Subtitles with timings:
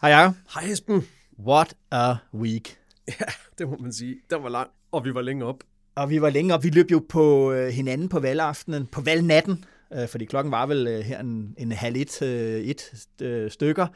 [0.00, 0.34] Hej Jacob.
[0.54, 1.08] Hej Esben.
[1.38, 2.78] What a week.
[3.08, 3.26] Ja,
[3.58, 4.16] det må man sige.
[4.30, 5.64] Den var lang, og vi var længe op.
[5.94, 6.64] Og vi var længe op.
[6.64, 10.86] Vi løb jo på øh, hinanden på valgaftenen, på valgnatten, øh, fordi klokken var vel
[10.86, 13.86] øh, her en, en halv et, et stykker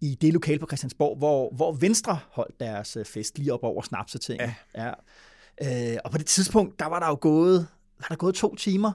[0.00, 4.40] i det lokale på Christiansborg, hvor, hvor Venstre holdt deres fest lige op over snapseting.
[4.40, 4.54] Ja.
[4.74, 5.96] ja.
[6.04, 7.66] og på det tidspunkt, der var der jo gået,
[7.98, 8.92] var der gået to timer,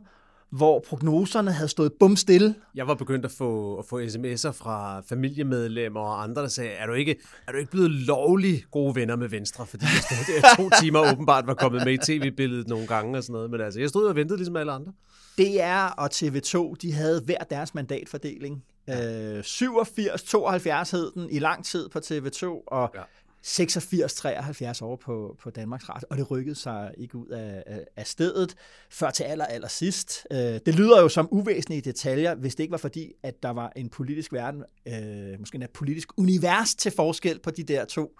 [0.49, 2.55] hvor prognoserne havde stået bum stille.
[2.75, 6.85] Jeg var begyndt at få, at få sms'er fra familiemedlemmer og andre, der sagde, er
[6.85, 7.15] du ikke,
[7.47, 9.65] er du ikke blevet lovlig gode venner med Venstre?
[9.65, 13.23] Fordi jeg stod der to timer åbenbart var kommet med i tv-billedet nogle gange og
[13.23, 13.51] sådan noget.
[13.51, 14.91] Men altså, jeg stod og ventede ligesom alle andre.
[15.37, 18.63] DR og TV2, de havde hver deres mandatfordeling.
[18.87, 19.37] Ja.
[19.37, 23.01] Øh, 87-72 hed den i lang tid på TV2, og ja.
[23.47, 27.63] 86-73 over på, på Danmarks Radio, og det rykkede sig ikke ud af,
[27.95, 28.55] af stedet
[28.89, 30.27] før til aller, aller sidst.
[30.31, 33.71] Øh, det lyder jo som uvæsentlige detaljer, hvis det ikke var fordi, at der var
[33.75, 38.19] en politisk verden, øh, måske en politisk univers til forskel på de der to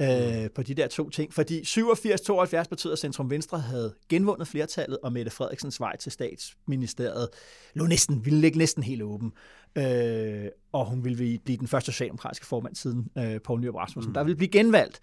[0.00, 1.34] øh, på de der to ting.
[1.34, 7.28] Fordi 87-72 betyder, at Centrum Venstre havde genvundet flertallet, og Mette Frederiksens vej til statsministeriet
[7.74, 9.32] lå næsten, ville ligge næsten helt åben.
[9.76, 14.14] Øh, og hun ville blive den første socialdemokratiske formand siden øh, Poul Nyrup Rasmussen, mm.
[14.14, 15.00] der ville blive genvalgt.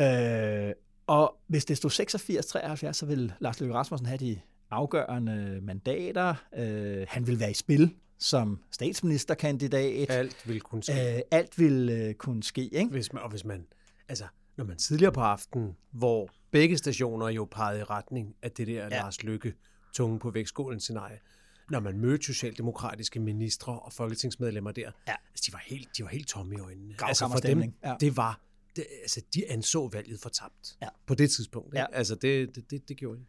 [0.00, 0.72] Øh,
[1.06, 1.90] og hvis det stod
[2.88, 6.34] 86-73, så ville Lars Løkke Rasmussen have de afgørende mandater.
[6.56, 10.10] Øh, han ville være i spil som statsministerkandidat.
[10.10, 11.16] Alt ville kunne ske.
[11.16, 12.74] Øh, alt ville øh, kunne ske.
[12.74, 12.90] Ikke?
[12.90, 13.66] Hvis man, og hvis man
[14.08, 14.24] altså,
[14.56, 18.82] når man tidligere på aftenen, hvor begge stationer jo pegede i retning af det der
[18.82, 18.88] ja.
[18.88, 19.54] Lars Lykke
[19.92, 21.18] tunge på vægtskålen scenarie,
[21.72, 25.14] når man mødte socialdemokratiske ministre og folketingsmedlemmer der, ja.
[25.30, 26.94] altså, de, var helt, de var helt tomme i øjnene.
[26.98, 27.94] Altså for dem, ja.
[28.00, 28.40] det var,
[28.76, 30.88] det, altså de anså valget for tabt ja.
[31.06, 31.74] på det tidspunkt.
[31.74, 31.86] Ja.
[31.92, 33.24] Altså det, det, det, det gjorde de.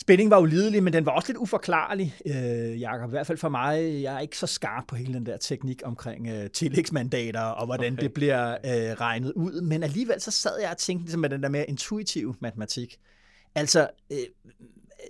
[0.00, 3.08] Spændingen var ulidelig, men den var også lidt uforklarlig, øh, Jacob.
[3.08, 4.02] I hvert fald for mig.
[4.02, 7.92] Jeg er ikke så skarp på hele den der teknik omkring øh, tillægsmandater og hvordan
[7.92, 8.02] okay.
[8.02, 9.60] det bliver øh, regnet ud.
[9.60, 13.00] Men alligevel så sad jeg og tænkte ligesom med den der mere intuitive matematik.
[13.54, 14.18] Altså, øh,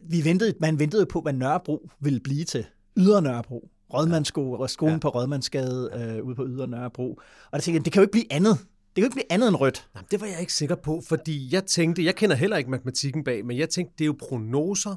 [0.03, 2.67] vi ventede, man ventede på, hvad Nørrebro ville blive til.
[2.97, 3.69] Ydre Nørrebro.
[3.95, 4.99] Rådmandssko, skolen ja.
[4.99, 7.11] på Rådmandsgade øh, ude på Ydre Nørrebro.
[7.11, 8.59] Og der tænkte jeg, det kan jo ikke blive andet.
[8.59, 9.89] Det kan jo ikke blive andet end rødt.
[9.95, 13.25] Nej, det var jeg ikke sikker på, fordi jeg tænkte, jeg kender heller ikke matematikken
[13.25, 14.97] bag, men jeg tænkte, det er jo prognoser,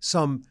[0.00, 0.44] som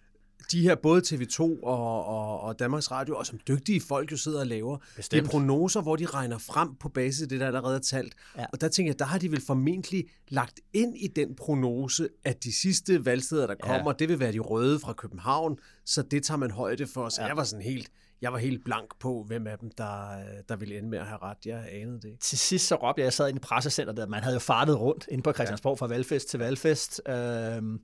[0.51, 4.39] de her både TV2 og, og, og Danmarks Radio, og som dygtige folk jo sidder
[4.39, 4.77] og laver.
[4.95, 5.11] Bestemt.
[5.11, 8.13] Det er prognoser, hvor de regner frem på basis af det, der allerede er talt.
[8.37, 8.45] Ja.
[8.53, 12.43] Og der tænker jeg, der har de vel formentlig lagt ind i den prognose, at
[12.43, 13.95] de sidste valgsteder, der kommer, ja.
[13.99, 17.09] det vil være de røde fra København, så det tager man højde for.
[17.09, 17.27] Så ja.
[17.27, 17.89] jeg var sådan helt,
[18.21, 21.19] jeg var helt blank på, hvem af dem, der, der ville ende med at have
[21.21, 21.37] ret.
[21.45, 24.35] Jeg anede det Til sidst så råbte jeg, jeg sad i pressecenteret, der man havde
[24.35, 25.85] jo fartet rundt inde på Christiansborg ja.
[25.85, 27.01] fra valgfest til valgfest.
[27.07, 27.79] Øhm,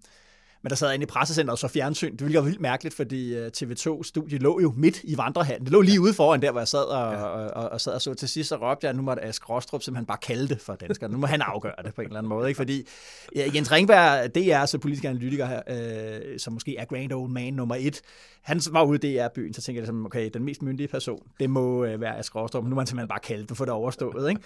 [0.65, 2.11] men der sad inde i pressecenteret og så fjernsyn.
[2.11, 5.65] Det ville være vildt mærkeligt, fordi øh, TV2-studiet lå jo midt i vandrehallen.
[5.65, 7.23] Det lå lige ude foran der, hvor jeg sad og, ja.
[7.23, 8.13] og, og, og, sad og så.
[8.13, 10.75] Til sidst så råbte jeg, at nu måtte Ask Rostrup simpelthen bare kalde det for
[10.75, 11.13] danskerne.
[11.13, 12.47] Nu må han afgøre det på en eller anden måde.
[12.47, 12.57] Ikke?
[12.57, 12.87] Fordi
[13.35, 17.31] ja, Jens Ringberg, det er så politisk analytiker her, øh, som måske er grand old
[17.31, 18.01] man nummer et.
[18.41, 21.49] Han var ude i DR-byen, så tænkte jeg, ligesom, okay, den mest myndige person, det
[21.49, 22.63] må øh, være Ask Rostrup.
[22.63, 24.29] Nu må han simpelthen bare kalde det, for det overstået.
[24.29, 24.41] Ikke?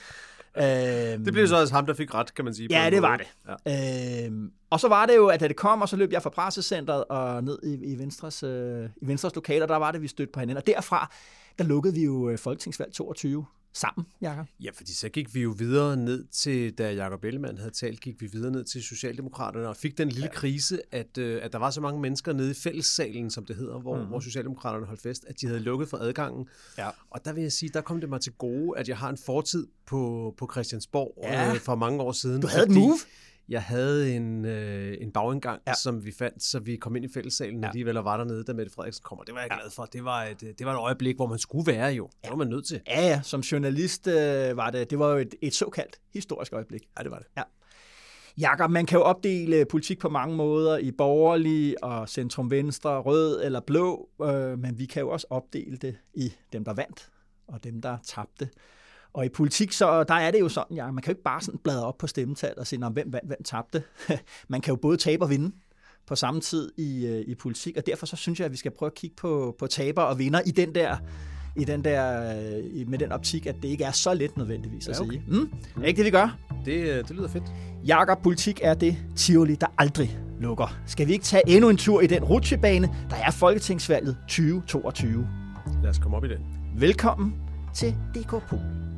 [0.58, 2.68] Øhm, det blev så også ham, der fik ret, kan man sige.
[2.72, 3.28] Ja, det var det.
[3.66, 4.26] Ja.
[4.26, 6.30] Øhm, og så var det jo, at da det kom, og så løb jeg fra
[6.30, 10.32] pressecentret og ned i, i, Venstres, øh, i Venstres lokaler, der var det, vi stødte
[10.32, 10.58] på hinanden.
[10.58, 11.12] Og derfra,
[11.58, 13.46] der lukkede vi jo øh, Folketingsvalg 22
[13.80, 14.46] sammen, Jakob?
[14.64, 18.22] Ja, fordi så gik vi jo videre ned til, da Jakob Ellemann havde talt, gik
[18.22, 20.40] vi videre ned til Socialdemokraterne og fik den lille ja.
[20.40, 23.80] krise, at, øh, at der var så mange mennesker nede i fællessalen, som det hedder,
[23.80, 24.06] hvor, mm.
[24.06, 26.48] hvor Socialdemokraterne holdt fest, at de havde lukket for adgangen.
[26.78, 26.90] Ja.
[27.10, 29.18] Og der vil jeg sige, der kom det mig til gode, at jeg har en
[29.18, 31.54] fortid på, på Christiansborg ja.
[31.54, 32.42] øh, for mange år siden.
[32.42, 32.98] Du havde et move?
[33.50, 35.74] Jeg havde en, øh, en bagindgang, ja.
[35.74, 37.68] som vi fandt, så vi kom ind i fællessalen ja.
[37.68, 39.58] alligevel og var dernede, da Mette Frederiksen kom, og det var jeg ja.
[39.58, 39.86] glad for.
[39.86, 42.10] Det var, et, det var et øjeblik, hvor man skulle være jo.
[42.24, 42.82] Det var man nødt til.
[42.88, 43.22] Ja, ja.
[43.24, 46.90] Som journalist øh, var det, det var jo et, et såkaldt historisk øjeblik.
[46.98, 47.28] Ja, det var det.
[47.38, 47.44] Ja.
[48.38, 53.42] Jakob, man kan jo opdele politik på mange måder i borgerlig og centrum venstre, rød
[53.44, 57.10] eller blå, øh, men vi kan jo også opdele det i dem, der vandt
[57.48, 58.50] og dem, der tabte.
[59.14, 61.42] Og i politik, så der er det jo sådan, ja, man kan jo ikke bare
[61.42, 63.84] sådan bladre op på stemmetal og sige, hvem vandt, hvem tabte.
[64.50, 65.52] man kan jo både tabe og vinde
[66.08, 68.72] på samme tid i, øh, i politik, og derfor så synes jeg, at vi skal
[68.72, 70.98] prøve at kigge på, på taber og vinder i den der
[71.56, 72.34] i den der,
[72.78, 75.12] øh, med den optik, at det ikke er så let nødvendigvis at Ja, okay.
[75.12, 75.24] sige.
[75.28, 75.50] Mm?
[75.82, 76.38] Er ikke det, vi gør?
[76.66, 77.44] Det, øh, det lyder fedt.
[77.86, 80.80] Jakob, politik er det Tivoli, der aldrig lukker.
[80.86, 85.28] Skal vi ikke tage endnu en tur i den rutsjebane, der er Folketingsvalget 2022?
[85.84, 86.40] Lad os komme op i den.
[86.78, 87.36] Velkommen
[87.76, 88.89] til DK Pol.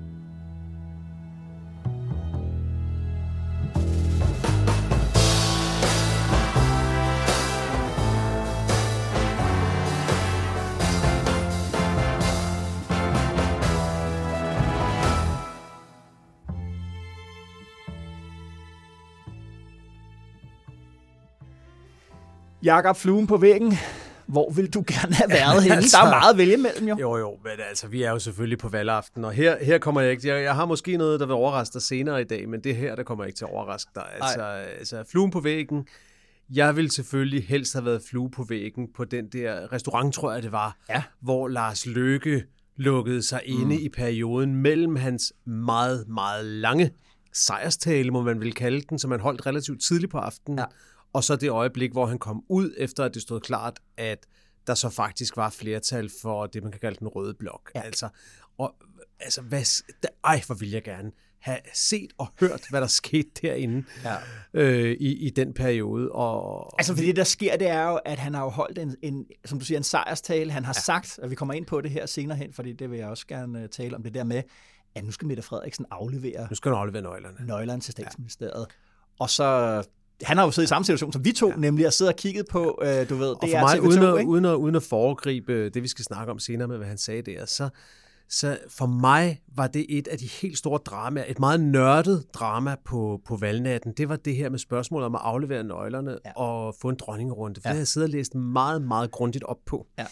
[22.64, 23.74] Jakob Fluen på væggen.
[24.28, 25.76] Hvor vil du gerne have været henne?
[25.76, 26.98] altså- Der er meget at vælge mellem, jo.
[27.00, 30.12] Jo, jo, men altså, vi er jo selvfølgelig på valgaften, og her, her kommer jeg
[30.12, 30.28] ikke...
[30.28, 32.96] Jeg, jeg har måske noget, der vil overraske dig senere i dag, men det her,
[32.96, 34.06] der kommer jeg ikke til at overraske dig.
[34.22, 34.42] Altså,
[34.80, 35.88] altså fluen på væggen.
[36.54, 40.44] Jeg vil selvfølgelig helst have været flue på væggen på den der restaurant, tror jeg
[40.44, 41.04] det var, Ja.
[41.22, 42.44] hvor Lars Løkke
[42.78, 43.62] lukkede sig mm.
[43.62, 46.92] inde i perioden mellem hans meget, meget lange
[47.34, 50.66] sejrstale, må man vel kalde den, som han holdt relativt tidligt på aftenen, Ja.
[51.14, 54.26] Og så det øjeblik, hvor han kom ud, efter at det stod klart, at
[54.68, 57.72] der så faktisk var flertal for det, man kan kalde den røde blok.
[57.76, 57.82] Ja.
[57.82, 58.10] Altså,
[58.58, 58.76] og,
[59.20, 63.30] altså, hvad, da, ej, hvor vil jeg gerne have set og hørt, hvad der skete
[63.42, 64.16] derinde Ja.
[64.54, 66.12] øh, i, i den periode.
[66.12, 68.96] Og, Altså, fordi det, der sker, det er jo, at han har jo holdt en,
[69.02, 70.52] en som du siger, en sejrstale.
[70.52, 70.82] Han har ja.
[70.82, 73.28] sagt, og vi kommer ind på det her senere hen, fordi det vil jeg også
[73.28, 74.44] gerne øh, tale om, det der med,
[74.96, 77.48] at nu skal Mette Frederiksen aflevere nu skal du aflevere nøglerne.
[77.48, 78.66] nøglerne til statsministeriet.
[78.70, 78.76] Ja.
[79.20, 79.84] Og så,
[80.24, 81.56] han har jo siddet i samme situation som vi to, ja.
[81.56, 84.04] nemlig at sidde og kigget på, øh, du ved, Og det er mig, TV2, uden
[84.04, 84.30] at, ikke?
[84.30, 87.22] uden, at, uden at foregribe det, vi skal snakke om senere med, hvad han sagde
[87.22, 87.70] der, så,
[88.30, 92.76] så for mig var det et af de helt store dramaer, et meget nørdet drama
[92.86, 93.94] på, på valgnatten.
[93.98, 96.32] Det var det her med spørgsmålet om at aflevere nøglerne ja.
[96.36, 97.62] Og få en dronningerunde.
[97.62, 97.70] For ja.
[97.70, 99.88] det havde jeg siddet og læst meget, meget grundigt op på.
[100.00, 100.06] Ja.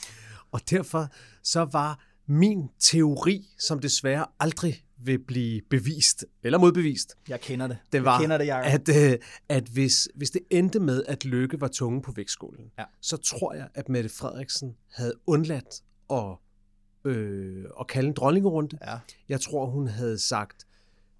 [0.51, 1.07] Og derfor
[1.43, 7.77] så var min teori, som desværre aldrig vil blive bevist eller modbevist, Jeg kender det.
[7.91, 8.89] det var, jeg kender det, Jacob.
[8.89, 9.17] at, øh,
[9.49, 12.83] at hvis, hvis det endte med, at Lykke var tunge på vægtskålen, Ja.
[13.01, 16.35] så tror jeg, at Mette Frederiksen havde undladt at,
[17.11, 18.77] øh, at kalde en dronningerunde.
[18.87, 18.97] Ja.
[19.29, 20.65] Jeg tror, hun havde sagt,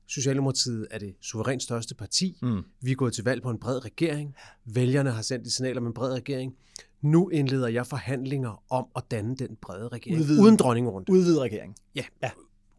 [0.07, 2.37] Socialdemokratiet er det suverænt største parti.
[2.41, 2.61] Mm.
[2.81, 4.35] Vi er gået til valg på en bred regering.
[4.65, 6.55] Vælgerne har sendt et signal om en bred regering.
[7.01, 10.19] Nu indleder jeg forhandlinger om at danne den brede regering.
[10.21, 10.41] Udvide.
[10.41, 11.11] Uden dronningerunde.
[11.11, 11.75] Udvide regeringen.
[11.95, 12.03] Ja.
[12.23, 12.29] Ja.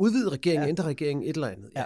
[0.01, 0.69] Udvide regeringen, Ja.
[0.69, 1.71] ændre regeringen, et eller andet.
[1.77, 1.85] Ja.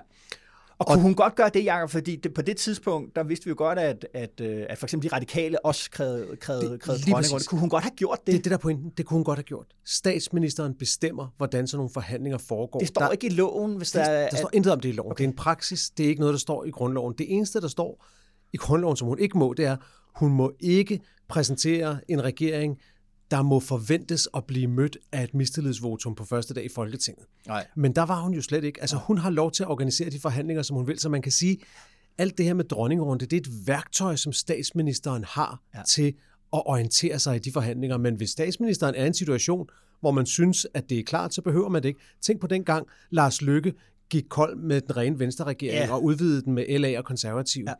[0.79, 1.91] Og kunne hun godt gøre det, Jacob?
[1.91, 4.87] Fordi det, på det tidspunkt, der vidste vi jo godt, at, at, øh, at for
[4.87, 7.47] eksempel de radikale også krævede, krævede, krævede præcis.
[7.49, 8.27] Kunne hun godt have gjort det?
[8.27, 8.93] Det er det, der er pointen.
[8.97, 9.67] Det kunne hun godt have gjort.
[9.85, 12.79] Statsministeren bestemmer, hvordan sådan nogle forhandlinger foregår.
[12.79, 14.29] det står der, ikke i loven, hvis det, der, er...
[14.31, 15.11] der står intet om det i loven.
[15.13, 15.23] Okay.
[15.23, 15.91] Det er en praksis.
[15.91, 17.15] Det er ikke noget, der står i grundloven.
[17.19, 18.05] Det eneste, der står
[18.53, 19.77] i grundloven, som hun ikke må, det er,
[20.15, 22.79] hun må ikke præsentere en regering,
[23.31, 27.25] der må forventes at blive mødt af et mistillidsvotum på første dag i Folketinget.
[27.47, 27.67] Nej.
[27.77, 28.81] Men der var hun jo slet ikke.
[28.81, 31.33] Altså, hun har lov til at organisere de forhandlinger, som hun vil, så man kan
[31.33, 31.59] sige,
[32.19, 35.81] alt det her med dronningerunde, det er et værktøj, som statsministeren har Ja.
[35.89, 36.07] til
[36.53, 37.97] at orientere sig i de forhandlinger.
[37.99, 39.69] Men hvis statsministeren er i en situation,
[40.01, 42.01] hvor man synes, at det er klart, så behøver man det ikke.
[42.21, 43.73] Tænk på den gang, Lars Lykke
[44.09, 45.95] gik kold med den rene venstreregering Ja.
[45.95, 47.65] og udvidede den med LA og konservative.
[47.69, 47.75] Ja.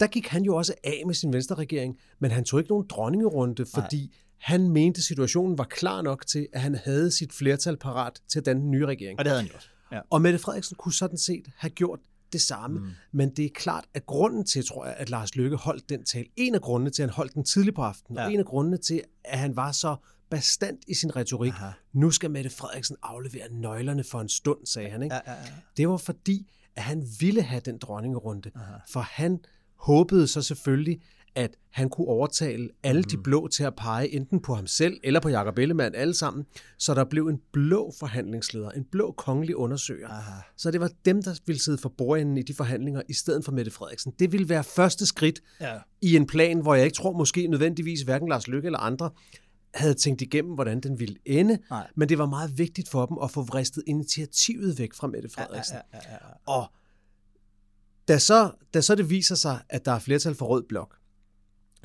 [0.00, 3.66] Der gik han jo også af med sin venstreregering, men han tog ikke nogen dronningerunde,
[3.74, 8.38] fordi han mente, situationen var klar nok til, at han havde sit flertal parat til
[8.38, 9.18] at danne den nye regering.
[9.18, 9.70] Og det havde han gjort.
[9.92, 10.00] Ja.
[10.10, 11.98] Og Mette Frederiksen kunne sådan set have gjort
[12.32, 12.80] det samme.
[12.80, 12.86] Mm.
[13.12, 16.26] Men det er klart, at grunden til, tror jeg, at Lars Løkke holdt den tale,
[16.36, 18.24] en af grundene til, at han holdt den tidligt på aftenen, ja.
[18.24, 19.96] og en af grundene til, at han var så
[20.30, 21.70] bestandt i sin retorik, Aha.
[21.92, 25.02] nu skal Mette Frederiksen aflevere nøglerne for en stund, sagde han.
[25.02, 25.14] Ikke?
[25.14, 25.46] Ja, ja, ja.
[25.76, 28.50] Det var fordi, at han ville have den dronningerunde.
[28.54, 28.76] Aha.
[28.88, 29.38] For han
[29.76, 31.02] håbede så selvfølgelig,
[31.34, 33.08] at han kunne overtale alle Mhm.
[33.10, 36.44] de blå til at pege enten på ham selv eller på Jakob Ellemann, alle sammen,
[36.78, 40.08] så der blev en blå forhandlingsleder, en blå kongelig undersøger.
[40.08, 40.40] Aha.
[40.56, 43.52] Så det var dem, der ville sidde for bordenden i de forhandlinger, i stedet for
[43.52, 44.12] Mette Frederiksen.
[44.18, 45.78] Det ville være første skridt Ja.
[46.00, 49.10] i en plan, hvor jeg ikke tror måske nødvendigvis hverken Lars Lykke eller andre
[49.74, 51.58] havde tænkt igennem, hvordan den ville ende.
[51.70, 51.86] Nej.
[51.96, 55.76] Men det var meget vigtigt for dem at få vristet initiativet væk fra Mette Frederiksen.
[55.92, 56.52] Ja, ja, ja, ja.
[56.52, 56.66] Og
[58.08, 60.96] da så, da så det viser sig, at der er flertal for rød blok,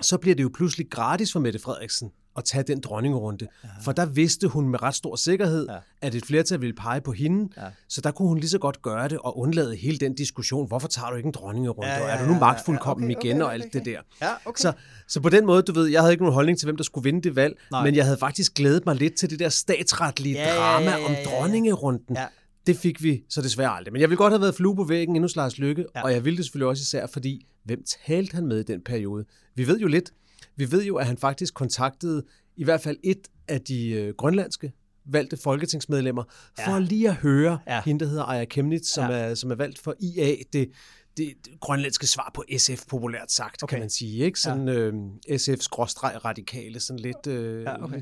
[0.01, 3.47] så bliver det jo pludselig gratis for Mette Frederiksen at tage den dronningerunde.
[3.63, 3.69] Ja.
[3.83, 5.77] For der vidste hun med ret stor sikkerhed, Ja.
[6.01, 7.49] at et flertal ville pege på hende.
[7.57, 7.67] Ja.
[7.89, 10.67] Så der kunne hun lige så godt gøre det og undlade hele den diskussion.
[10.67, 11.87] Hvorfor tager du ikke en dronningerunde?
[11.89, 13.79] Ja, Ja, ja, ja, er du nu magtfuldkommen ja, okay, igen okay, og alt okay.
[13.79, 13.99] det der?
[14.21, 14.61] Ja, okay.
[14.61, 14.73] Så,
[15.07, 17.03] så på den måde, du ved, jeg havde ikke nogen holdning til, hvem der skulle
[17.03, 17.83] vinde det valg, Nej.
[17.83, 21.05] men jeg havde faktisk glædet mig lidt til det der statsretlige Ja, drama ja, ja,
[21.05, 21.25] om ja, ja.
[21.29, 22.15] dronningerunden.
[22.15, 22.25] Ja.
[22.67, 23.93] Det fik vi så desværre aldrig.
[23.93, 25.99] Men jeg ville godt have været flue på væggen endnu Lars Lykke, Ja.
[25.99, 26.03] ja.
[26.03, 29.25] og jeg ville det selvfølgelig også især, fordi hvem talte han med i den periode?
[29.55, 30.13] Vi ved jo lidt.
[30.55, 32.23] Vi ved jo, at han faktisk kontaktede
[32.55, 34.71] i hvert fald et af de øh, grønlandske
[35.05, 36.23] valgte folketingsmedlemmer,
[36.65, 36.79] for Ja.
[36.79, 37.75] lige at høre Ja.
[37.75, 37.81] ja.
[37.85, 39.17] hende, der hedder Aya Kemnitz, som, Ja.
[39.17, 39.23] ja.
[39.23, 40.69] er, som er valgt for IA, det,
[41.17, 43.73] det, det grønlandske svar på SF, populært sagt, Okay.
[43.75, 44.25] kan man sige.
[44.25, 44.39] Ikke?
[44.39, 44.93] Sådan øh,
[45.39, 48.01] SF-radikale, sådan lidt øh, Ja, okay.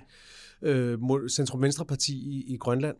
[0.62, 0.98] øh,
[1.30, 2.96] centrum-venstre-parti i, i Grønland,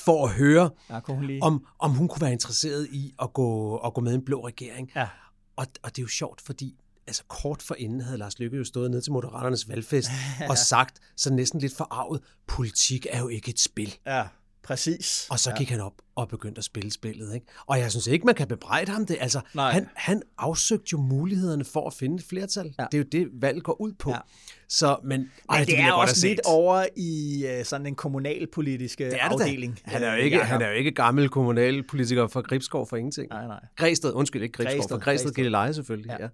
[0.00, 1.42] for at høre, Ja, hun lige...
[1.42, 4.46] om, om hun kunne være interesseret i at gå, at gå med i en blå
[4.46, 4.90] regering.
[4.96, 5.08] Ja.
[5.56, 8.90] Og, og det er jo sjovt, fordi altså kort forinden havde Lars Løkke jo stået
[8.90, 10.10] ned til Moderaternes valgfest
[10.50, 13.94] og sagt, så næsten lidt forarvet, politik er jo ikke et spil.
[14.06, 14.26] Ja,
[14.64, 15.26] præcis.
[15.30, 15.56] Og så ja.
[15.56, 17.34] gik han op og begyndte at spille spillet.
[17.34, 17.46] Ikke?
[17.66, 19.16] Og jeg synes ikke, man kan bebrejde ham det.
[19.20, 19.72] Altså, Nej.
[19.72, 22.66] han, han afsøgte jo mulighederne for at finde et flertal.
[22.78, 22.82] Ja.
[22.82, 22.86] Ja.
[22.92, 24.10] Det er jo det, valget går ud på.
[24.10, 24.16] Ja.
[24.16, 24.20] Ja.
[24.68, 27.94] Så, men, Men ej, det, det ville er også lidt over i øh, sådan en
[27.94, 29.44] kommunalpolitiske det er det da.
[29.44, 29.78] afdeling.
[29.84, 33.28] Han er, jo øh, ikke, han er jo ikke gammel kommunalpolitiker fra Gribskov for ingenting.
[33.28, 33.60] Nej, nej.
[33.76, 35.34] Græsted, undskyld, ikke Gribskov, Græsted, for Græsted Græsted.
[35.34, 36.08] Gilleleje selvfølgelig.
[36.08, 36.16] Ja.
[36.16, 36.22] Ja.
[36.22, 36.28] Ja.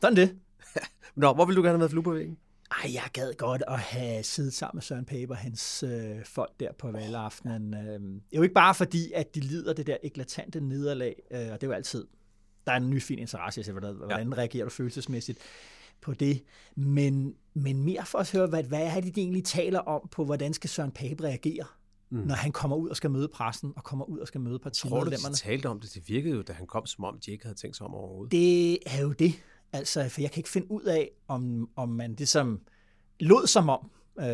[0.00, 0.34] Sådan det.
[1.16, 2.36] Nå, hvor vil du gerne have været flue på væggen?
[2.82, 6.60] Ej, jeg gad godt at have siddet sammen med Søren Pape og hans øh, folk
[6.60, 7.74] der på valgaftenen.
[7.74, 11.38] Øh, det er jo ikke bare fordi, at de lider det der eklatante nederlag, øh,
[11.38, 12.06] og det er jo altid,
[12.66, 14.36] der er en ny fin interesse i, hvordan, hvordan ja.
[14.36, 15.38] reagerer du følelsesmæssigt
[16.00, 16.42] på det.
[16.76, 20.24] Men, men mere for at høre, hvad, hvad er det, de egentlig taler om på,
[20.24, 21.64] hvordan skal Søren Pape reagere,
[22.10, 22.18] mm.
[22.18, 24.58] når han kommer ud og skal møde pressen, og kommer ud og skal møde Tror
[24.58, 25.34] du, partimedlemmerne.
[25.34, 25.94] de talte om det?
[25.94, 28.32] Det virkede jo, da han kom, som om de ikke havde tænkt sig om overhovedet.
[28.32, 29.34] Det er jo det.
[29.74, 32.60] Altså, for jeg kan ikke finde ud af, om, om man det som
[33.20, 33.90] lod som om.
[34.18, 34.24] Øh,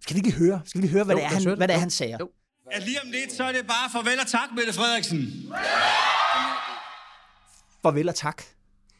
[0.00, 0.60] skal vi ikke lige høre?
[0.64, 1.56] Skal vi lige høre, hvad, Jo, det, er, han, det.
[1.56, 2.16] hvad det er, han siger?
[2.20, 2.30] Jo.
[2.72, 5.18] At lige om lidt, så er det bare farvel og tak, Mette Frederiksen.
[7.82, 8.42] Farvel og tak,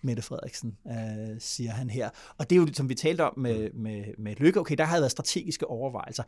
[0.02, 2.11] Mette Frederiksen, øh, siger han her.
[2.38, 4.99] Og det er jo, som vi talte om med, med, med Lykke, okay, der har
[4.99, 6.23] været strategiske overvejelser.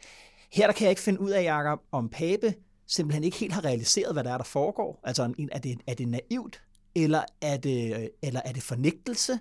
[0.52, 2.54] Her der kan jeg ikke finde ud af, Jacob, om Pape
[2.86, 5.00] simpelthen ikke helt har realiseret, hvad der er, der foregår.
[5.04, 6.62] Altså, er det, er det naivt,
[7.04, 9.38] eller er det, eller er det fornægtelse?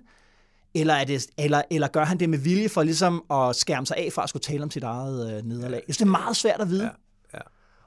[0.74, 3.96] Eller, er det, eller, eller gør han det med vilje for ligesom at skærme sig
[3.96, 5.82] af fra at skulle tale om sit eget øh, nederlag?
[5.86, 6.84] Jeg synes, det er meget svært at vide.
[6.84, 6.90] Ja,
[7.34, 7.38] ja.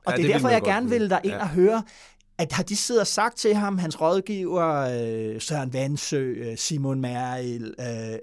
[0.06, 1.42] Og Ja, det er det derfor, jeg gerne vil der ind Ja.
[1.42, 1.84] og høre,
[2.38, 4.76] at har de siddet og sagt til ham, hans rådgiver,
[5.36, 7.74] øh, Søren Vandsø, øh, Simon Merrild,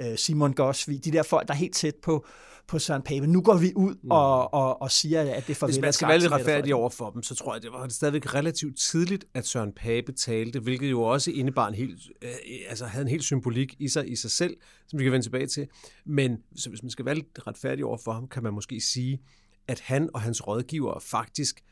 [0.01, 2.27] øh, øh, Simon Gosvig, de der folk, der er helt tæt på,
[2.69, 3.27] på Søren Pape.
[3.27, 6.09] Nu går vi ud og, og, og siger, at det er farvel Hvis man skal
[6.09, 9.47] være lidt retfærdig over for dem, så tror jeg, det var stadigvæk relativt tidligt, at
[9.47, 12.31] Søren Pape talte, hvilket jo også indebar en helt, øh,
[12.69, 14.57] altså havde en helt symbolik i sig i sig selv,
[14.87, 15.69] som vi kan vende tilbage til.
[16.05, 19.21] Men så hvis man skal være lidt retfærdig over for ham, kan man måske sige,
[19.69, 21.65] at han og hans rådgiver faktisk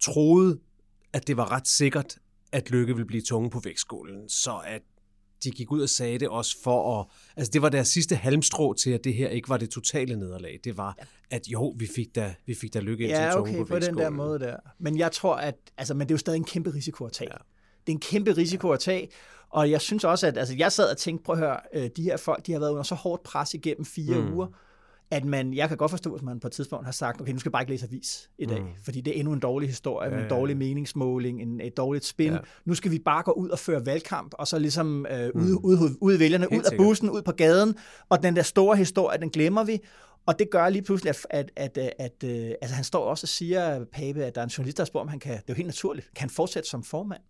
[0.00, 0.58] troede,
[1.12, 2.18] at det var ret sikkert,
[2.52, 4.82] at Lykke ville blive tunge på vægtskålen, så at
[5.44, 7.06] de gik ud og sagde det også for at...
[7.36, 10.60] Altså, det var deres sidste halmstrå til, at det her ikke var det totale nederlag.
[10.64, 10.98] Det var,
[11.30, 13.64] at jo, vi fik da, vi fik da lykke ind til Ja, tunge okay, på
[13.64, 14.56] på den der måde der.
[14.78, 17.30] Men jeg tror, at altså, men det er jo stadig en kæmpe risiko at tage.
[17.32, 17.36] Ja.
[17.86, 19.08] Det er en kæmpe risiko at tage,
[19.50, 22.02] og jeg synes også, at altså, jeg sad og tænkte, prøv at høre, øh, de
[22.02, 24.34] her folk, de har været under så hårdt pres igennem fire mm.
[24.34, 24.46] uger,
[25.10, 27.38] at man, jeg kan godt forstå, at man på et tidspunkt har sagt, okay, nu
[27.38, 28.68] skal jeg bare ikke læse avis i dag, mm.
[28.84, 32.32] fordi det er endnu en dårlig historie, ja, en dårlig meningsmåling, en, et dårligt spin.
[32.32, 32.38] Ja.
[32.64, 35.40] Nu skal vi bare gå ud og føre valgkamp, og så ligesom øh, mm.
[35.40, 36.86] ude, ude, ude vælgerne, Helt ud af sikkert.
[36.86, 37.74] bussen, ud på gaden,
[38.08, 39.78] og den der store historie, den glemmer vi,
[40.26, 43.24] og det gør lige pludselig, at, at, at, at, at øh, altså han står også
[43.24, 45.44] og siger, Pape, at der er en journalist, der spørger, om han kan, det er
[45.48, 47.20] jo helt naturligt, kan han fortsætte som formand?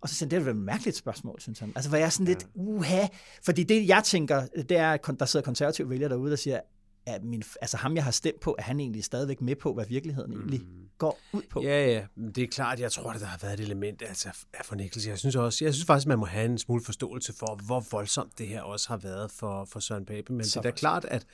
[0.00, 1.72] Og så siger han, det er et mærkeligt spørgsmål, synes han.
[1.74, 3.06] Altså, hvor jeg er sådan lidt, uha.
[3.44, 6.60] Fordi det, jeg tænker, det er, at der sidder konservative vælgere derude, der siger,
[7.06, 9.86] at min, altså ham, jeg har stemt på, er han egentlig stadigvæk med på, hvad
[9.86, 10.62] virkeligheden egentlig
[10.98, 11.62] går ud på?
[11.62, 14.28] Ja, ja, men det er klart, jeg tror, at der har været et element altså,
[14.54, 15.10] af fornægtelse.
[15.10, 18.38] Jeg synes også, jeg synes faktisk, man må have en smule forståelse for, hvor voldsomt
[18.38, 20.32] det her også har været for, for Søren Pape.
[20.32, 21.26] Men Så det er da klart, at,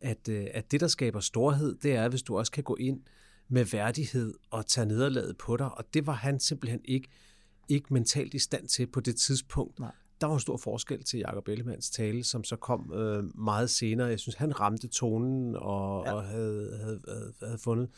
[0.00, 3.00] at, øh, at det, der skaber storhed, det er, hvis du også kan gå ind
[3.48, 5.78] med værdighed og tage nederlaget på dig.
[5.78, 7.08] Og det var han simpelthen ikke,
[7.68, 9.80] ikke mentalt i stand til på det tidspunkt.
[9.80, 9.92] Nej.
[10.20, 14.06] Der var en stor forskel til Jacob Ellemanns tale, som så kom øh, meget senere.
[14.08, 16.10] Jeg synes, han ramte tonen og, Ja.
[16.10, 16.16] ja.
[16.16, 17.88] og havde, havde, havde, havde fundet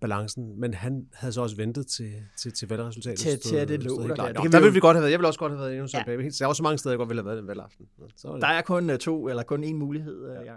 [0.00, 3.18] balancen, men han havde så også ventet til, til, til valgresultatet.
[3.18, 4.14] Til- til at det lå der.
[4.14, 5.10] Det Nå, vi der ville vi godt have været.
[5.12, 6.12] Jeg ville også godt have været endnu sådan Ja.
[6.12, 6.16] ja.
[6.18, 6.30] baby.
[6.38, 7.86] Der er også mange steder, jeg godt ville have været den valgaften.
[8.16, 8.42] Så det.
[8.42, 10.26] Der er kun øh, to, eller kun én mulighed.
[10.44, 10.54] Ja.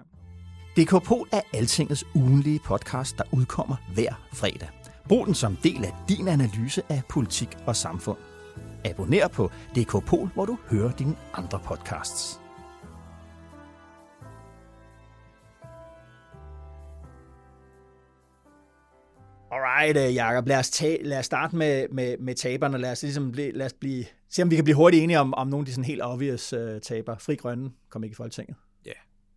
[0.83, 4.69] DK Pol er Altingets ugenlige podcast, der udkommer hver fredag.
[5.07, 8.17] Brug den som del af din analyse af politik og samfund.
[8.85, 12.39] Abonner på DK Pol, hvor du hører dine andre podcasts.
[19.51, 22.77] Alright, uh, Jacob, lad os, tage, lad os starte med, med, med taberne.
[22.77, 25.33] Lad os, ligesom blive, lad os blive, se, om vi kan blive hurtigt enige om,
[25.33, 27.17] om nogle af de sådan helt obvious uh, taber.
[27.17, 28.55] Fri Grønne kom ikke i Folketinget.
[28.85, 28.91] Ja.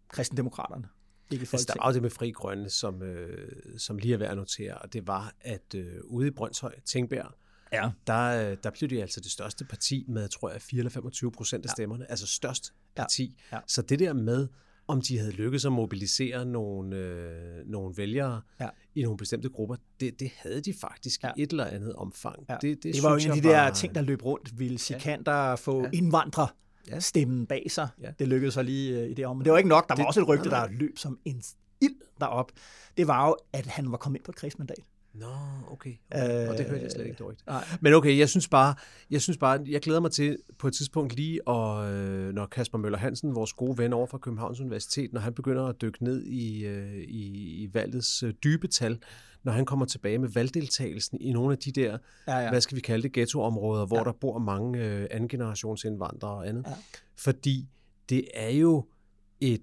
[0.08, 0.84] Kristendemokraterne
[1.30, 1.84] ikke i Altså, der Folketinget.
[1.84, 4.92] var jo det med Fri Grønne, som, øh, som lige er værd at notere, og
[4.92, 7.32] det var, at øh, ude i Brøndshøj, Tingbjerg,
[7.74, 7.90] Ja.
[8.06, 11.32] der, øh, der blev de altså det største parti med, tror jeg, 4 eller 25
[11.32, 12.10] procent af stemmerne.
[12.10, 13.02] Altså størst Ja.
[13.02, 13.36] parti.
[13.52, 13.58] Ja.
[13.66, 14.48] Så det der med
[14.88, 18.64] om de havde lykkes at mobilisere nogle, øh, nogle vælgere Ja.
[18.64, 18.70] ja.
[18.94, 19.76] i nogle bestemte grupper.
[20.00, 21.28] Det, det havde de faktisk Ja.
[21.28, 21.32] ja.
[21.36, 22.44] i et eller andet omfang.
[22.48, 22.56] Ja.
[22.62, 24.58] Det, det var jo en af de der var- ting, der løb rundt.
[24.58, 25.90] Ville Sikander få ja.
[25.92, 26.46] indvandrer
[26.90, 27.00] Ja.
[27.00, 27.88] stemmen bag sig.
[28.00, 28.06] Ja.
[28.06, 28.12] Ja.
[28.18, 29.36] Det lykkedes så lige øh, i det om.
[29.36, 29.88] Men det var ikke nok.
[29.88, 30.76] Der var Det- også et rygte, nej, der nej.
[30.78, 31.42] løb som en
[31.80, 32.52] ild derop.
[32.96, 34.76] Det var jo, at han var kommet ind på et kredsmandat.
[35.14, 35.26] Nå,
[35.70, 35.92] okay.
[36.10, 36.44] okay.
[36.44, 37.46] Øh, og det hørte jeg slet ikke dårligt.
[37.46, 37.64] nej.
[37.80, 38.74] Men okay, jeg synes bare,
[39.10, 42.78] jeg synes bare, jeg glæder mig til på et tidspunkt lige, og, øh, når Kasper
[42.78, 46.22] Møller Hansen, vores gode ven over fra Københavns Universitet, når han begynder at dykke ned
[46.22, 47.26] i, øh, i,
[47.62, 48.98] i valgets øh, dybe tal,
[49.42, 52.50] når han kommer tilbage med valgdeltagelsen i nogle af de der, Ja, ja.
[52.50, 54.04] hvad skal vi kalde det, ghettoområder, hvor ja.
[54.04, 56.64] der bor mange øh, andengenerationsindvandrere og andet.
[56.66, 56.72] Ja.
[57.16, 57.68] Fordi
[58.08, 58.84] det er jo
[59.40, 59.62] et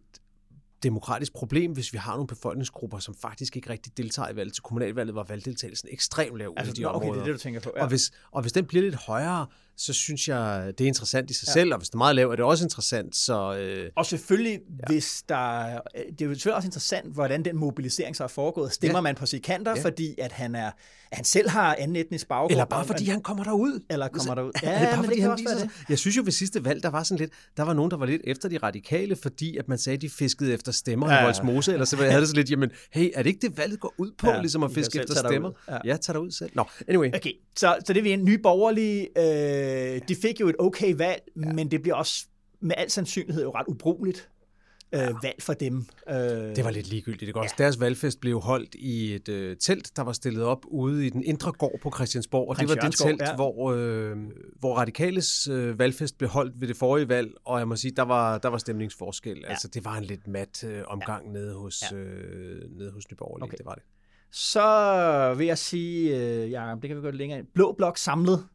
[0.84, 4.54] demokratisk problem, hvis vi har nogle befolkningsgrupper, som faktisk ikke rigtig deltager i valget.
[4.54, 7.14] Til kommunalvalget var valgdeltagelsen ekstremt lav Altså, i de okay, områder.
[7.14, 7.72] det er det, du tænker på.
[7.76, 7.82] Ja.
[7.82, 9.48] Og, hvis, og hvis den bliver lidt højere,
[9.78, 11.52] så synes jeg, det er interessant i sig ja.
[11.54, 13.16] selv, og hvis den er meget lav, er det også interessant.
[13.16, 14.94] Så øh, Og selvfølgelig, ja.
[14.94, 15.64] hvis der...
[15.94, 18.72] Det er jo selvfølgelig også interessant, hvordan den mobilisering så er foregået.
[18.74, 19.02] Stemmer ja.
[19.02, 19.84] Man på Sikander, ja.
[19.84, 20.68] Fordi at han, er,
[21.12, 22.52] at han selv har anden etnisk baggrund?
[22.52, 23.84] eller bare fordi man- han kommer derud.
[23.90, 24.52] Eller kommer derud.
[24.64, 25.70] Ja, er det bare men fordi det han viser sig?
[25.90, 28.06] Jeg synes jo ved sidste valg, der var sådan lidt, der var nogen, der var
[28.06, 31.24] lidt efter de radikale, fordi at man sagde, at de fiskede efter stemmer ja, i.
[31.24, 33.94] Voldsmose, eller så havde det så lidt, jamen, hey, er det ikke det valget går
[33.98, 35.52] ud på, Ja, ligesom at fiske efter stemmer?
[35.70, 35.78] Ja.
[35.86, 35.98] Ja.
[35.98, 36.52] tag dig ud selv.
[36.54, 37.12] Nå, anyway.
[37.16, 39.71] Okay, så, så det vil en ny borgerlige, øh,
[40.08, 41.54] de fik jo et okay valg, ja.
[41.54, 42.26] men det bliver også
[42.60, 44.30] med al sandsynlighed jo ret ubrugeligt
[44.96, 45.86] øh, valg for dem.
[46.10, 47.28] Øh, Det var lidt ligegyldigt.
[47.28, 47.56] Det også.
[47.58, 51.24] Deres valgfest blev holdt i et øh, telt, der var stillet op ude i den
[51.24, 53.30] indre gård på Christiansborg, og det var det telt, ja.
[53.30, 53.36] ja.
[53.36, 54.18] hvor, øh,
[54.60, 58.04] hvor Radikales øh, valgfest blev holdt ved det forrige valg, og jeg må sige, der
[58.04, 59.38] var, der var stemningsforskel.
[59.44, 59.50] Ja.
[59.50, 61.32] Altså, det var en lidt mat øh, omgang ja.
[61.32, 61.98] nede hos, Ja.
[61.98, 63.44] øh, nede hos Nyborg.
[63.44, 63.58] Okay.
[63.58, 63.84] Det var det.
[64.32, 67.48] Så vil jeg sige, øh, ja, det kan vi gå lidt længere ind.
[67.54, 68.46] Blå blok samlet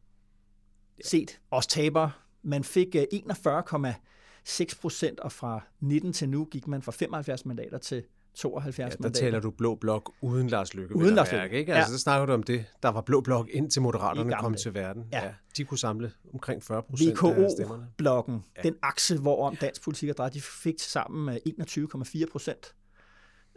[1.05, 2.09] set, også taber.
[2.43, 7.77] Man fik øh, 41,6 procent, og fra 19 til nu gik man fra 75 mandater
[7.77, 8.03] til
[8.35, 9.19] 72 Ja, der mandater.
[9.25, 10.95] taler du blå blok uden Lars Løkke.
[10.95, 11.71] Uden Lars Løkke, Ikke?
[11.71, 11.77] ja.
[11.77, 12.65] Altså, så snakker du om det.
[12.83, 15.03] Der var blå blok indtil Moderaterne kom til verden.
[15.11, 15.25] Ja.
[15.25, 15.31] Ja.
[15.57, 17.83] De kunne samle omkring 40 procent af stemmerne.
[17.83, 18.61] VKO-blokken, ja.
[18.61, 22.73] den akse, hvorom dansk politik er drejet, de fik sammen øh, 21,4 procent.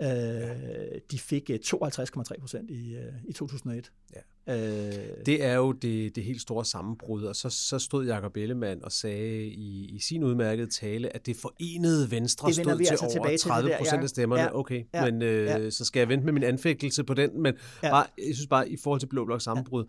[0.02, 0.08] Øh,
[1.10, 3.92] de fik øh, 52,3 procent i, øh, i 2001.
[4.14, 4.20] Ja.
[4.56, 8.84] Øh, Det er jo det, det helt store sammenbrud, og så, så stod Jakob Ellemann
[8.84, 12.90] og sagde i, i sin udmærkede tale, at det forenede Venstre Det stod vi til
[12.90, 14.02] altså over tilbage til det 30 der, procent ja.
[14.02, 14.42] af stemmerne.
[14.42, 14.58] Ja.
[14.58, 15.10] Okay, Ja.
[15.10, 15.70] men øh, Ja.
[15.70, 17.86] så skal jeg vente med min anfægtelse på den, men Ja.
[17.88, 17.92] ja.
[17.94, 19.84] bare, jeg synes bare, i forhold til Blå Blok sammenbrud,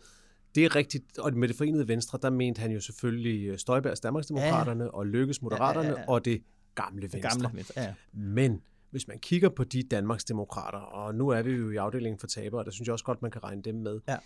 [0.56, 4.00] det er rigtigt, og med det forenede Venstre, der mente han jo selvfølgelig øh, Støjbergs
[4.00, 4.90] Danmarksdemokraterne ja.
[4.90, 6.08] og Lykkes Moderaterne Ja, ja, ja.
[6.08, 6.42] og det
[6.76, 7.20] gamle Venstre.
[7.20, 7.94] gamle Venstre, ja.
[8.14, 12.28] Men hvis man kigger på de Danmarksdemokrater, og nu er vi jo i afdelingen for
[12.28, 14.18] tabere, der synes jeg også godt, man kan regne dem med, Ja.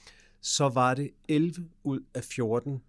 [0.41, 2.82] så var det 11 ud af 14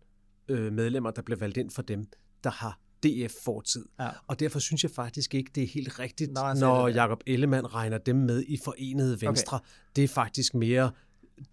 [0.48, 2.06] øh, medlemmer, der blev valgt ind for dem,
[2.44, 3.84] der har DF-fortid.
[4.00, 4.08] Ja.
[4.26, 6.88] Og derfor synes jeg faktisk ikke, det er helt rigtigt, han sagde når.
[6.88, 9.56] Jakob Ellemann regner dem med i Forenede Venstre.
[9.56, 9.66] Okay.
[9.96, 10.90] Det er faktisk mere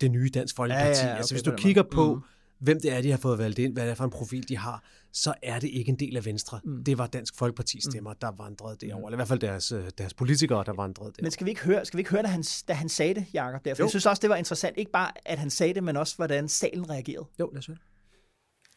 [0.01, 0.99] det nye Dansk Folkeparti.
[0.99, 2.21] Ja, ja, ja, altså okay, hvis på du kigger på, Mm.
[2.63, 4.57] Hvem det er, de har fået valgt ind, hvad det er for en profil, de
[4.57, 6.59] har, så er det ikke en del af Venstre.
[6.63, 6.83] Mm.
[6.83, 9.07] Det var Dansk Folkeparti stemmer, der vandrede derover.
[9.07, 11.21] Eller i hvert fald deres, øh, deres politikere, der vandrede derover.
[11.21, 13.25] Men skal vi ikke høre, skal vi ikke høre da, han, da han sagde det,
[13.33, 13.65] Jacob?
[13.65, 13.75] Der?
[13.75, 13.85] For Jo.
[13.85, 14.77] jeg synes også, det var interessant.
[14.77, 17.25] Ikke bare, at han sagde det, men også, hvordan salen reagerede.
[17.39, 17.77] Jo, lad os høre.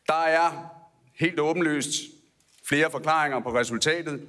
[0.06, 0.74] Der er
[1.14, 2.02] helt åbenlyst
[2.68, 4.20] flere forklaringer på resultatet,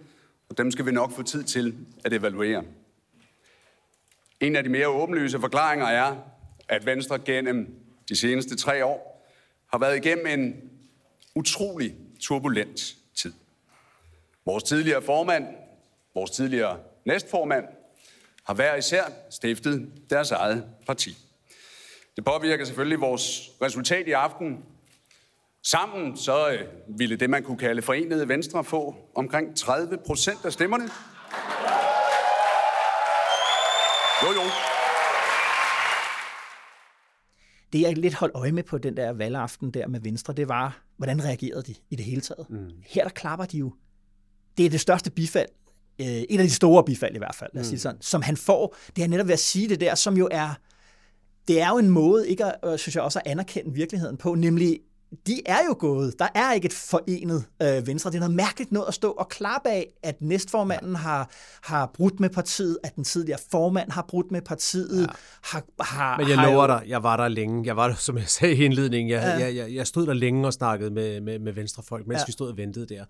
[0.49, 2.63] og dem skal vi nok få tid til at evaluere.
[4.39, 6.15] En af de mere åbenlyse forklaringer er,
[6.69, 9.16] at Venstre gennem de seneste tre år
[9.71, 10.69] har været igennem en
[11.35, 13.33] utrolig turbulent tid.
[14.45, 15.47] Vores tidligere formand,
[16.15, 17.65] vores tidligere næstformand,
[18.43, 21.17] har hver især stiftet deres eget parti.
[22.15, 24.63] Det påvirker selvfølgelig vores resultat i aften,
[25.71, 30.53] Sammen så øh, ville det, man kunne kalde forenede Venstre, få omkring 30 procent af
[30.53, 30.89] stemmerne.
[34.23, 34.66] Jo, jo.
[37.73, 40.83] Det, jeg lidt holdt øje med på den der valgaften der med Venstre, det var,
[40.97, 42.49] hvordan reagerede de i det hele taget.
[42.49, 42.69] Mm.
[42.85, 43.73] Her der klapper de jo.
[44.57, 45.49] Det er det største bifald,
[45.99, 48.21] øh, et af de store bifald i hvert fald, lad os sige det sådan, som
[48.21, 48.75] han får.
[48.95, 50.53] Det er netop ved at sige det der, som jo er,
[51.47, 54.35] det er jo en måde, ikke at, øh, synes jeg også, at anerkende virkeligheden på,
[54.35, 54.79] nemlig
[55.27, 56.19] de er jo gået.
[56.19, 58.09] Der er ikke et forenet øh, Venstre.
[58.11, 61.29] Det er noget mærkeligt noget at stå og klappe af, at næstformanden har,
[61.63, 65.01] har brudt med partiet, at den tidligere formand har brudt med partiet.
[65.01, 65.07] Ja.
[65.43, 67.65] Har, har, Men jeg har lover jo- dig, jeg var der længe.
[67.65, 69.29] Jeg var der, som jeg sagde i indledningen, jeg, Ja.
[69.37, 69.45] ja.
[69.45, 72.19] jeg, jeg, jeg stod der længe og snakkede med, med, med venstrefolk, mens Ja.
[72.19, 72.25] ja.
[72.27, 73.05] vi stod og ventede der.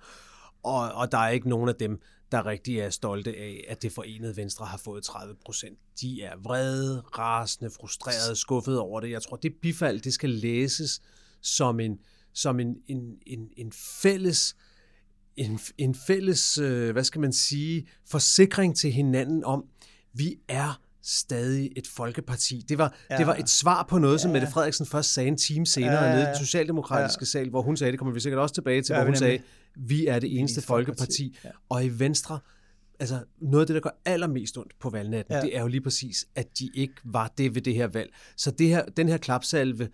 [0.64, 3.92] Og, og der er ikke nogen af dem, der rigtig er stolte af, at det
[3.92, 5.78] forenede Venstre har fået 30 procent.
[6.02, 9.12] De er vrede, rasende, frustrerede, skuffede over det.
[9.12, 11.02] Jeg tror, det bifald, det skal læses
[11.42, 11.98] som en,
[12.34, 13.72] som en, en, en, en
[14.02, 14.56] fælles
[15.38, 19.64] en, en fælles, øh, hvad skal man sige, forsikring til hinanden om,
[20.14, 22.66] vi er stadig et folkeparti.
[22.70, 23.18] Det var, ja.
[23.18, 26.04] det var et svar på noget, som Mette Frederiksen først sagde en time senere ja,
[26.04, 26.16] ja, ja.
[26.16, 27.26] nede i den socialdemokratiske ja.
[27.26, 29.40] sal, hvor hun sagde, det kommer vi sikkert også tilbage til, ja, hvor hun sagde,
[29.76, 30.98] vi er det eneste folkeparti.
[30.98, 31.38] folkeparti.
[31.44, 31.50] Ja.
[31.70, 32.40] Og i Venstre,
[33.00, 35.42] altså noget af det, der gør allermest ondt på valgnatten, ja.
[35.42, 38.14] det er jo lige præcis, at de ikke var det ved det her valg.
[38.38, 39.90] Så det her, den her klapsalve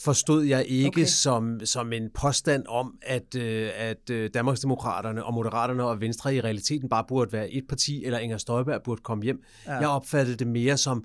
[0.00, 1.04] forstod jeg ikke okay.
[1.04, 6.40] som, som en påstand om, at, øh, at øh, Danmarksdemokraterne og Moderaterne og Venstre i
[6.40, 9.42] realiteten bare burde være et parti, eller Inger Støjberg burde komme hjem.
[9.66, 9.74] Ja.
[9.74, 11.04] Jeg opfattede det mere som,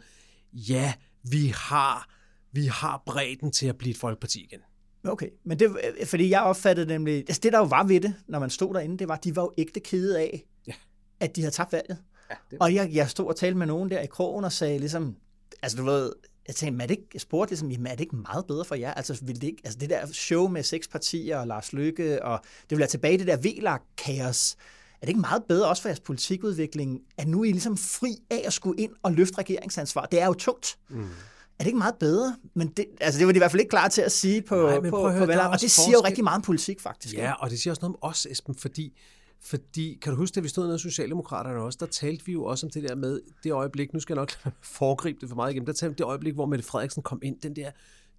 [0.54, 2.10] ja, vi har,
[2.51, 4.60] vi har bredden til at blive et folkeparti igen.
[5.04, 5.75] Okay, men det,
[6.06, 8.97] fordi jeg opfattede nemlig, altså det der jo var ved det, når man stod derinde,
[8.97, 10.73] det var, at de var jo ægte kede af, ja.
[11.19, 11.97] at de havde tabt valget.
[12.30, 12.65] Ja, det var...
[12.65, 15.15] Og jeg, jeg stod og talte med nogen der i krogen og sagde ligesom,
[15.62, 16.12] altså du ved,
[16.51, 18.75] jeg tænkte, er det ikke, jeg spurgte ligesom, jamen, er det ikke meget bedre for
[18.75, 18.93] jer?
[18.93, 22.39] Altså, vil det, ikke, altså det der show med seks partier og Lars Lykke, og
[22.43, 24.55] det vil være tilbage i det der VLAG-kaos.
[24.93, 28.15] Er det ikke meget bedre også for jeres politikudvikling, at nu er I ligesom fri
[28.29, 30.05] af at skulle ind og løfte regeringsansvar?
[30.05, 30.77] Det er jo tungt.
[30.89, 31.01] Mm.
[31.01, 32.35] Er det ikke meget bedre?
[32.53, 34.55] Men det, altså det var de i hvert fald ikke klar til at sige på,
[34.55, 37.15] Nej, på, høre, på Og det siger jo rigtig meget om politik, faktisk.
[37.15, 38.97] Ja, og det siger også noget om os, Esben, fordi
[39.43, 42.43] fordi, kan du huske, at vi stod nede hos Socialdemokraterne også, der talte vi jo
[42.43, 45.51] også om det der med det øjeblik, nu skal jeg nok foregribe det for meget
[45.51, 47.71] igennem, der talte vi det øjeblik, hvor Mette Frederiksen kom ind, den der,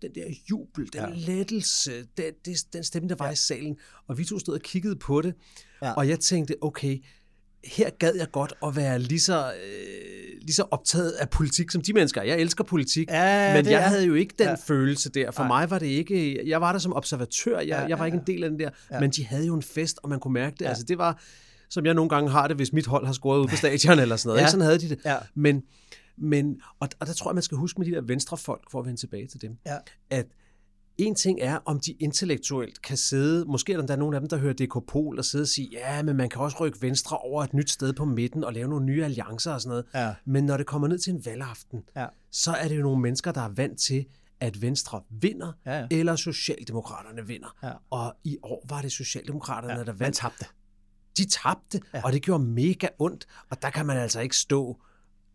[0.02, 1.14] den der jubel, den ja.
[1.14, 3.32] lettelse, den, den stemme, der var ja.
[3.32, 5.34] i salen, og vi to stod og kiggede på det,
[5.82, 5.92] ja.
[5.92, 6.98] og jeg tænkte, okay,
[7.64, 11.82] her gad jeg godt at være lige så, øh, lige så optaget af politik som
[11.82, 12.22] de mennesker.
[12.22, 13.80] Jeg elsker politik, ja, men jeg er.
[13.80, 14.54] havde jo ikke den ja.
[14.54, 15.30] følelse der.
[15.30, 15.60] For Nej.
[15.60, 16.48] mig var det ikke...
[16.48, 18.70] Jeg var der som observatør, jeg, ja, jeg var ikke en del af den der.
[18.90, 19.00] Ja.
[19.00, 20.64] Men de havde jo en fest, og man kunne mærke det.
[20.64, 20.68] Ja.
[20.68, 21.22] Altså det var,
[21.70, 24.16] som jeg nogle gange har det, hvis mit hold har scoret ud på stadion eller
[24.16, 24.38] sådan noget.
[24.38, 24.42] Ja.
[24.42, 24.50] Ikke?
[24.50, 24.98] Sådan havde de det.
[25.04, 25.16] Ja.
[25.34, 25.62] Men,
[26.18, 28.86] men, og, og der tror jeg, man skal huske med de der venstrefolk, for at
[28.86, 29.76] vende tilbage til dem, ja.
[30.10, 30.26] at
[30.98, 34.36] en ting er, om de intellektuelt kan sidde, måske er der nogle af dem, der
[34.36, 37.44] hører DK Pol, og sidde og sige, ja, men man kan også rykke venstre over
[37.44, 39.84] et nyt sted på midten og lave nogle nye alliancer og sådan noget.
[39.94, 40.14] Ja.
[40.24, 42.06] Men når det kommer ned til en valgaften, ja.
[42.30, 44.06] så er det jo nogle mennesker, der er vant til,
[44.40, 45.86] at Venstre vinder, ja, ja.
[45.90, 47.56] eller Socialdemokraterne vinder.
[47.62, 47.72] Ja.
[47.90, 50.00] Og i år var det Socialdemokraterne, ja, der vandt.
[50.00, 50.46] Man tabte.
[51.16, 52.04] De tabte, ja.
[52.04, 54.78] og det gjorde mega ondt, og der kan man altså ikke stå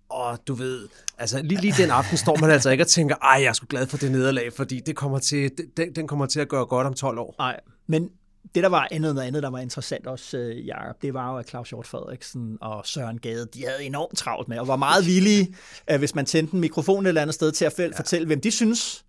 [0.09, 3.41] og du ved, altså lige, lige den aften står man altså ikke og tænker, ej,
[3.41, 6.39] jeg er sgu glad for det nederlag, fordi det kommer til, den, den kommer til
[6.39, 7.35] at gøre godt om 12 år.
[7.39, 8.09] Nej, men
[8.55, 11.37] det, der var andet noget andet, der var interessant også, øh, Jacob, det var jo,
[11.37, 15.05] at Claus Hjort Frederiksen og Søren Gade, de havde enormt travlt med, og var meget
[15.05, 15.55] villige,
[15.91, 18.51] øh, hvis man tændte en mikrofon et eller andet sted, til at fortælle, hvem de
[18.51, 19.05] synes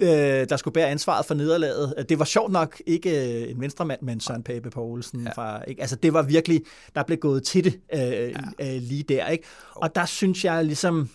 [0.00, 2.06] øh, der skulle bære ansvaret for nederlaget.
[2.08, 5.22] Det var sjovt nok ikke øh, en venstremand, men Søren Pape Poulsen.
[5.22, 5.30] Ja.
[5.30, 5.80] Fra, ikke?
[5.80, 6.62] Altså, det var virkelig,
[6.94, 8.00] der blev gået til det øh,
[8.60, 8.74] ja.
[8.74, 9.26] øh, lige der.
[9.26, 9.44] Ikke?
[9.74, 11.08] Og der synes jeg ligesom,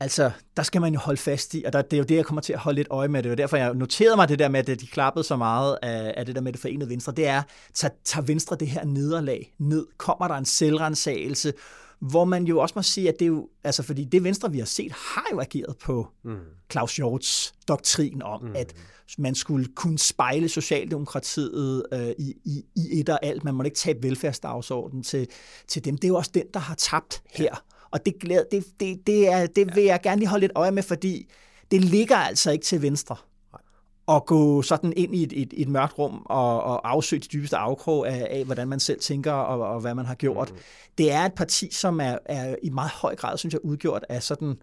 [0.00, 2.24] altså, der skal man jo holde fast i, og der, det er jo det, jeg
[2.24, 3.22] kommer til at holde lidt øje med.
[3.22, 6.14] Det og derfor, jeg noterede mig det der med, at de klappede så meget af,
[6.16, 7.12] af det der med det forenede venstre.
[7.12, 7.42] Det er,
[7.74, 9.86] tager, tager venstre det her nederlag ned?
[9.98, 11.52] Kommer der en selvrensagelse?
[12.00, 14.58] Hvor man jo også må sige, at det er jo, altså fordi det Venstre, vi
[14.58, 16.36] har set, har jo ageret på mm.
[16.70, 18.56] Claus Hjorts doktrin om, mm.
[18.56, 18.74] at
[19.18, 23.44] man skulle kunne spejle Socialdemokratiet øh, i, i, i et og alt.
[23.44, 25.28] Man må ikke tabe velfærdsdagsordenen til,
[25.68, 25.96] til dem.
[25.98, 27.44] Det er jo også den, der har tabt her.
[27.44, 27.56] Ja.
[27.90, 30.82] Og det, det, det, det, er, det vil jeg gerne lige holde lidt øje med,
[30.82, 31.30] fordi
[31.70, 33.16] det ligger altså ikke til Venstre
[34.08, 37.56] at gå sådan ind i et, et, et mørkt rum og, og afsøge de dybeste
[37.56, 40.50] afkrog af, af, hvordan man selv tænker og, og hvad man har gjort.
[40.50, 40.58] Mm.
[40.98, 44.22] Det er et parti, som er, er i meget høj grad, synes jeg, udgjort af
[44.22, 44.54] sådan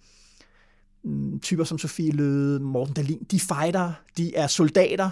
[1.04, 3.24] mm, typer som Sofie Løde, Morten Dahlin.
[3.32, 5.10] De fighter, de er soldater.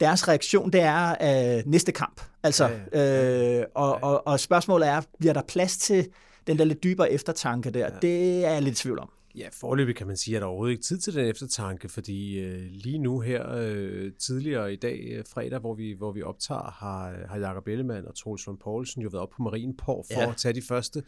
[0.00, 1.14] Deres reaktion, det er
[1.60, 2.20] uh, næste kamp.
[2.42, 3.60] Altså, ja, ja.
[3.60, 6.08] Øh, og, og, og spørgsmålet er, bliver der plads til
[6.46, 7.80] den der lidt dybere eftertanke der?
[7.80, 7.88] Ja.
[8.02, 9.10] Det er jeg lidt i tvivl om.
[9.34, 12.66] Ja, forløbig kan man sige, at der overhovedet ikke tid til den eftertanke, fordi øh,
[12.70, 17.26] lige nu her øh, tidligere i dag, øh, fredag, hvor vi, hvor vi optager, har,
[17.28, 20.30] har Jakob Ellemann og Troels von Poulsen jo været op på Marienborg for ja.
[20.30, 21.02] at tage de første,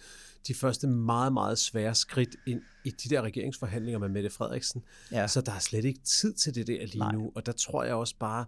[0.49, 4.83] de første meget, meget svære skridt ind i de der regeringsforhandlinger med Mette Frederiksen.
[5.13, 5.27] Ja.
[5.27, 7.13] Så der er slet ikke tid til det der lige Nej.
[7.13, 8.45] nu, og der tror jeg også bare,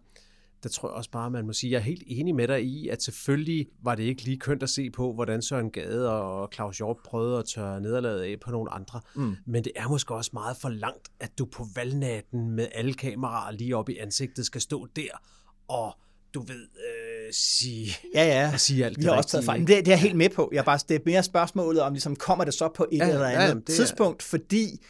[0.66, 2.88] der tror jeg også bare, man må sige, jeg er helt enig med dig i,
[2.88, 6.76] at selvfølgelig var det ikke lige kønt at se på, hvordan Søren Gade og Claus
[6.76, 9.00] Hjort prøvede at tørre nederlaget af på nogle andre.
[9.14, 9.36] Mm.
[9.46, 13.52] Men det er måske også meget for langt, at du på valgnatten med alle kameraer
[13.52, 15.22] lige op i ansigtet skal stå der
[15.68, 15.96] og
[16.34, 18.56] du ved, øh, sige, ja, ja.
[18.58, 19.60] sige alt Vi har også taget fejl.
[19.60, 20.50] Det, det er jeg helt med på.
[20.52, 23.26] Jeg bare, det er mere spørgsmålet om, ligesom, kommer det så på et ja, eller
[23.26, 24.26] andet ja, tidspunkt, er...
[24.26, 24.80] fordi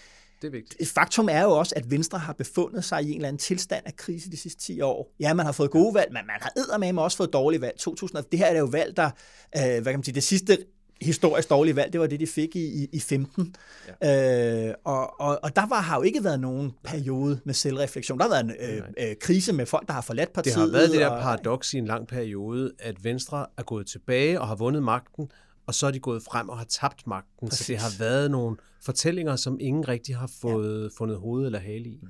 [0.47, 0.91] det er vigtigt.
[0.91, 3.97] Faktum er jo også, at Venstre har befundet sig i en eller anden tilstand af
[3.97, 5.15] krise de sidste 10 år.
[5.21, 7.79] Ja, man har fået gode valg, men man har eddermame også fået dårlige valg.
[7.79, 9.11] 2000, det her er jo valg, der,
[9.57, 10.59] øh, hvad kan man sige, det sidste
[11.01, 11.93] historisk dårlige valg.
[11.93, 13.55] Det var det, de fik i, i, i 15.
[14.03, 14.69] Ja.
[14.69, 18.19] Øh, og, og, og der var, har jo ikke været nogen periode med selvreflektion.
[18.19, 18.53] Der har været en
[19.01, 20.57] øh, øh, krise med folk, der har forladt Det partiet.
[20.57, 24.41] har været det der og- paradoks i en lang periode, at Venstre er gået tilbage
[24.41, 25.29] og har vundet magten,
[25.67, 27.49] og så er de gået frem og har tabt magten.
[27.49, 27.67] Præcis.
[27.67, 30.89] Så det har været nogle fortællinger, som ingen rigtig har fået ja.
[30.99, 32.01] fundet hoved eller hale i.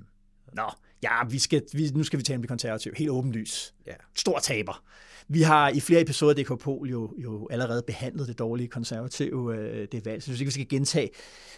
[0.53, 0.71] Nå,
[1.03, 2.95] ja, vi skal, vi, nu skal vi tale om de konservative.
[2.97, 3.75] Helt åbenlys.
[3.87, 3.93] Ja.
[4.15, 4.83] Stor taber.
[5.29, 9.57] Vi har i flere episoder af DK Pol jo, jo allerede behandlet det dårlige konservative
[9.57, 11.11] øh, det valg, så jeg synes ikke, vi skal gentage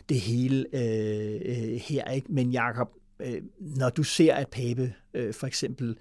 [0.08, 2.10] det hele øh, øh, her.
[2.10, 2.32] Ikke?
[2.32, 2.88] Men Jacob,
[3.20, 5.96] øh, når du ser, at Pape øh, for eksempel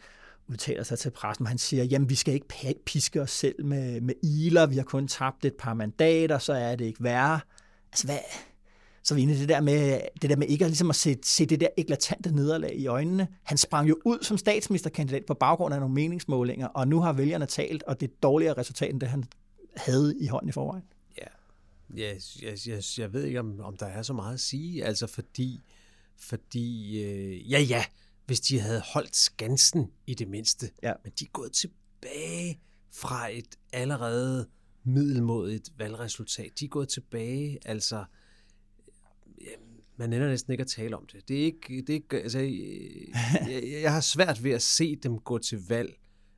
[0.50, 4.14] udtaler sig til pressen, han siger, jamen vi skal ikke piske os selv med, med
[4.24, 7.40] iler, vi har kun tabt et par mandater, så er det ikke værre.
[7.92, 8.20] Altså hvad,
[9.04, 10.96] så er vi inde i det der med, det der med ikke at, ligesom at
[10.96, 13.28] se, se det der eklatante nederlag i øjnene.
[13.44, 17.46] Han sprang jo ud som statsministerkandidat på baggrund af nogle meningsmålinger, og nu har vælgerne
[17.46, 19.24] talt, og det er dårligere resultat, end det han
[19.76, 20.84] havde i hånden i forvejen.
[21.18, 21.28] Ja,
[21.96, 25.08] jeg, jeg, jeg, jeg ved ikke, om, om der er så meget at sige, altså
[25.08, 25.64] fordi,
[26.18, 27.84] fordi øh, ja ja,
[28.28, 30.94] hvis de havde holdt skansen i det mindste, Ja.
[31.04, 32.60] men de er gået tilbage
[32.94, 34.48] fra et allerede
[34.84, 36.52] middelmodigt valgresultat.
[36.60, 38.06] De er gået tilbage, altså,
[39.98, 41.28] man ender næsten ikke at tale om det.
[41.28, 45.20] Det er ikke, det er ikke altså, jeg, jeg har svært ved at se dem
[45.20, 45.94] gå til valg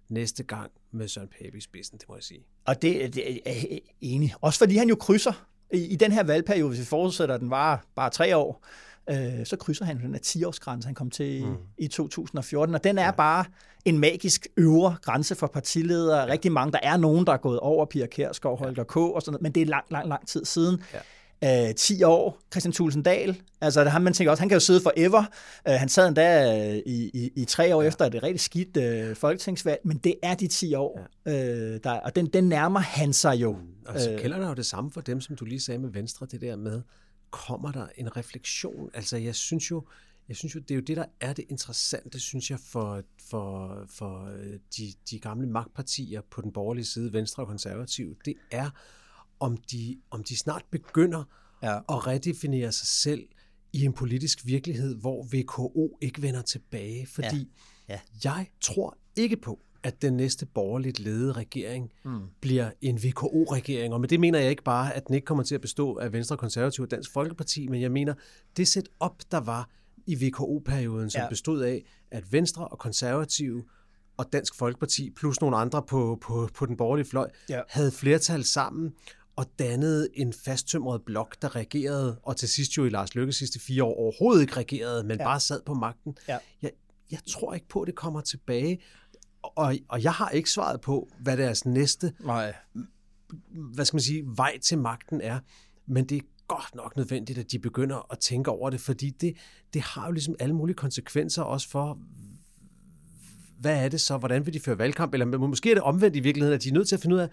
[0.10, 2.46] næste gang med Søren Pape i spidsen, det må jeg sige.
[2.66, 4.34] Og det, det er jeg enig.
[4.42, 7.50] Også fordi han jo krydser i, i den her valgperiode, hvis vi forudsætter, at den
[7.50, 8.66] var bare tre år,
[9.10, 11.56] øh, så krydser han den her 10-årsgrænse, han kom til mm.
[11.78, 13.12] i 2014, og den er ja.
[13.12, 13.46] bare
[13.86, 16.20] en magisk øvre grænse for partiledere.
[16.20, 16.32] Ja.
[16.32, 18.98] Rigtig mange, der er nogen, der er gået over Pia Kjærsgaard, Holger K.
[18.98, 20.82] og sådan noget, men det er lang, lang, lang tid siden.
[20.94, 21.00] Ja.
[21.70, 24.60] Øh, 10 år, Christian Thulesen Dahl, altså det har man tænker også, han kan jo
[24.60, 25.24] sidde forever.
[25.68, 27.88] Øh, han sad endda øh, i, i, i tre år ja.
[27.88, 31.54] efter et rigtig skidt øh, folketingsvalg, men det er de 10 år, ja.
[31.74, 33.58] øh, der, og den, den nærmer han sig jo.
[33.88, 36.28] Og så gælder der jo det samme for dem, som du lige sagde med Venstre,
[36.32, 36.82] det der med,
[37.32, 38.90] kommer der en refleksion?
[38.94, 39.88] Altså jeg synes jo,
[40.28, 43.86] jeg synes jo, det er jo det, der er det interessante, synes jeg, for, for,
[43.90, 48.16] for øh, de, de gamle magtpartier på den borgerlige side, Venstre og Konservative.
[48.26, 48.70] Det er,
[49.40, 51.24] om de, om de snart begynder
[51.64, 51.78] Ja.
[51.78, 53.28] at redefinere sig selv
[53.74, 57.08] i en politisk virkelighed, hvor VKO ikke vender tilbage.
[57.08, 57.50] Fordi
[57.90, 58.00] Ja.
[58.24, 62.20] jeg tror ikke på, at den næste borgerligt ledede regering mm.
[62.42, 63.94] bliver en VKO-regering.
[63.94, 66.14] Og med det mener jeg ikke bare, at den ikke kommer til at bestå af
[66.14, 68.14] Venstre, Konservative og Dansk Folkeparti, men jeg mener,
[68.58, 69.70] det sæt op, der var
[70.08, 71.30] i VKO-perioden, som Ja.
[71.30, 73.64] bestod af, at Venstre og Konservative
[74.18, 77.62] og Dansk Folkeparti, plus nogle andre på, på, på den borgerlige fløj, Ja.
[77.70, 78.94] havde flertal sammen
[79.36, 83.60] og dannede en fasttømret blok, der regerede, og til sidst jo i Lars Løkke sidste
[83.60, 85.24] fire år overhovedet ikke regerede, men ja.
[85.24, 86.18] bare sad på magten.
[86.28, 86.38] Ja.
[86.62, 86.72] Jeg,
[87.12, 88.80] jeg tror ikke på, at det kommer tilbage,
[89.42, 92.56] og, og jeg har ikke svaret på, hvad deres næste Nej.
[93.74, 95.40] hvad skal man sige, vej til magten er.
[95.86, 99.34] Men det er godt nok nødvendigt, at de begynder at tænke over det, fordi det,
[99.74, 102.00] det har jo ligesom alle mulige konsekvenser også for,
[103.60, 106.20] hvad er det så, hvordan vil de føre valgkamp, eller måske er det omvendt i
[106.20, 107.30] virkeligheden, at de er nødt til at finde ud af,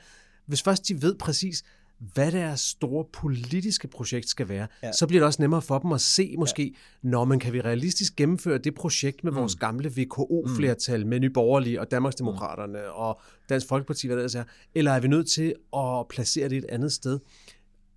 [0.47, 1.63] hvis først de ved præcis,
[1.99, 4.93] hvad deres store politiske projekt skal være, Ja.
[4.93, 7.09] så bliver det også nemmere for dem at se måske, ja.
[7.09, 9.39] når man kan vi realistisk gennemføre det projekt med mm.
[9.39, 12.95] vores gamle VKO-flertal med Nye Borgerlige og Danmarksdemokraterne mm.
[12.95, 16.67] og Dansk Folkeparti, hvad det er, eller er vi nødt til at placere det et
[16.69, 17.19] andet sted?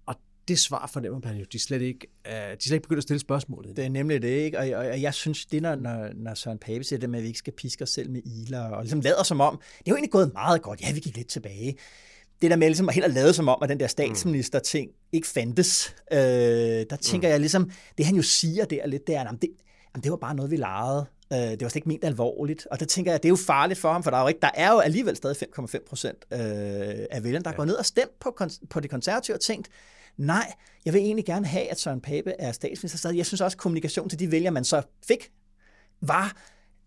[0.05, 0.15] Og
[0.47, 3.19] det svar fornemmer man jo, de slet ikke, uh, de slet ikke begyndt at stille
[3.19, 3.77] spørgsmålet.
[3.77, 4.59] Det er nemlig det, ikke?
[4.59, 7.23] Og, og, og jeg synes, det når, når, når Søren Pape siger det med, at
[7.23, 9.91] vi ikke skal piske os selv med iler, og ligesom lader som om, det er
[9.91, 10.81] jo egentlig gået meget godt.
[10.81, 11.75] Ja, vi gik lidt tilbage.
[12.41, 15.27] Det der med ligesom at helt at lade som om, at den der statsminister-ting ikke
[15.27, 16.19] fandtes, øh,
[16.89, 19.49] der tænker jeg ligesom, det han jo siger der lidt, det er, jamen det,
[19.95, 21.05] jamen det var bare noget, vi legede.
[21.33, 22.67] Øh, det var slet ikke ment alvorligt.
[22.71, 24.39] Og der tænker jeg, det er jo farligt for ham, for der er jo, ikke,
[24.41, 26.39] der er jo alligevel stadig 5,5 procent øh,
[27.11, 27.55] af vælgerne, der ja.
[27.55, 28.37] går ned og stemt på,
[28.69, 29.69] på det konservative og tænkt,
[30.17, 30.53] nej,
[30.85, 32.97] jeg vil egentlig gerne have, at Søren Pape er statsminister.
[32.97, 35.31] Så jeg synes også, at kommunikation til de vælgere, man så fik,
[36.01, 36.35] var,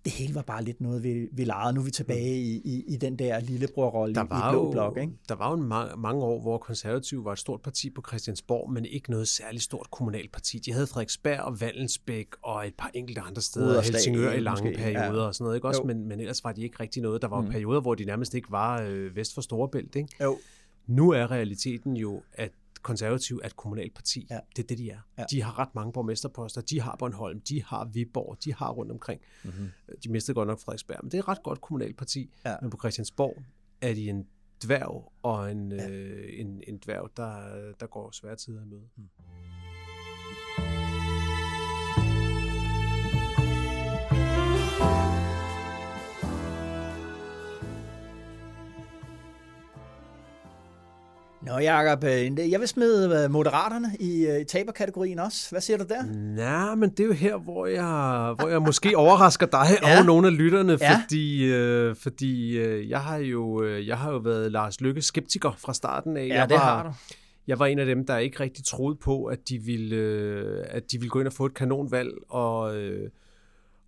[0.05, 1.75] det hele var bare lidt noget, vi, vi legede.
[1.75, 5.12] Nu er vi tilbage i, i, i den der lillebrorrolle i blå jo, blok, ikke?
[5.29, 8.85] der var jo ma- mange år, hvor konservativ var et stort parti på Christiansborg, men
[8.85, 10.59] ikke noget særligt stort kommunalt parti.
[10.59, 14.65] De havde Frederiksberg og Vallensbæk og et par enkelte andre steder, Rudersdal, Helsingør i lange
[14.65, 15.27] måske, perioder ja.
[15.27, 15.81] og sådan noget, ikke også?
[15.81, 15.87] Jo.
[15.87, 17.23] Men, men ellers var de ikke rigtig noget.
[17.23, 17.51] Der var mm.
[17.51, 20.09] perioder, hvor de nærmest ikke var øh, vest for Storebælt, ikke?
[20.23, 20.38] Jo.
[20.87, 24.27] Nu er realiteten jo, at konservativ er et kommunalt parti.
[24.31, 24.38] Ja.
[24.57, 25.01] Det er det, de er.
[25.18, 25.25] Ja.
[25.31, 26.61] De har ret mange borgmesterposter.
[26.61, 29.21] De har Bornholm, de har Viborg, de har rundt omkring.
[29.45, 29.71] Mm-hmm.
[30.05, 32.31] De mistede godt nok Frederiksberg, men det er et ret godt kommunalt parti.
[32.45, 32.57] Ja.
[32.62, 33.42] Men på Christiansborg
[33.81, 34.27] er de en
[34.64, 35.90] dværg og en, ja.
[35.90, 38.88] øh, en, en dværg, der, der går svære tider i møde.
[38.97, 39.09] Mm.
[51.47, 55.51] Nå, Jacob, øh, jeg vil smide øh, Moderaterne i, øh, i taberkategorien også.
[55.51, 56.03] Hvad siger du der?
[56.37, 59.99] Nej, men det er jo her, hvor jeg, hvor jeg måske overrasker dig ja.
[59.99, 60.95] og nogle af lytterne, Ja.
[60.95, 65.75] fordi, øh, fordi øh, jeg, har jo, jeg har jo været Lars Lykke skeptiker fra
[65.75, 66.27] starten af.
[66.27, 66.93] Ja, jeg det var, har du.
[67.47, 70.83] Jeg var en af dem, der ikke rigtig troede på, at de ville, øh, at
[70.93, 73.11] de ville gå ind og få et kanonvalg, og, øh,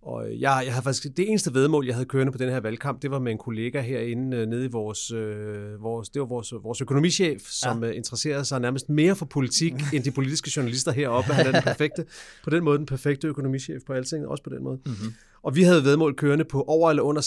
[0.05, 3.01] og jeg, jeg havde faktisk, det eneste vedmål, jeg havde kørende på den her valgkamp,
[3.01, 6.53] det var med en kollega herinde øh, nede i vores, øh, vores, det var vores,
[6.63, 7.89] vores økonomichef, som ja.
[7.89, 11.33] interesserede sig nærmest mere for politik, end de politiske journalister heroppe.
[11.33, 12.05] Han er den perfekte,
[12.43, 14.79] på den måde den perfekte økonomichef på alting, også på den måde.
[14.85, 15.13] Mm-hmm.
[15.43, 17.21] Og vi havde vedmål kørende på over eller under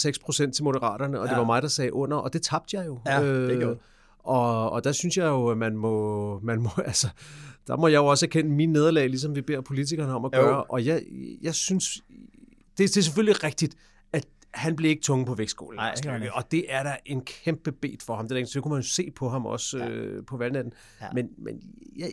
[0.47, 1.31] 6% til Moderaterne, og ja.
[1.31, 2.99] det var mig, der sagde under, og det tabte jeg jo.
[3.05, 3.77] Ja, det gjorde
[4.29, 7.07] og, og der synes jeg jo, at man må, man må altså,
[7.67, 10.41] der må jeg jo også erkende mine nederlag, ligesom vi beder politikerne om at Jo.
[10.41, 10.63] gøre.
[10.63, 11.03] Og jeg,
[11.41, 12.03] jeg synes,
[12.79, 13.75] det, det er selvfølgelig rigtigt,
[14.13, 15.75] at han blev ikke tunge på vægtskålen.
[15.75, 16.33] Nej, Løkke, ikke.
[16.33, 18.27] og det er da en kæmpe bed for ham.
[18.27, 19.89] Det, er, der så kunne man jo se på ham også ja.
[19.89, 20.73] øh, på valgnatten.
[21.01, 21.07] Ja.
[21.13, 21.61] Men, men
[21.97, 22.11] jeg,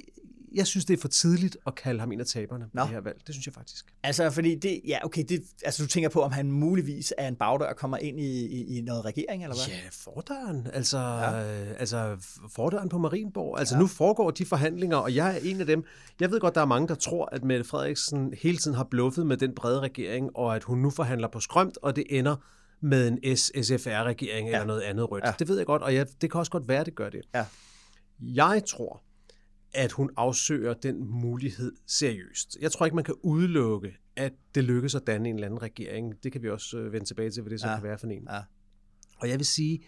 [0.54, 2.82] jeg synes, det er for tidligt at kalde ham en af taberne på Nå.
[2.82, 3.16] det her valg.
[3.26, 3.94] Det synes jeg faktisk.
[4.02, 7.36] Altså, fordi det, ja, okay, det, altså du tænker på, om han muligvis er en
[7.36, 9.74] bagdør og kommer ind i, i, i noget regering, eller hvad?
[9.74, 10.66] Ja, fordøren.
[10.72, 11.62] Altså, ja.
[11.62, 12.16] øh, altså
[12.54, 13.58] fordøren på Marienborg.
[13.58, 13.80] Altså ja.
[13.80, 15.84] nu foregår de forhandlinger, og jeg er en af dem.
[16.20, 19.26] Jeg ved godt, der er mange, der tror, at Mette Frederiksen hele tiden har bluffet
[19.26, 22.36] med den brede regering, og at hun nu forhandler på skrømt, og det ender
[22.80, 24.54] med en S-SFR-regering ja.
[24.54, 25.24] eller noget andet rødt.
[25.24, 25.32] Ja.
[25.38, 27.20] Det ved jeg godt, og jeg, det kan også godt være, at det gør det.
[27.34, 27.44] Ja.
[28.20, 29.02] Jeg tror,
[29.76, 32.56] at hun afsøger den mulighed seriøst.
[32.60, 36.14] Jeg tror ikke, man kan udelukke, at det lykkes at danne en eller anden regering.
[36.22, 37.74] Det kan vi også øh, vende tilbage til, hvad det så Ja.
[37.74, 38.26] kan være for en.
[38.30, 38.40] Ja.
[39.16, 39.80] Og jeg vil sige,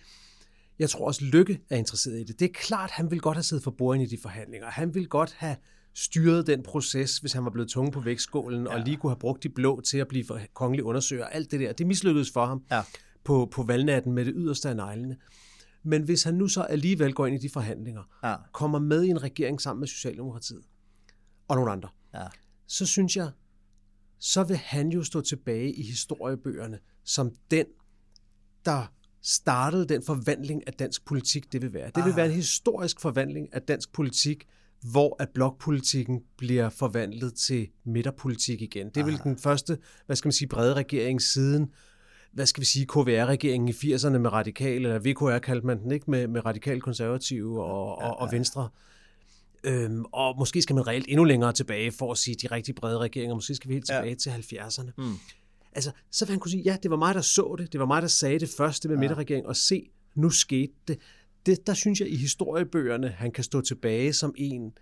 [0.78, 2.40] jeg tror også, Lykke er interesseret i det.
[2.40, 4.66] Det er klart, han vil godt have siddet for bordenden i de forhandlinger.
[4.70, 5.56] Han vil godt have
[5.94, 8.74] styret den proces, hvis han var blevet tunge på vægtskålen, ja.
[8.74, 10.24] og lige kunne have brugt de blå til at blive
[10.54, 11.24] kongelig undersøger.
[11.26, 12.82] Alt det der, det mislykkedes for ham Ja.
[13.24, 15.16] på, på valgnatten med det yderste af neglene.
[15.82, 18.36] Men hvis han nu så alligevel går ind i de forhandlinger, Ja.
[18.52, 20.62] kommer med i en regering sammen med Socialdemokratiet
[21.48, 22.26] og nogle andre, Ja.
[22.66, 23.30] så synes jeg,
[24.18, 27.66] så vil han jo stå tilbage i historiebøgerne som den,
[28.64, 31.90] der startede den forvandling af dansk politik, det vil være.
[31.94, 34.44] Det vil være en historisk forvandling af dansk politik,
[34.92, 38.86] hvor at blokpolitikken bliver forvandlet til midterpolitik igen.
[38.86, 41.72] Det er vel den første, hvad skal man sige, brede regering siden,
[42.32, 46.10] hvad skal vi sige, KVR-regeringen i 80'erne med radikale, eller VKR kaldte man den, ikke,
[46.10, 48.68] med, med radikale konservative og, og, og venstre.
[49.64, 52.98] Øhm, og måske skal man reelt endnu længere tilbage for at sige de rigtig brede
[52.98, 53.34] regeringer.
[53.34, 54.40] Måske skal vi helt tilbage ja.
[54.40, 54.90] til 70'erne.
[54.98, 55.14] Mm.
[55.72, 57.72] Altså, så vil han kunne sige, ja, det var mig, der så det.
[57.72, 59.00] Det var mig, der sagde det første med ja.
[59.00, 59.46] midterregering.
[59.46, 60.98] Og se, nu skete det.
[61.46, 61.66] det.
[61.66, 64.72] Der synes jeg i historiebøgerne, han kan stå tilbage som en,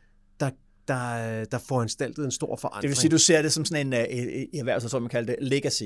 [0.41, 0.51] der,
[0.89, 2.83] der, der får anstaltet en stor forandring.
[2.83, 5.09] Det vil sige, du ser det som sådan en, øh, i i erhvervs, som man
[5.09, 5.85] kalder det, legacy.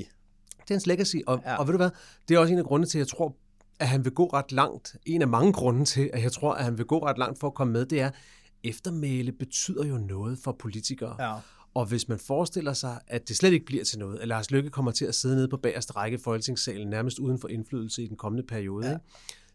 [0.71, 1.55] Det er hans legacy, og, Ja.
[1.55, 1.89] og ved du hvad,
[2.27, 3.35] det er også en af grundene til, at jeg tror,
[3.79, 4.95] at han vil gå ret langt.
[5.05, 7.47] En af mange grunde til, at jeg tror, at han vil gå ret langt for
[7.47, 8.11] at komme med, det er,
[8.63, 11.23] eftermæle betyder jo noget for politikere.
[11.29, 11.35] Ja.
[11.73, 14.69] Og hvis man forestiller sig, at det slet ikke bliver til noget, at Lars Løkke
[14.69, 18.07] kommer til at sidde nede på bagerste række i Folketingssalen, nærmest uden for indflydelse i
[18.07, 18.93] den kommende periode, ja.
[18.93, 19.05] ikke?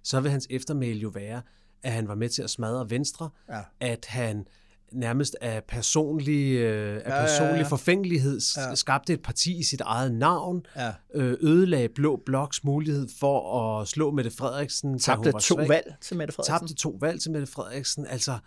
[0.02, 1.42] så vil hans eftermæle jo være,
[1.82, 3.60] at han var med til at smadre Venstre, Ja.
[3.80, 4.46] at han
[4.92, 7.22] nærmest af personlig, øh, af ja, ja.
[7.22, 8.74] personlig forfængelighed ja.
[8.74, 10.92] skabte et parti i sit eget navn, Ja.
[11.14, 15.68] øh, ødelagde Blå Bloks mulighed for at slå Mette Frederiksen, Tabte to svag.
[15.68, 16.68] valg til Mette Frederiksen.
[16.68, 18.06] Tabte to valg til Mette Frederiksen.
[18.06, 18.38] Altså,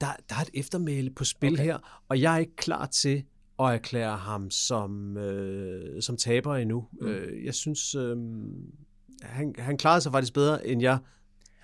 [0.00, 1.64] der, der er et eftermæle på spil okay.
[1.64, 3.22] her, og jeg er ikke klar til
[3.60, 6.84] at erklære ham som, øh, som taber endnu.
[7.00, 7.06] Mm.
[7.06, 8.16] Øh, jeg synes, øh,
[9.22, 10.98] han, han klarede sig faktisk bedre, end jeg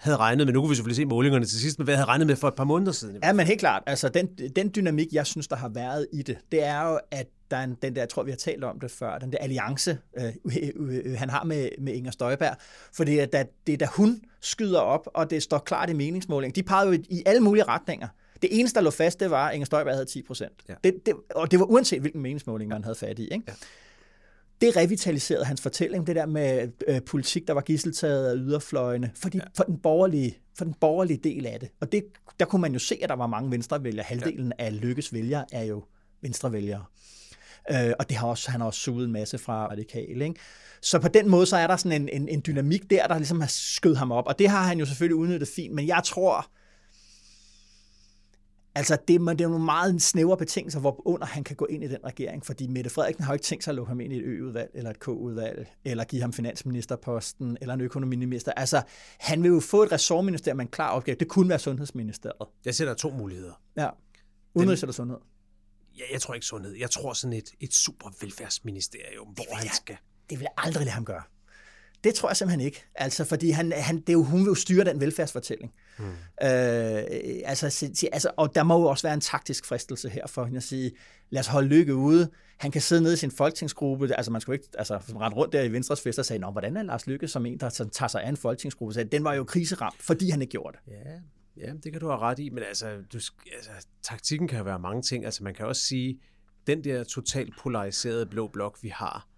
[0.02, 0.54] havde regnet med.
[0.54, 2.54] Nu kunne vi selvfølgelig se målingerne til sidst, men hvad havde regnet med for et
[2.54, 3.18] par måneder siden.
[3.22, 3.82] Ja, men helt klart.
[3.86, 7.26] Altså, den, den dynamik, jeg synes, der har været i det, det er jo, at
[7.50, 9.38] der er en, den der, jeg tror, vi har talt om det før, den der
[9.38, 12.56] alliance, øh, øh, øh, han har med, med Inger Støjberg.
[12.92, 16.54] Fordi at da, det er da hun skyder op, og det står klart i meningsmålingen.
[16.54, 18.08] De pegede jo i, i alle mulige retninger.
[18.42, 20.52] Det eneste, der lå fast, det var, at Inger Støjberg havde 10 procent.
[20.68, 20.74] Ja.
[20.84, 23.22] Det, det, og det var uanset, hvilken meningsmåling man havde fat i.
[23.22, 23.44] Ikke?
[23.48, 23.52] Ja.
[24.62, 29.28] Det revitaliserede hans fortælling, det der med øh, politik, der var gisseltaget af yderfløjene, for,
[29.28, 29.44] de, ja.
[29.56, 31.68] for, den borgerlige, for den borgerlige del af det.
[31.80, 32.04] Og det,
[32.40, 34.04] der kunne man jo se, at der var mange venstrevælgere.
[34.04, 34.64] Halvdelen ja.
[34.64, 35.84] af Lykkes vælgere er jo
[36.22, 36.84] venstrevælgere.
[37.70, 40.24] Øh, og det har også, han har også suget en masse fra radikale.
[40.24, 40.40] Ikke?
[40.82, 43.40] Så på den måde, så er der sådan en, en, en dynamik der, der ligesom
[43.40, 44.26] har skød ham op.
[44.26, 46.46] Og det har han jo selvfølgelig udnyttet fint, men jeg tror,
[48.74, 51.84] Altså, det, er- det er nogle meget snævre betingelser, hvor under han kan gå ind
[51.84, 54.12] i den regering, fordi Mette Frederiksen har jo ikke tænkt sig at lukke ham ind
[54.12, 58.52] i et ø-udvalg, eller et k-udvalg, eller give ham finansministerposten, eller en økonomiminister.
[58.52, 58.82] Altså,
[59.18, 61.16] han vil jo få et ressortministerium med en klar opgave.
[61.20, 62.48] Det kunne være sundhedsministeriet.
[62.64, 63.60] Jeg ser der er to muligheder.
[63.76, 63.88] Ja.
[64.54, 65.18] Udenrigs eller sundhed.
[65.98, 66.72] Ja, jeg tror ikke sundhed.
[66.76, 69.96] Jeg tror sådan et, et super velfærdsministerium, hvor han jeg- skal...
[70.30, 71.22] Det vil jeg aldrig lade ham gøre.
[72.04, 72.84] Det tror jeg simpelthen ikke.
[72.94, 75.72] Altså, fordi han, han, det er jo, hun vil jo styre den velfærdsfortælling.
[75.98, 76.04] Mm.
[76.04, 77.02] Øh,
[77.44, 80.62] altså, altså, og der må jo også være en taktisk fristelse her for hende at
[80.62, 80.92] sige,
[81.30, 82.30] lad os holde Lykke ude.
[82.58, 84.14] Han kan sidde nede i sin folketingsgruppe.
[84.16, 86.76] Altså, man skulle ikke altså, rende rundt der i Venstres fest og sige, Nå, hvordan
[86.76, 88.94] er Lars Lykke som en, der tager sig af en folketingsgruppe?
[88.94, 90.92] Så den var jo kriseramt, fordi han ikke gjorde det.
[90.92, 91.20] Ja,
[91.66, 93.18] ja, det kan du have ret i, men altså, du,
[93.52, 93.70] altså,
[94.02, 95.24] taktikken kan jo være mange ting.
[95.24, 96.20] Altså, man kan også sige,
[96.66, 99.28] den der totalt polariserede blå blok, vi har,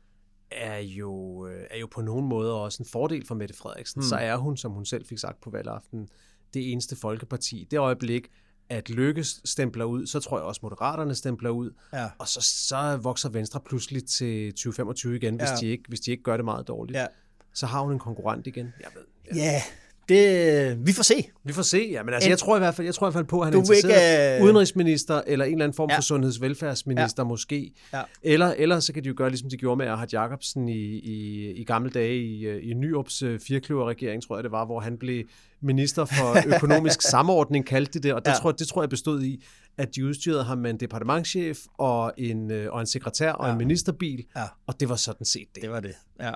[0.51, 4.01] er jo, øh, er jo på nogen måder også en fordel for Mette Frederiksen.
[4.01, 4.09] Hmm.
[4.09, 6.09] Så er hun, som hun selv fik sagt på valgaften,
[6.55, 7.67] det eneste folkeparti.
[7.71, 8.29] Det øjeblik,
[8.69, 12.07] at Lykke stempler ud, så tror jeg også, Moderaterne stempler ud, ja.
[12.19, 15.57] og så, så vokser Venstre pludselig til 2025 igen, hvis, ja.
[15.61, 16.99] de ikke, hvis de ikke gør det meget dårligt.
[16.99, 17.07] Ja.
[17.55, 18.75] Så har hun en konkurrent igen.
[18.81, 19.03] Jeg ved,
[19.37, 19.45] ja.
[19.45, 19.63] ja,
[20.09, 21.15] det, vi får se.
[21.45, 22.03] Vi får se, ja.
[22.03, 23.47] Men altså, en, jeg, tror i hvert fald, jeg tror i hvert fald på, at
[23.47, 24.45] han er interesseret ikke, uh...
[24.45, 25.97] udenrigsminister, eller en eller anden form ja.
[25.97, 27.29] for sundhedsvelfærdsminister ja.
[27.29, 27.73] måske.
[27.93, 28.03] Ja.
[28.23, 31.51] Eller, eller så kan de jo gøre, ligesom de gjorde med Erhard Jacobsen i, i,
[31.51, 34.99] i gamle dage i, øh, i Nyrups uh, firkløver-regering, tror jeg det var, hvor han
[34.99, 35.25] blev
[35.65, 38.15] minister for økonomisk samordning, kaldte det det.
[38.15, 38.37] Og det, ja.
[38.37, 39.45] tror, det tror jeg bestod i,
[39.79, 43.53] at de udstyrede ham med en departementchef og en, og en sekretær og ja.
[43.53, 44.25] en ministerbil.
[44.37, 44.45] Ja.
[44.67, 45.63] Og det var sådan set det.
[45.63, 46.33] Det var det, ja.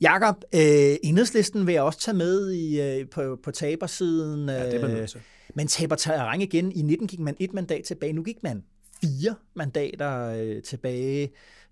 [0.00, 4.48] Jakob, øh, enhedslisten vil jeg også tage med i, øh, på, på tabersiden.
[4.48, 5.20] Ja, det nødt til.
[5.54, 6.72] Men taber terræn igen.
[6.72, 8.12] I 19 gik man et mandat tilbage.
[8.12, 8.62] Nu gik man
[9.00, 11.30] fire mandater øh, tilbage.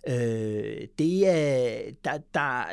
[0.08, 1.80] Øh, det er...
[2.04, 2.64] Der, der,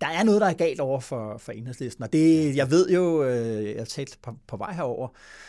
[0.00, 2.04] der, er noget, der er galt over for, for enhedslisten.
[2.04, 5.08] Og det, jeg ved jo, øh, jeg har talt på, på vej herover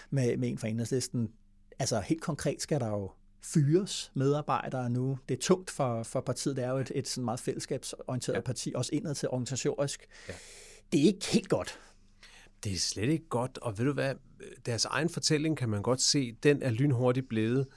[0.09, 1.29] med, med en fra enhedslisten.
[1.79, 3.11] Altså helt konkret skal der jo
[3.43, 5.17] fyres medarbejdere nu.
[5.29, 6.55] Det er tungt for, for partiet.
[6.55, 8.41] Det er jo et, et sådan meget fællesskabsorienteret ja.
[8.41, 10.07] parti, også indad til organisatorisk.
[10.27, 10.33] Ja.
[10.91, 11.79] Det er ikke helt godt.
[12.63, 14.15] Det er slet ikke godt, og ved du hvad,
[14.65, 17.67] deres egen fortælling kan man godt se, den er lynhurtigt blevet,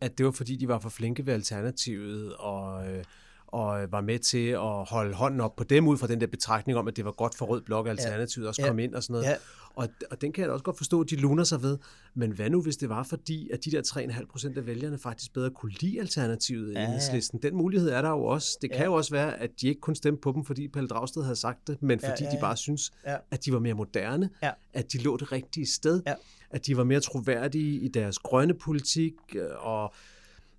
[0.00, 3.04] at det var fordi, de var for flinke ved Alternativet, og, øh,
[3.46, 6.78] og var med til at holde hånden op på dem ud fra den der betragtning
[6.78, 8.48] om, at det var godt for Rød Blok Alternativet ja.
[8.48, 8.68] også ja.
[8.68, 9.26] kom ind og sådan noget.
[9.26, 9.36] Ja.
[9.76, 11.78] Og, og den kan jeg da også godt forstå, at de luner sig ved.
[12.14, 15.32] Men hvad nu, hvis det var fordi, at de der 3,5 procent af vælgerne faktisk
[15.32, 17.38] bedre kunne lide Alternativet ja, i ja.
[17.42, 18.58] Den mulighed er der jo også.
[18.62, 18.84] Det kan ja.
[18.84, 21.66] jo også være, at de ikke kun stemte på dem, fordi Pelle Dragsted havde sagt
[21.66, 22.36] det, men fordi ja, ja, ja.
[22.36, 23.16] de bare synes, ja.
[23.30, 24.50] at de var mere moderne, ja.
[24.72, 26.14] at de lå det rigtige sted, ja.
[26.50, 29.94] at de var mere troværdige i deres grønne politik, øh, og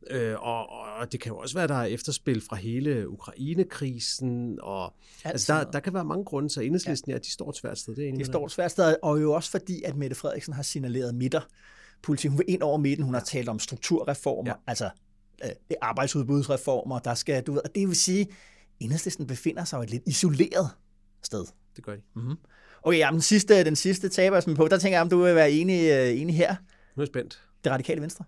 [0.09, 4.59] Øh, og, og det kan jo også være, at der er efterspil fra hele Ukraine-krisen,
[4.61, 4.93] og
[5.23, 7.15] altså, der, der kan være mange grunde til, at enhedslisten ja.
[7.15, 7.95] ja, de står et svært sted.
[7.95, 10.63] Det er de står et svært sted, og jo også fordi, at Mette Frederiksen har
[10.63, 11.41] signaleret midter
[12.01, 12.29] politik.
[12.29, 14.55] Hun vil ind over midten, hun har talt om strukturreformer, ja.
[14.67, 14.89] altså
[15.43, 15.49] øh,
[15.81, 18.27] arbejdsudbudsreformer, der skal, du ved, og det vil sige, at
[18.79, 20.69] enhedslisten befinder sig jo et lidt isoleret
[21.23, 21.45] sted.
[21.75, 22.01] Det gør de.
[22.15, 22.35] Mm-hmm.
[22.83, 25.35] Okay, jamen, den sidste, den sidste taber, som på, der tænker jeg, om du vil
[25.35, 26.55] være enig, øh, enig her.
[26.95, 27.41] Nu er jeg spændt.
[27.63, 28.25] Det radikale venstre.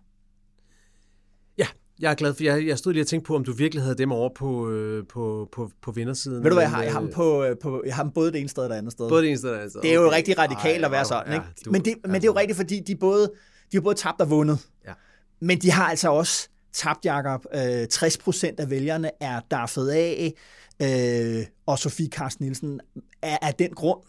[1.99, 3.95] Jeg er glad for, jeg, jeg stod lige og tænkte på, om du virkelig havde
[3.95, 6.43] dem over på, øh, på, på, på vindersiden.
[6.43, 8.31] Ved du hvad, jeg har, jeg har, dem, på, øh, på, jeg har dem både
[8.31, 9.09] det ene sted og det andet sted.
[9.09, 9.81] Både det ene sted og det andet sted.
[9.81, 10.17] Det er jo okay.
[10.17, 11.45] rigtig radikalt Ej, at være sådan, ikke?
[11.45, 13.31] Ja, du, men, det, men det er jo rigtigt, fordi de både,
[13.71, 14.67] de har både tabt og vundet.
[14.87, 14.93] Ja.
[15.39, 17.45] Men de har altså også tabt, Jacob.
[17.55, 20.33] Øh, 60 procent af vælgerne er daffet af,
[20.81, 22.79] øh, og Sofie Carsten Nielsen
[23.21, 23.99] er af den grund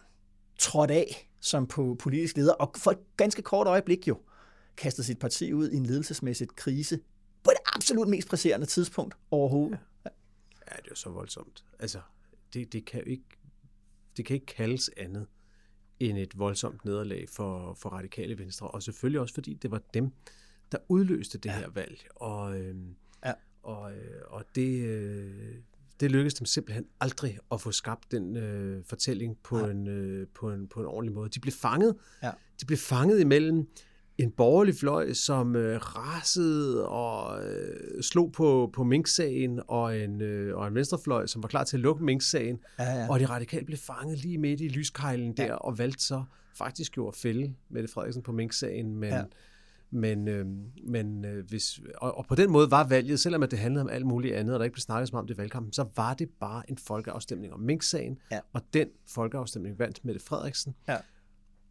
[0.58, 4.18] trådt af som på politisk leder, og for et ganske kort øjeblik jo
[4.76, 6.98] kastet sit parti ud i en ledelsesmæssig krise
[7.74, 9.78] absolut mest presserende tidspunkt overhovedet.
[10.04, 10.10] Ja,
[10.70, 11.64] ja det er så voldsomt.
[11.78, 12.00] Altså,
[12.54, 13.24] det, det, kan ikke,
[14.16, 15.26] det kan ikke kaldes andet
[16.00, 20.12] end et voldsomt nederlag for, for radikale venstre, og selvfølgelig også fordi det var dem,
[20.72, 21.58] der udløste det ja.
[21.58, 22.06] her valg.
[22.14, 22.76] Og, øh,
[23.24, 23.32] ja.
[23.62, 25.54] og, øh, og det, øh,
[26.00, 30.52] det lykkedes dem simpelthen aldrig at få skabt den øh, fortælling på en, øh, på,
[30.52, 31.28] en, på en ordentlig måde.
[31.28, 31.96] De blev fanget.
[32.22, 32.30] Ja.
[32.60, 33.68] De blev fanget imellem
[34.22, 40.56] en borgerlig fløj, som øh, rasede og øh, slog på, på Mink-sagen, og en, øh,
[40.56, 42.58] og en venstrefløj, som var klar til at lukke Mink-sagen.
[42.78, 43.10] Ja, ja.
[43.10, 45.54] Og de radikale blev fanget lige midt i lyskejlen der, ja.
[45.54, 49.10] og valgte så faktisk jo at fælde Mette Frederiksen på Mink-sagen, men...
[49.10, 49.22] Ja.
[49.92, 50.46] Men, øh,
[50.86, 53.88] men øh, hvis, og, og på den måde var valget, selvom at det handlede om
[53.88, 56.14] alt muligt andet, og der ikke blev snakket så meget om det valgkampen, så var
[56.14, 58.38] det bare en folkeafstemning om Mink-sagen, ja.
[58.52, 60.74] og den folkeafstemning vandt Mette Frederiksen.
[60.88, 60.96] Ja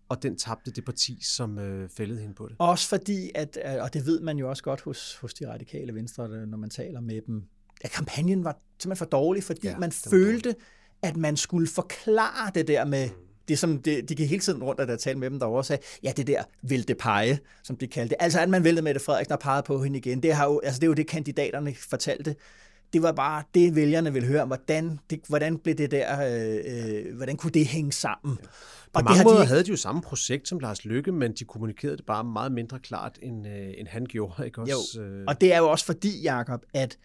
[0.09, 2.55] og den tabte det parti, som øh, fældede hende på det.
[2.59, 5.95] Også fordi, at, øh, og det ved man jo også godt hos, hos de radikale
[5.95, 7.43] venstre, når man taler med dem,
[7.81, 10.55] at kampagnen var simpelthen for dårlig, fordi ja, man følte,
[11.01, 13.09] at man skulle forklare det der med,
[13.47, 15.83] det som det, de gik hele tiden rundt, at der talte med dem derovre, sagde,
[16.03, 18.23] ja, det der vælte pege, som de kaldte det.
[18.23, 20.23] Altså, at man væltede det Frederiksen og pegede på hende igen.
[20.23, 22.35] Det, har jo, altså, det er jo det, kandidaterne fortalte
[22.93, 27.15] det var bare det, vælgerne ville høre, hvordan, det, hvordan blev det der, øh, øh,
[27.15, 28.37] hvordan kunne det hænge sammen?
[28.41, 28.47] Ja.
[28.93, 29.45] På og mange det måder de...
[29.45, 32.79] havde de jo samme projekt som Lars Lykke, men de kommunikerede det bare meget mindre
[32.79, 34.45] klart, end, øh, end han gjorde.
[34.45, 35.01] Ikke også?
[35.01, 35.03] Jo.
[35.03, 35.23] Øh.
[35.27, 36.97] Og det er jo også fordi, Jacob, at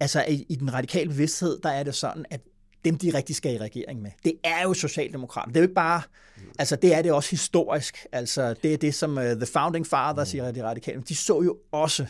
[0.00, 2.40] altså, i, i den radikale bevidsthed, der er det sådan, at
[2.84, 4.10] dem de rigtig skal i regering med.
[4.24, 5.52] Det er jo Socialdemokraterne.
[5.52, 6.02] Det er jo ikke bare,
[6.58, 8.06] altså det er det også historisk.
[8.12, 11.58] Altså det er det, som uh, The Founding Fathers, siger de radikale, de så jo
[11.72, 12.06] også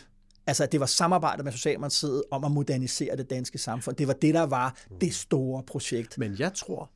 [0.47, 3.95] Altså, at det var samarbejdet med Socialdemokratiet om at modernisere det danske samfund.
[3.95, 6.17] Det var det, der var det store projekt.
[6.17, 6.91] Men jeg tror,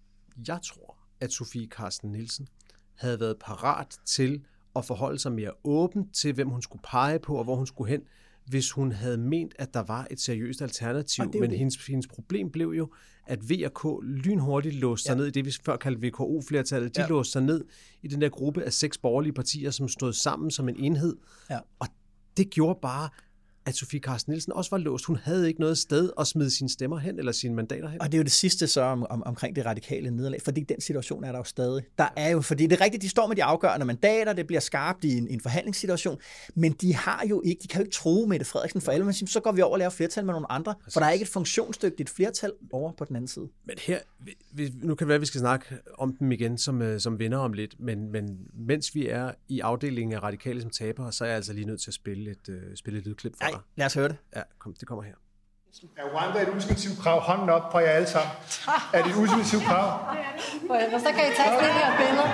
[0.48, 0.87] jeg tror,
[1.22, 2.47] at Sofie Carsten Nielsen
[2.95, 4.43] havde været parat til
[4.76, 7.91] at forholde sig mere åbent til, hvem hun skulle pege på og hvor hun skulle
[7.91, 8.01] hen,
[8.45, 11.26] hvis hun havde ment, at der var et seriøst alternativ.
[11.39, 12.91] Men hendes, hendes problem blev jo,
[13.26, 15.18] at V og K lynhurtigt låste sig ja.
[15.18, 16.95] ned i det, vi før kaldte VKO-flertallet.
[16.95, 17.07] De ja.
[17.07, 17.65] låste sig ned
[18.01, 21.15] i den der gruppe af seks borgerlige partier, som stod sammen som en enhed.
[21.49, 21.59] Ja.
[21.80, 21.88] Og
[22.38, 23.09] det gjorde bare,
[23.68, 25.05] at Sofie Carsten Nielsen også var låst.
[25.05, 28.01] Hun havde ikke noget sted at smide sine stemmer hen, eller sine mandater hen.
[28.01, 30.82] Og det er jo det sidste så om, om, omkring det radikale nederlag, fordi den
[30.82, 31.84] situation er der jo stadig.
[31.97, 34.59] Der er jo, fordi det er rigtigt, de står med de afgørende mandater, det bliver
[34.59, 36.18] skarpt i en, en forhandlingssituation,
[36.55, 39.05] men de har jo ikke, de kan jo ikke tro med det Frederiksen for alle,
[39.05, 40.93] men så går vi over og laver flertal med nogle andre, Præcis.
[40.93, 43.47] for der er ikke et funktionsdygtigt flertal over på den anden side.
[43.65, 43.99] Men her,
[44.51, 45.65] vi, nu kan det være, at vi skal snakke
[45.97, 49.59] om dem igen som, øh, som vinder om lidt, men, men mens vi er i
[49.59, 52.49] afdelingen af radikale som tabere, så er jeg altså lige nødt til at spille et,
[52.49, 53.57] uh, spille et lydklip for dig.
[53.58, 54.18] Nej, lad os høre det.
[54.36, 55.14] Ja, kom, det kommer her.
[55.97, 57.18] Er Rwanda et ultimativt krav?
[57.30, 58.32] Hånden op for jer alle sammen.
[58.93, 59.88] Er det et ultimativt krav?
[60.95, 62.28] Og så kan I tage det her billede.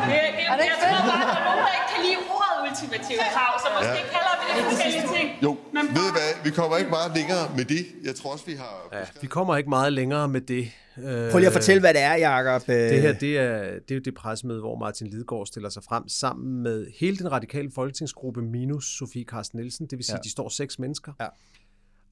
[0.52, 2.58] Er det ikke jeg tror bare, at der er nogen, der ikke kan lide ordet
[2.70, 4.14] ultimativt krav, så måske ja.
[4.16, 5.28] kalder vi det forskellige ting.
[5.46, 6.30] Jo, Men ved I hvad?
[6.44, 7.84] Vi kommer ikke meget længere med det.
[8.04, 8.74] Jeg tror også, vi har...
[8.92, 10.72] Ja, vi kommer ikke meget længere med det.
[10.96, 12.68] Prøv lige at fortælle, hvad det er, Jacob.
[12.68, 16.08] Det her, det er, det er jo det pressemøde, hvor Martin Lidegaard stiller sig frem
[16.08, 19.86] sammen med hele den radikale folketingsgruppe minus Sofie Carsten Nielsen.
[19.86, 20.22] Det vil sige, ja.
[20.22, 21.14] de står seks mennesker.
[21.20, 21.28] Ja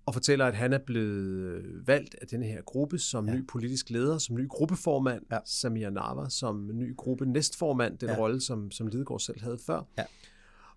[0.06, 3.36] og fortæller, at han er blevet valgt af den her gruppe som ja.
[3.36, 5.38] ny politisk leder, som ny gruppeformand, ja.
[5.46, 8.18] Samir Nava som ny gruppe næstformand, den ja.
[8.18, 9.82] rolle, som, som Lidegaard selv havde før.
[9.98, 10.04] Ja.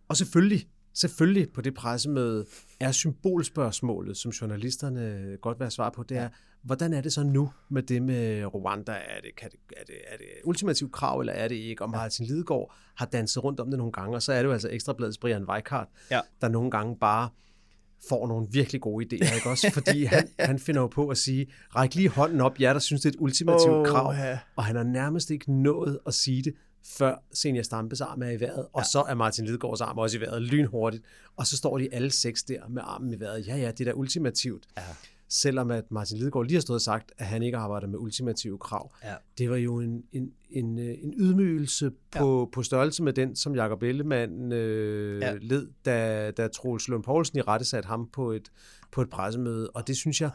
[0.08, 2.46] Og selvfølgelig, selvfølgelig på det pressemøde
[2.80, 6.28] er symbolspørgsmålet, som journalisterne godt vil have svar på, det er,
[6.62, 8.92] hvordan er det så nu med det med Rwanda?
[8.92, 11.82] Er det, kan det, er det, er det ultimativt krav, eller er det ikke?
[11.82, 14.52] Og Martin Lidegaard har danset rundt om det nogle gange, og så er det jo
[14.52, 16.20] altså Ekstrabladets Brian Weikart, ja.
[16.40, 17.28] der nogle gange bare
[18.08, 19.70] får nogle virkelig gode idéer, ikke også?
[19.72, 23.02] Fordi han, han finder jo på at sige, ræk lige hånden op, jer der synes,
[23.02, 24.14] det er et ultimativt oh, krav.
[24.14, 24.38] Ja.
[24.56, 26.54] Og han har nærmest ikke nået at sige det,
[26.84, 28.84] før Senior Stampes arm er i vejret, og ja.
[28.84, 31.04] så er Martin Lidegaards arm også i vejret lynhurtigt,
[31.36, 33.46] og så står de alle seks der med armen i vejret.
[33.46, 34.66] Ja, ja, det er da ultimativt.
[34.76, 34.82] Ja
[35.28, 38.58] selvom at Martin Lidegaard lige har stået og sagt, at han ikke arbejder med ultimative
[38.58, 38.94] krav.
[39.04, 39.14] Ja.
[39.38, 42.44] Det var jo en, en, en, øh, en ydmygelse på, ja.
[42.54, 45.34] på størrelse med den, som Jacob Ellemann øh, ja.
[45.40, 48.52] led, da, da Troels Lund Poulsen i rette satte ham på et,
[48.92, 49.70] på et pressemøde.
[49.70, 50.30] Og det synes jeg,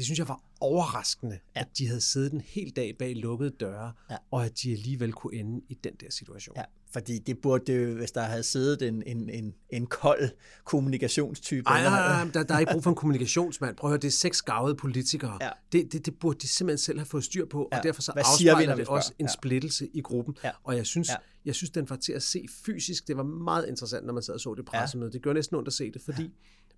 [0.00, 1.60] det synes jeg var overraskende, ja.
[1.60, 4.16] at de havde siddet en hel dag bag lukkede døre, ja.
[4.30, 6.56] og at de alligevel kunne ende i den der situation.
[6.56, 10.30] Ja, fordi det burde jo, hvis der havde siddet en, en, en, en kold
[10.64, 11.70] kommunikationstype.
[11.70, 13.76] Nej, nej, nej, der, der er ikke brug for en kommunikationsmand.
[13.76, 15.38] Prøv at høre, det er seks gavede politikere.
[15.40, 15.50] Ja.
[15.72, 17.78] Det, det, det burde de simpelthen selv have fået styr på, ja.
[17.78, 19.98] og derfor så Hvad afspejler vi, det også en splittelse ja.
[19.98, 20.36] i gruppen.
[20.44, 20.50] Ja.
[20.64, 21.14] Og jeg synes, ja.
[21.44, 23.08] jeg synes, den var til at se fysisk.
[23.08, 25.08] Det var meget interessant, når man sad og så det pressemøde.
[25.08, 25.12] Ja.
[25.12, 26.28] Det gør næsten ondt at se det, fordi ja.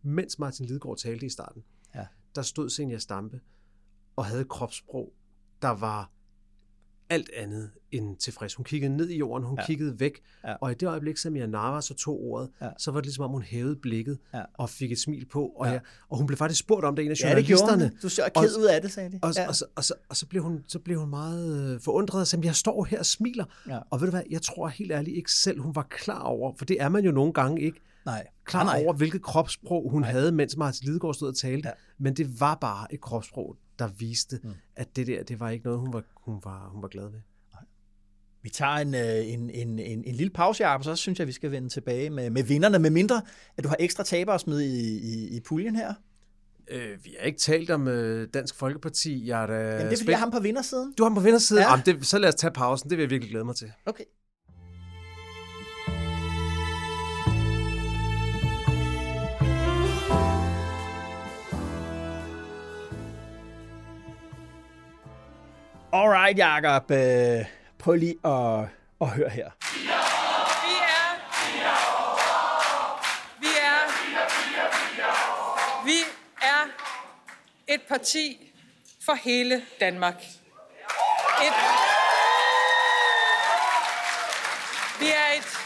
[0.03, 1.63] mens Martin Lidegaard talte i starten,
[1.95, 2.07] ja.
[2.35, 3.41] Der stod Senja Stampe
[4.17, 5.13] og havde et kropssprog,
[5.63, 6.11] der var
[7.13, 8.55] alt andet end tilfreds.
[8.55, 9.67] Hun kiggede ned i jorden, hun ja.
[9.67, 10.55] kiggede væk, ja.
[10.55, 12.69] og i det øjeblik, som jeg Nava så tog ordet, ja.
[12.79, 14.43] så var det ligesom om, hun hævede blikket ja.
[14.55, 15.73] og fik et smil på, og, ja.
[15.73, 17.83] jeg, og hun blev faktisk spurgt om det, en af journalisterne.
[17.83, 19.19] Ja, det Du så ked ud af det, sagde de.
[19.23, 19.49] Og, ja.
[19.49, 22.27] og, så, og, så, og så, blev hun, så blev hun meget øh, forundret og
[22.27, 23.45] sagde, jeg står her og smiler.
[23.69, 23.79] Ja.
[23.91, 26.65] Og ved du hvad, jeg tror helt ærligt ikke selv, hun var klar over, for
[26.65, 28.27] det er man jo nogle gange ikke, Nej.
[28.45, 28.83] klar nej.
[28.85, 30.11] over, hvilket kropssprog hun nej.
[30.11, 31.69] havde, mens Martin Lidegaard stod og talte.
[31.69, 31.75] Ja.
[31.99, 34.51] Men det var bare et kropssprog, der viste, mm.
[34.77, 37.21] at det der, det var ikke noget, hun var, hun var, hun var glad ved.
[38.43, 41.33] Vi tager en, øh, en, en, en, en lille pause, Jacob, så synes jeg, vi
[41.33, 43.23] skal vende tilbage med, med vinderne, med mindre,
[43.57, 45.95] at du har ekstra tabere med i, i, i puljen her.
[46.69, 49.27] Øh, vi har ikke talt om øh, Dansk Folkeparti.
[49.27, 50.95] Jeg er da Jamen, det er fordi, jeg har ham på vindersiden.
[50.99, 51.63] Du har ham på vindersiden?
[51.63, 51.71] Ja.
[51.71, 52.91] Jamen, det, så lad os tage pausen.
[52.91, 53.73] Det vil jeg virkelig glæde mig til.
[53.87, 54.05] Okay.
[65.95, 66.91] Alright, Jacob.
[66.91, 67.47] Øh,
[67.79, 68.65] prøv lige at,
[69.01, 69.51] at høre her.
[69.75, 69.89] Vi
[70.97, 71.19] er...
[73.41, 73.81] Vi er...
[75.85, 75.99] Vi
[76.43, 76.69] er
[77.69, 78.53] et parti
[79.05, 80.23] for hele Danmark.
[81.43, 81.55] Et,
[85.01, 85.59] vi er et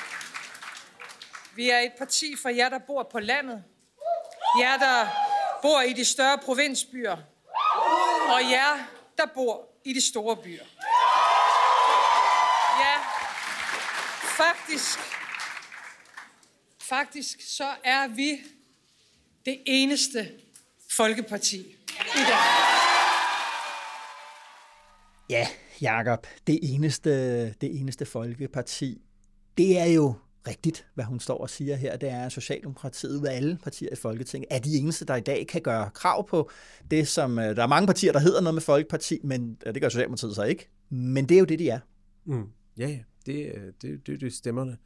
[1.57, 3.65] vi er et parti for jer, der bor på landet.
[4.61, 5.07] Jer, der
[5.63, 7.17] bor i de større provinsbyer.
[8.29, 8.87] Og jer,
[9.19, 10.65] der bor i de store byer.
[12.81, 12.97] Ja,
[14.37, 14.99] faktisk,
[16.81, 18.43] faktisk så er vi
[19.45, 20.29] det eneste
[20.97, 21.57] folkeparti
[22.01, 22.77] i Danmark.
[25.31, 25.49] Ja,
[25.81, 27.11] Jakob, det eneste,
[27.53, 29.01] det eneste folkeparti,
[29.59, 30.15] det er jo
[30.47, 31.97] rigtigt, hvad hun står og siger her.
[31.97, 35.21] Det er, at Socialdemokratiet ud af alle partier i Folketinget er de eneste, der i
[35.21, 36.51] dag kan gøre krav på
[36.91, 37.39] det, som...
[37.39, 40.35] øh, Der er mange partier, der hedder noget med Folkeparti, men øh, det gør Socialdemokratiet
[40.35, 40.69] så ikke.
[40.91, 41.81] Men det er jo det, de er.
[42.25, 42.45] Mm.
[42.79, 42.99] Ja, ja.
[43.27, 44.77] Det, øh, det, det, det stemmerne,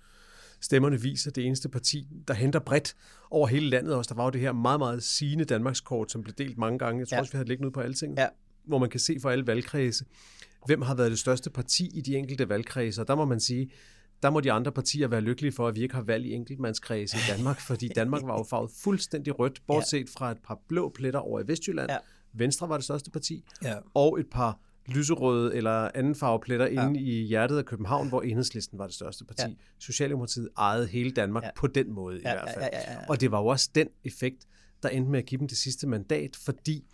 [0.60, 1.30] stemmerne viser.
[1.30, 2.94] Det eneste parti, der henter bredt
[3.30, 4.08] over hele landet også.
[4.08, 7.00] Der var jo det her meget, meget sigende Danmarkskort, som blev delt mange gange.
[7.00, 7.20] Jeg tror Ja.
[7.20, 8.14] også, vi havde det liggende ude på Alting.
[8.18, 8.26] Ja.
[8.64, 10.04] Hvor man kan se for alle valgkredse,
[10.66, 13.00] hvem har været det største parti i de enkelte valgkredse.
[13.00, 13.70] Og der må man sige,
[14.22, 17.16] der må de andre partier være lykkelige for, at vi ikke har valg i enkeltmandskredse
[17.16, 21.20] i Danmark, fordi Danmark var jo farvet fuldstændig rødt, bortset fra et par blå pletter
[21.20, 21.90] over i Vestjylland.
[21.90, 21.96] Ja.
[22.32, 23.74] Venstre var det største parti, Ja.
[23.94, 24.58] og et par
[24.88, 26.86] lyserøde eller anden farve pletter ja.
[26.88, 29.42] inde i hjertet af København, hvor Enhedslisten var det største parti.
[29.48, 29.54] Ja.
[29.78, 31.50] Socialdemokratiet ejede hele Danmark Ja.
[31.56, 32.64] på den måde i Ja, hvert fald.
[32.72, 33.06] ja, ja, ja, ja.
[33.08, 34.46] Og det var jo også den effekt,
[34.82, 36.84] der endte med at give dem det sidste mandat, fordi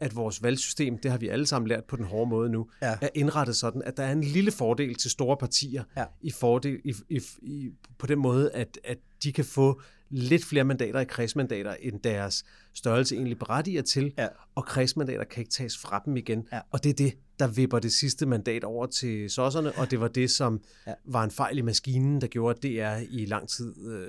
[0.00, 2.98] at vores valgsystem, det har vi alle sammen lært på den hårde måde nu, Ja.
[3.02, 6.04] er indrettet sådan, at der er en lille fordel til store partier Ja.
[6.22, 9.80] i fordel, i, i, i, på den måde, at, at de kan få
[10.12, 12.44] lidt flere mandater i kredsmandater, end deres
[12.74, 14.26] størrelse egentlig berettiger til, Ja.
[14.54, 16.46] og kredsmandater kan ikke tages fra dem igen.
[16.52, 16.60] Ja.
[16.70, 20.08] Og det er det, der vipper det sidste mandat over til sosserne, og det var
[20.08, 20.92] det, som Ja.
[21.04, 24.08] var en fejl i maskinen, der gjorde, at DR i lang tid øh,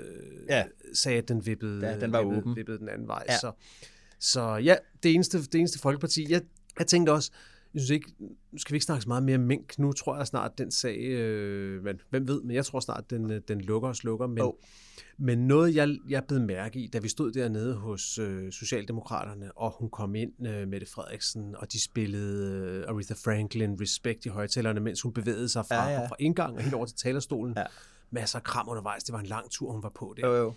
[0.50, 0.64] Ja.
[0.94, 2.56] sagde, at den vippede, Ja, den var vippede, åben.
[2.56, 3.24] vippede den anden vej.
[3.30, 3.38] Ja.
[3.38, 3.52] Så,
[4.22, 6.32] så ja, det eneste, det eneste folkeparti.
[6.32, 6.42] Jeg,
[6.80, 7.32] jeg tænkte også,
[7.74, 8.14] jeg synes ikke,
[8.52, 9.80] nu skal vi ikke snakke så meget mere om mink.
[9.80, 13.32] Nu tror jeg snart, den sag, øh, men hvem ved, men jeg tror snart, den,
[13.32, 14.28] øh, den lukker og slukker.
[14.28, 14.54] Men, oh.
[15.18, 19.72] men noget, jeg, jeg blev mærke i, da vi stod dernede hos øh, Socialdemokraterne, og
[19.80, 24.80] hun kom ind, øh, Mette Frederiksen, og de spillede øh, Aretha Franklin, Respect i højtalerne,
[24.80, 26.02] mens hun bevægede sig fra, Ja, ja, ja.
[26.02, 26.08] ja.
[26.08, 27.54] fra indgang og helt over til talerstolen.
[27.58, 27.64] Ja.
[28.12, 29.04] Masser af kram undervejs.
[29.04, 30.54] Det var en lang tur, hun var på der Jo, jo.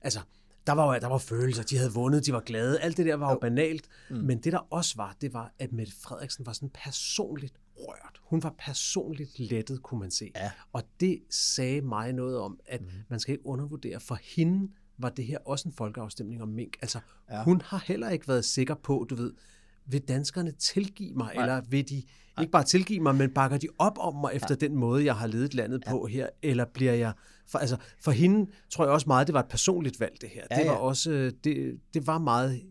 [0.00, 0.20] altså,
[0.68, 3.14] der var, jo- der var følelser, de havde vundet, de var glade, alt det der
[3.14, 4.16] var jo, banalt, mm.
[4.16, 8.20] men det der også var, det var, at Mette Frederiksen var sådan personligt rørt.
[8.22, 10.30] Hun var personligt lettet, kunne man se.
[10.36, 10.50] Ja.
[10.72, 12.88] Og det sagde mig noget om, at mm.
[13.08, 16.76] man skal ikke undervurdere, for hende var det her også en folkeafstemning om mink.
[16.82, 16.98] Altså,
[17.30, 17.36] Ja.
[17.36, 17.42] ja.
[17.44, 19.32] hun har heller ikke været sikker på, du ved,
[19.86, 21.42] vil danskerne tilgive mig, Nej.
[21.44, 22.02] eller vil de
[22.40, 25.26] ikke bare tilgive mig, men bakker de op om mig efter den måde, jeg har
[25.26, 27.12] ledet landet på her, eller bliver jeg...
[27.48, 30.42] For, altså, for hende tror jeg også meget, det var et personligt valg, det her.
[30.50, 32.62] Ja, det var også, det, det var meget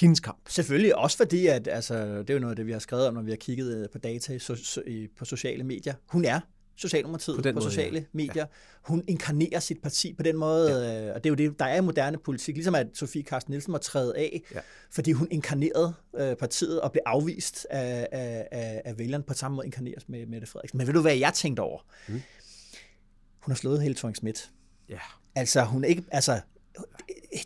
[0.00, 0.38] hendes kamp.
[0.48, 3.14] Selvfølgelig også fordi, at altså, det er jo noget af det, vi har skrevet om,
[3.14, 4.80] når vi har kigget øh, på data i, so, so,
[5.18, 5.94] på sociale medier.
[6.06, 6.40] Hun er
[6.76, 8.04] Socialdemokratiet på, den på måde, sociale ja.
[8.12, 8.34] medier.
[8.36, 8.44] Ja.
[8.82, 11.08] Hun inkarnerer sit parti på den måde, ja.
[11.08, 13.52] øh, og det er jo det, der er i moderne politik, ligesom at Sofie Carsten
[13.52, 14.42] Nielsen må træde af.
[14.54, 14.60] Ja.
[14.90, 19.54] fordi hun inkarnerede øh, partiet og blev afvist af, af, af, af vælgerne på samme
[19.54, 20.78] måde inkarneres med Mette Frederiksen.
[20.78, 21.80] Men ved du, hvad jeg tænkte over?
[22.08, 22.22] Mm.
[23.48, 24.50] Hun har slået Helle thorning Schmidt.
[24.88, 24.98] Ja.
[25.34, 26.40] Altså, hun er ikke, altså,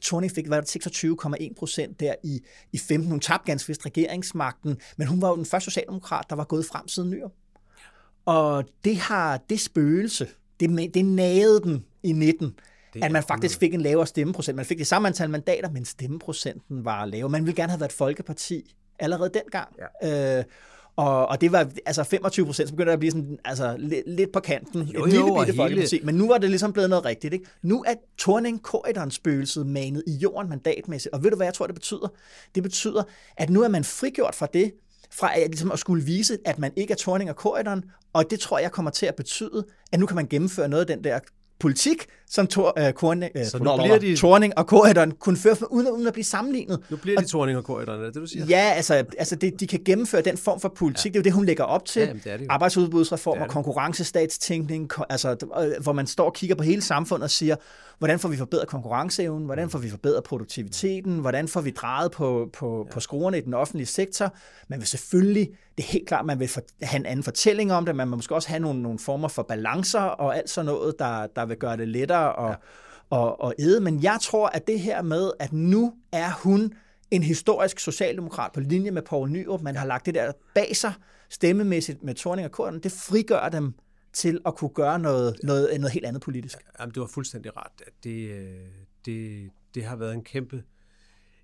[0.02, 2.40] Thorning fik, var det, 26,1 procent der i,
[2.72, 3.10] i 15.
[3.10, 6.66] Hun tabte ganske vist regeringsmagten, men hun var jo den første socialdemokrat, der var gået
[6.66, 7.32] frem siden Nyrup.
[8.24, 10.28] Og det har det spøgelse,
[10.60, 12.54] det, det nagede den i 19,
[12.94, 14.56] Det at man faktisk fik en lavere stemmeprocent.
[14.56, 17.30] Man fik det samme antal mandater, men stemmeprocenten var lavere.
[17.30, 19.76] Man ville gerne have været et folkeparti allerede dengang.
[20.02, 20.38] Ja.
[20.38, 20.44] Øh,
[20.96, 24.02] og, og det var altså 25 procent, så begyndte det at blive sådan, altså, lidt,
[24.06, 24.82] lidt på kanten.
[24.82, 26.00] Jo, et jo, lille og bitte hele- folkeparti.
[26.04, 27.34] Men nu var det ligesom blevet noget rigtigt.
[27.34, 27.46] Ikke?
[27.62, 28.60] Nu er Torning
[29.10, 31.14] spøgelset manet i jorden mandatmæssigt.
[31.14, 32.08] Og ved du, hvad jeg tror, det betyder?
[32.54, 33.02] Det betyder,
[33.36, 34.72] at nu er man frigjort fra det,
[35.10, 37.84] fra at, ligesom at skulle vise, at man ikke er Torning og korridoren.
[38.12, 40.96] Og det tror jeg kommer til at betyde, at nu kan man gennemføre noget af
[40.96, 41.18] den der
[41.62, 45.56] politik, som Tor, øh, Korne, øh, Så nu bliver de- Torning og korridoren kunne føre,
[45.56, 46.78] for, uden, uden at blive sammenlignet.
[46.90, 48.46] Nu bliver de torning og korridoren, er det det, du siger?
[48.46, 51.04] Ja, altså, altså det, de kan gennemføre den form for politik.
[51.04, 51.08] Ja.
[51.08, 52.00] Det er jo det, hun lægger op til.
[52.00, 52.46] Ja, jamen, det det jo.
[52.50, 53.52] Arbejdsudbudsreformer, Det det.
[53.54, 57.56] konkurrencestatstænkning, ko- altså, øh, hvor man står og kigger på hele samfundet og siger,
[58.02, 62.50] hvordan får vi forbedret konkurrenceevnen, hvordan får vi forbedret produktiviteten, hvordan får vi drejet på,
[62.52, 62.92] på, ja.
[62.94, 64.34] på skruerne i den offentlige sektor.
[64.68, 65.48] Man vil selvfølgelig,
[65.78, 68.16] det er helt klart, man vil for, have en anden fortælling om det, man vil
[68.16, 71.56] måske også have nogle, nogle former for balancer og alt sådan noget, der, der vil
[71.56, 72.54] gøre det lettere at, ja.
[73.10, 73.80] og, og æde.
[73.80, 76.72] Men jeg tror, at det her med, at nu er hun
[77.10, 80.92] en historisk socialdemokrat på linje med Poul Nyrup, man har lagt det der bag sig
[81.30, 83.74] stemmemæssigt med Torning og Korten, det frigør dem
[84.12, 86.58] til at kunne gøre noget, noget, noget helt andet politisk.
[86.80, 87.82] Jamen, du har fuldstændig ret.
[87.86, 88.66] At det, øh,
[89.06, 90.62] det, det har været en kæmpe,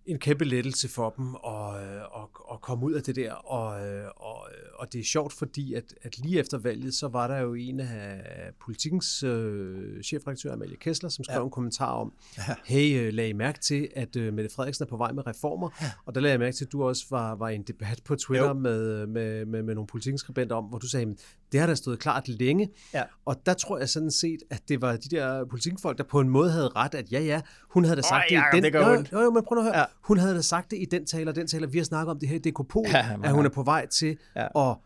[0.08, 3.32] en kæmpe lettelse for dem at, øh, at, at komme ud af det der.
[3.32, 7.26] Og, øh, og, og det er sjovt, fordi at, at lige efter valget, så var
[7.28, 8.20] der jo en af
[8.64, 11.38] politikens øh, chefredaktør, Amalie Kessler, som skrev Ja.
[11.40, 11.44] ja.
[11.44, 12.42] en kommentar om, Ja.
[12.64, 15.70] hey, øh, lag I mærke til, at øh, Mette Frederiksen er på vej med reformer.
[15.82, 15.90] Ja.
[16.06, 18.16] Og der lagde jeg mærke til, at du også var, var i en debat på
[18.16, 21.18] Twitter med, med, med, med nogle politikskribenter om, hvor du sagde, "Men
[21.52, 22.70] det har der stået klart længe.
[22.94, 23.02] Ja.
[23.24, 26.28] Og der tror jeg sådan set, at det var de der politikfolk, der på en
[26.28, 27.40] måde havde ret, at ja, ja,
[27.70, 28.64] hun havde da sagt det Jacob, i den...
[28.64, 29.78] det gør jo, jo, jo, men prøv at høre.
[29.78, 29.84] Ja.
[30.08, 30.14] Ja.
[30.14, 31.66] Hun havde da sagt det i den taler, den taler.
[31.66, 33.62] Vi har snakket om det her i Dekopol, Ja, ja, man at hun er på
[33.62, 34.46] vej til Ja.
[34.56, 34.70] ja.
[34.70, 34.76] at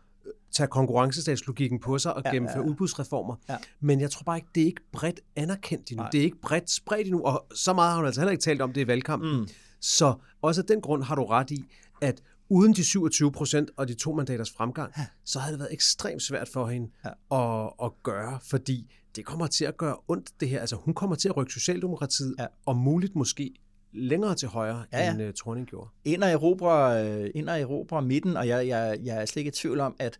[0.51, 2.69] tage konkurrencestatslogikken på sig og Ja, gennemføre ja, ja.
[2.69, 3.35] udbudsreformer.
[3.49, 3.57] Ja.
[3.79, 6.01] Men jeg tror bare ikke, det er ikke bredt anerkendt endnu.
[6.03, 6.09] Nej.
[6.09, 8.61] Det er ikke bredt spredt endnu, og så meget har hun altså heller ikke talt
[8.61, 9.39] om det i valgkampen.
[9.39, 9.47] Mm.
[9.79, 11.63] Så også af den grund har du ret i,
[12.01, 14.93] at uden de 27 procent og de to mandaters fremgang,
[15.25, 16.89] så havde det været ekstremt svært for hende
[17.31, 20.59] at, at gøre, fordi det kommer til at gøre ondt, det her.
[20.59, 22.45] Altså, hun kommer til at rykke Socialdemokratiet, Ja.
[22.65, 23.53] og muligt måske
[23.93, 25.11] længere til højre, Ja, ja.
[25.11, 25.89] end uh, Thorning gjorde.
[26.05, 29.49] ind og erobre, øh, ind og erobre midten, og jeg, jeg, jeg er slet ikke
[29.49, 30.17] i tvivl om, at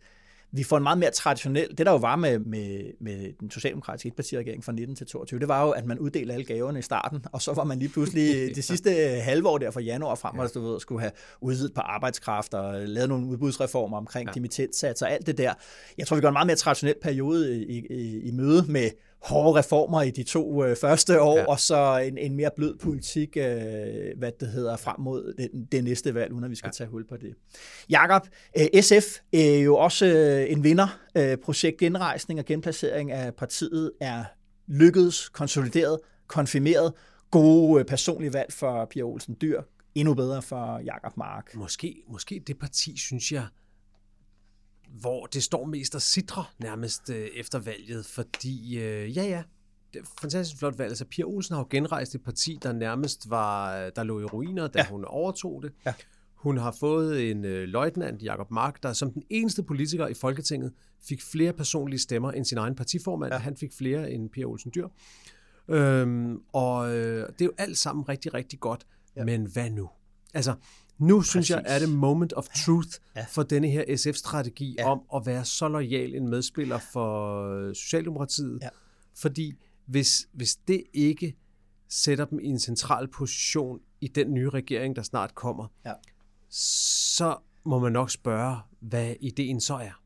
[0.56, 4.06] vi får en meget mere traditionel, det der jo var med, med, med den socialdemokratiske
[4.06, 7.24] etpartiregering fra 19 til 22, det var jo, at man uddelte alle gaverne i starten,
[7.32, 10.46] og så var man lige pludselig det sidste halve år der fra januar frem, ja.
[10.46, 14.32] du ved, skulle have udvidet på arbejdskraft og lavet nogle udbudsreformer omkring ja.
[14.32, 15.54] dimittentsatser og alt det der.
[15.98, 18.90] Jeg tror, vi går en meget mere traditionel periode i, i, i møde med
[19.24, 21.44] hårde reformer i de to øh, første år, ja.
[21.44, 23.44] Og så en, en mere blød politik, øh,
[24.18, 26.72] hvad det hedder, frem mod det, det næste valg, uden at vi skal ja.
[26.72, 27.34] tage hul på det.
[27.90, 31.00] Jakob, øh, SF er jo også øh, en vinder.
[31.16, 34.24] Øh, projekt genrejsning og genplacering af partiet er
[34.66, 36.92] lykkedes, konsolideret, konfirmeret.
[37.30, 39.62] Gode øh, personlige valg for Pia Olsen Dyr.
[39.94, 41.54] Endnu bedre for Jakob Mark.
[41.54, 43.46] Måske, måske det parti, synes jeg,
[45.00, 49.42] hvor det står mest og sidrer nærmest øh, efter valget, fordi øh, ja, ja,
[49.92, 50.88] det er fantastisk flot valg.
[50.88, 54.66] Altså, Pia Olsen har jo genrejst et parti, der nærmest var, der lå i ruiner,
[54.66, 54.86] da Ja.
[54.90, 55.72] hun overtog det.
[55.86, 55.94] Ja.
[56.34, 60.72] Hun har fået en øh, løjtnant, Jakob Mark, der som den eneste politiker i Folketinget
[61.08, 63.32] fik flere personlige stemmer end sin egen partiformand.
[63.32, 63.38] Ja.
[63.38, 64.88] Han fik flere end Pia Olsen Dyr.
[65.68, 68.86] Øhm, og øh, det er jo alt sammen rigtig, rigtig godt.
[69.16, 69.24] Ja.
[69.24, 69.90] Men hvad nu?
[70.34, 70.54] Altså,
[70.98, 71.30] nu Præcis.
[71.30, 73.26] synes jeg, er det moment of truth Ja.
[73.30, 74.90] for denne her SF-strategi Ja.
[74.90, 78.58] om at være så lojal en medspiller for Socialdemokratiet.
[78.62, 78.68] Ja.
[79.16, 79.52] Fordi
[79.86, 81.36] hvis, hvis det ikke
[81.88, 85.92] sætter dem i en central position i den nye regering, der snart kommer, Ja.
[86.50, 90.00] så må man nok spørge, hvad ideen så er.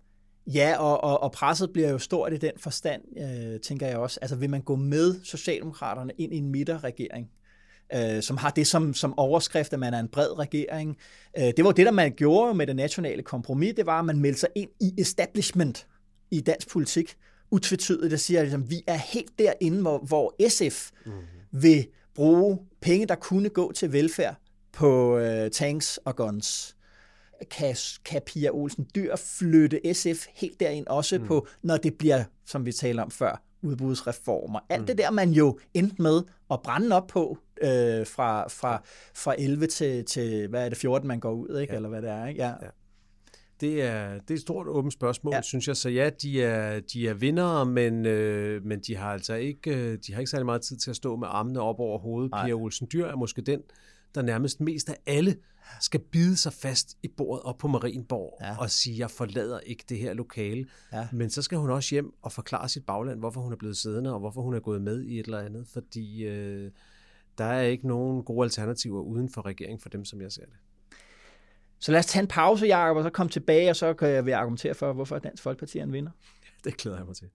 [0.46, 4.18] Ja, og, og, og presset bliver jo stort i den forstand, øh, tænker jeg også.
[4.22, 7.30] Altså vil man gå med Socialdemokraterne ind i en midterregering,
[7.94, 10.96] øh, som har det som, som overskrift, at man er en bred regering.
[11.38, 14.18] Øh, det var det, der man gjorde med det nationale kompromis, det var, at man
[14.18, 15.86] meldte sig ind i establishment
[16.30, 17.16] i dansk politik.
[17.50, 21.12] Utvetydigt, det siger, at vi er helt derinde, hvor, hvor SF mm.
[21.52, 24.34] vil bruge penge, der kunne gå til velfærd
[24.72, 26.76] på øh, tanks og guns
[27.50, 31.26] kan, kan Pia Olsen Dyr flytte SF helt derind også mm.
[31.26, 34.60] på, når det bliver, som vi talte om før, udbudsreformer.
[34.68, 34.86] Alt mm.
[34.86, 38.82] det der, man jo endte med at brænde op på øh, fra, fra,
[39.14, 41.72] fra 11 til, til, hvad er det, 14, man går ud, ikke?
[41.72, 41.76] Ja.
[41.76, 42.26] eller hvad det er.
[42.26, 42.42] Ikke?
[42.42, 42.48] Ja.
[42.48, 42.68] Ja.
[43.60, 45.42] Det er, det er et stort åbent spørgsmål, Ja.
[45.42, 45.76] synes jeg.
[45.76, 49.98] Så ja, de er, de er vindere, men, øh, men de har altså ikke, øh,
[50.06, 52.30] de har ikke særlig meget tid til at stå med armene op over hovedet.
[52.30, 52.44] Nej.
[52.46, 53.60] Pia Olsen Dyr er måske den,
[54.14, 55.36] der nærmest mest af alle
[55.80, 58.56] skal bide sig fast i bordet op på Marienborg ja.
[58.58, 60.66] og sige, jeg forlader ikke det her lokale.
[60.92, 61.08] Ja.
[61.12, 64.12] Men så skal hun også hjem og forklare sit bagland, hvorfor hun er blevet siddende,
[64.12, 65.66] og hvorfor hun er gået med i et eller andet.
[65.72, 66.70] Fordi øh,
[67.38, 70.54] der er ikke nogen gode alternativer uden for regeringen for dem, som jeg ser det.
[71.78, 74.38] Så lad os tage en pause, Jacob, og så komme tilbage, og så kan jeg
[74.38, 76.10] argumentere for, hvorfor Dansk Folkeparti er en vinder.
[76.64, 77.28] Det glæder jeg mig til.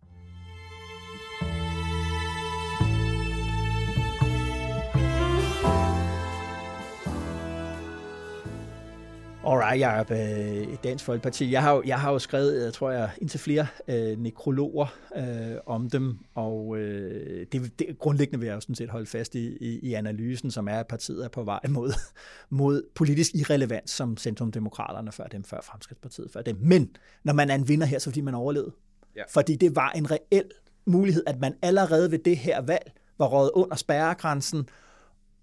[9.46, 11.52] Alright, Jacob, øh, Dansk Folkeparti.
[11.52, 15.89] Jeg har, jeg har jo skrevet, jeg tror jeg, indtil flere øh, nekrologer øh, om
[15.89, 19.80] dem, og øh, det, det, grundlæggende vil jeg jo sådan set holde fast i, i,
[19.80, 21.94] i analysen, som er, at partiet er på vej mod,
[22.50, 26.58] mod politisk irrelevans, som Centrumdemokraterne før dem, før Fremskridspartiet før dem.
[26.62, 28.72] Men når man er en vinder her, så fordi man overlevede.
[29.16, 29.24] Ja.
[29.30, 30.52] Fordi det var en reel
[30.86, 34.70] mulighed, at man allerede ved det her valg var røget under spærregrænsen,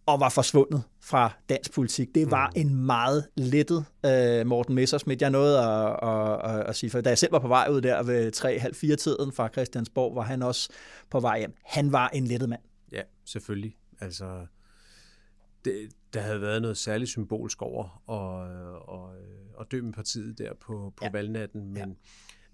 [0.06, 2.14] og var forsvundet fra dansk politik.
[2.14, 2.60] Det var mm.
[2.60, 5.22] en meget lettet uh, Morten Messersmith.
[5.22, 7.80] Jeg nåede at, at, at, at sige, for da jeg selv var på vej ud
[7.80, 8.36] der ved
[8.92, 10.70] 3-4 tiden fra Christiansborg, var han også
[11.10, 11.54] på vej hjem.
[11.64, 12.60] Han var en lettet mand.
[12.92, 13.76] Ja, selvfølgelig.
[14.00, 14.46] Altså,
[15.64, 18.48] det, der havde været noget særligt symbolsk over at,
[18.88, 19.12] og,
[19.54, 21.10] og dø med partiet der på, på ja.
[21.10, 21.86] valgnatten, men, Ja.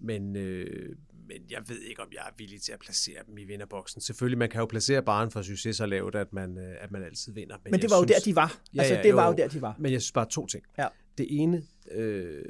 [0.01, 0.05] Ja.
[0.07, 0.97] men, øh,
[1.29, 4.01] men jeg ved ikke, om jeg er villig til at placere dem i vinderboksen.
[4.01, 7.03] Selvfølgelig, man kan jo placere baren for succes så lavt, at man, øh, at man
[7.03, 7.57] altid vinder.
[7.65, 8.61] Men det jeg var jo synes, der, de var.
[8.79, 9.77] Altså, det var jo der, de var.
[9.79, 10.65] Men jeg synes bare to ting.
[10.79, 10.87] Ja.
[11.19, 12.45] Det ene, øh,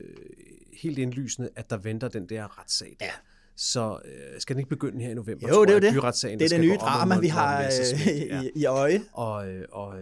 [0.72, 3.06] helt indlysende, at der venter den der retssag der.
[3.06, 3.12] Ja.
[3.56, 5.48] Så øh, skal den ikke begynde her i november?
[5.48, 6.40] Jo, det er jo det.
[6.40, 8.42] Det er det nye drama, vi har øh, Ja.
[8.42, 9.00] i, i øje.
[9.12, 9.94] Og, øh, og,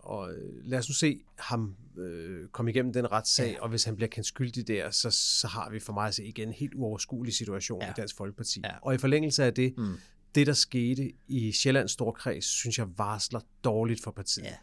[0.00, 3.52] og øh, lad os nu se ham øh, komme igennem den retssag, Ja.
[3.52, 3.60] ja.
[3.62, 6.24] og hvis han bliver kendt skyldig der, så, så har vi for mig at se
[6.24, 7.86] igen en helt uoverskuelig situation Ja.
[7.86, 7.92] ja.
[7.92, 8.60] i Dansk Folkeparti.
[8.64, 8.70] Ja.
[8.82, 9.94] Og i forlængelse af det, Mm.
[10.34, 14.44] det der skete i Sjællands Storkreds, synes jeg varsler dårligt for partiet.
[14.44, 14.54] Ja.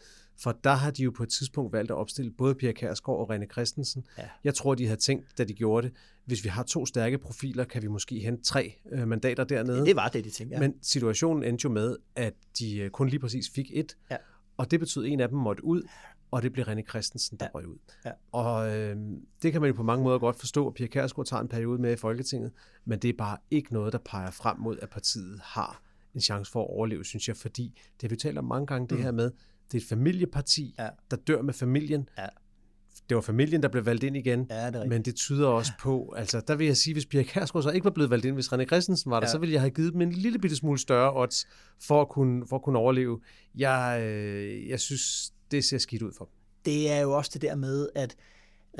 [0.42, 3.36] For der har de jo på et tidspunkt valgt at opstille både Pia Kærsgaard og
[3.36, 4.06] René Christensen.
[4.18, 4.24] Ja.
[4.44, 7.64] Jeg tror, de havde tænkt, da de gjorde det, hvis vi har to stærke profiler,
[7.64, 9.86] kan vi måske hente tre øh, mandater dernede.
[9.86, 10.56] Det var det, de tænkte.
[10.56, 10.60] Ja.
[10.62, 14.18] Men situationen endte jo med, at de øh, kun lige præcis fik et, Ja.
[14.58, 15.84] og det betød, at en af dem måtte ud,
[16.32, 17.50] og det blev René Christensen, der Ja.
[17.60, 17.78] røg ud.
[18.06, 18.12] Ja.
[18.32, 18.96] Og øh,
[19.44, 21.82] det kan man jo på mange måder godt forstå, at Pia Kærsgaard tager en periode
[21.82, 22.52] med i Folketinget,
[22.86, 25.82] men det er bare ikke noget, der peger frem mod, at partiet har
[26.16, 28.88] en chance for at overleve, synes jeg, fordi det har vi talt om mange gange,
[28.96, 29.32] det her med,
[29.72, 30.84] det er et familieparti, Mm.
[30.84, 30.90] Ja.
[31.12, 32.10] der dør med familien.
[32.18, 32.26] Ja.
[33.10, 36.14] Det var familien, der blev valgt ind igen, Ja, det men det tyder også på,
[36.18, 38.54] altså der vil jeg sige, hvis Pia Kærsgaard så ikke var blevet valgt ind, hvis
[38.54, 39.32] René Christensen var der, Ja.
[39.32, 41.48] så ville jeg have givet dem en lille bitte smule større odds
[41.82, 43.20] for at kunne, for at kunne overleve.
[43.56, 46.34] Jeg, øh, jeg synes, det ser skidt ud for dem.
[46.66, 48.16] det er jo også det der med, at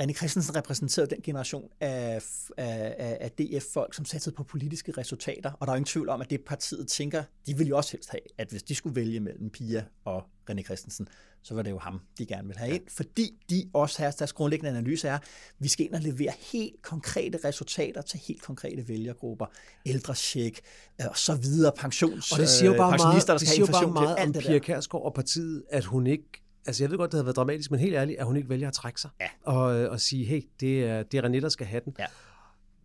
[0.02, 2.22] René Christensen repræsenterede den generation af,
[2.56, 6.30] af, af, DF-folk, som satsede på politiske resultater, og der er ingen tvivl om, at
[6.30, 9.50] det partiet tænker, de vil jo også helst have, at hvis de skulle vælge mellem
[9.50, 11.08] Pia og René Christensen,
[11.42, 14.32] så var det jo ham, de gerne vil have ind, fordi de også har deres
[14.32, 15.18] grundlæggende analyse er,
[15.58, 19.46] vi skal ind og levere helt konkrete resultater til helt konkrete vælgergrupper,
[19.86, 20.60] ældrecheck
[21.00, 23.54] øh, og så videre, pensions, Og det siger jo øh, bare meget, der det skal
[23.54, 24.58] siger have jo bare meget om det Pia.
[24.58, 27.80] Kærsgaard og partiet, at hun ikke Altså, jeg ved godt, det havde været dramatisk, men
[27.80, 29.10] helt ærligt, at hun ikke vælger at trække sig.
[29.20, 29.26] Ja.
[29.52, 31.94] Og, øh, og sige, hey, det er, det er René, der skal have den.
[31.98, 32.04] Ja.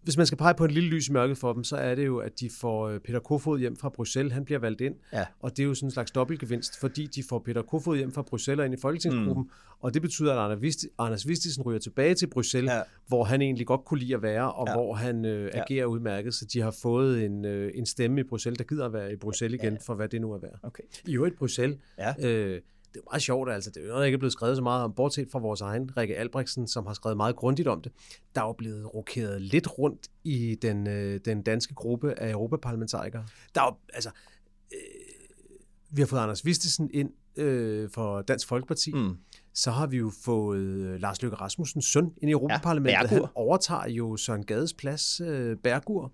[0.03, 2.05] Hvis man skal pege på en lille lys i mørket for dem, så er det
[2.05, 4.33] jo, at de får øh, Peter Kofod hjem fra Bruxelles.
[4.33, 4.95] Han bliver valgt ind.
[5.13, 5.25] Ja.
[5.39, 8.21] Og det er jo sådan en slags dobbeltgevinst, fordi de får Peter Kofod hjem fra
[8.21, 9.43] Bruxelles og ind i folketingsgruppen.
[9.43, 9.49] Mm.
[9.79, 12.75] Og det betyder, at Anders, Vist, Anders Vistisen ryger tilbage til Bruxelles, Ja.
[12.77, 12.83] ja.
[13.07, 14.71] hvor han egentlig godt kunne lide at være, og Ja.
[14.71, 14.77] ja.
[14.77, 15.61] hvor han øh, Ja.
[15.61, 16.33] agerer udmærket.
[16.33, 19.15] Så de har fået en, øh, en stemme i Bruxelles, der gider at være i
[19.15, 19.79] Bruxelles igen, Ja.
[19.85, 20.59] for hvad det nu er værd.
[20.63, 20.83] Okay.
[21.07, 22.13] I øvrigt Bruxelles, Ja.
[22.29, 22.61] øh,
[22.95, 23.69] det er meget sjovt, altså.
[23.69, 25.61] Det er jo noget, der ikke er blevet skrevet så meget om, bortset fra vores
[25.61, 27.91] egen Rikke Albrechtsen, som har skrevet meget grundigt om det.
[28.35, 33.25] Der er jo blevet rokeret lidt rundt i den, øh, den danske gruppe af europaparlamentarikere.
[33.55, 34.09] Der er jo, altså,
[34.73, 34.79] øh,
[35.89, 38.93] vi har fået Anders Vistesen ind øh, for Dansk Folkeparti.
[38.93, 39.17] Mm.
[39.53, 43.09] Så har vi jo fået øh, Lars Løkke Rasmussens søn ind i Europaparlamentet.
[43.09, 43.25] Bergur.
[43.25, 46.11] Han overtager jo Søren Gades plads, øh, Bergur.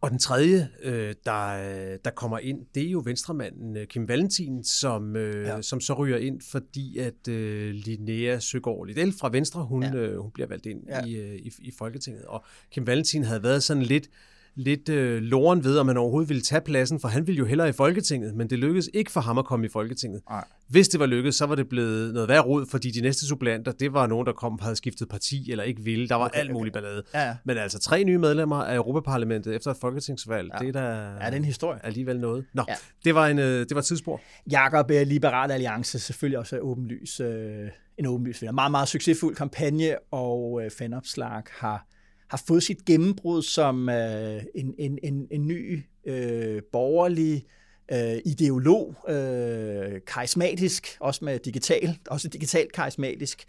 [0.00, 1.46] Og den tredje, øh, der,
[1.92, 5.62] øh, der kommer ind, det er jo venstremanden øh, Kim Valentin, som, øh, Ja.
[5.62, 9.94] som så ryger ind, fordi at øh, Linnea Søgaard Lidell fra Venstre, hun, Ja.
[9.94, 10.98] øh, hun bliver valgt ind Ja.
[10.98, 11.04] ja.
[11.06, 12.24] i, øh, i, i Folketinget.
[12.24, 14.08] Og Kim Valentin havde været sådan lidt,
[14.54, 17.68] lidt øh, loren ved, om han overhovedet ville tage pladsen, for han ville jo hellere
[17.68, 20.20] i Folketinget, men det lykkedes ikke for ham at komme i Folketinget.
[20.30, 20.44] Nej.
[20.68, 23.72] Hvis det var lykkedes, så var det blevet noget værd rod, fordi de næste supplanter,
[23.72, 26.08] det var nogen, der kom havde skiftet parti eller ikke ville.
[26.08, 26.58] Der var Okay, okay, alt okay.
[26.58, 27.02] muligt ballade.
[27.14, 27.36] Ja, ja.
[27.44, 30.58] Men altså tre nye medlemmer af Europaparlamentet efter et folketingsvalg, Ja.
[30.66, 31.80] det er da Ja, det er en historie.
[31.86, 32.44] alligevel noget.
[32.54, 32.74] Nå, Ja.
[33.04, 34.20] det, var en, øh, det var et tidsspor.
[34.50, 37.68] Jakob er Liberal Alliance selvfølgelig også åbenlys, øh,
[37.98, 38.52] en åbenlys vinder.
[38.52, 41.86] Meget, meget succesfuld kampagne, og øh, Fanopslag har,
[42.28, 47.46] har fået sit gennembrud som øh, en, en, en, en ny øh, borgerlig
[47.92, 53.44] øh, ideolog, øh, karismatisk, også med digital, også digitalt karismatisk,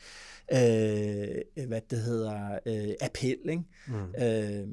[0.51, 0.57] øh,
[1.67, 3.38] hvad det hedder, øh, appel.
[3.49, 3.63] Ikke?
[3.88, 4.23] Mm.
[4.23, 4.67] Øh,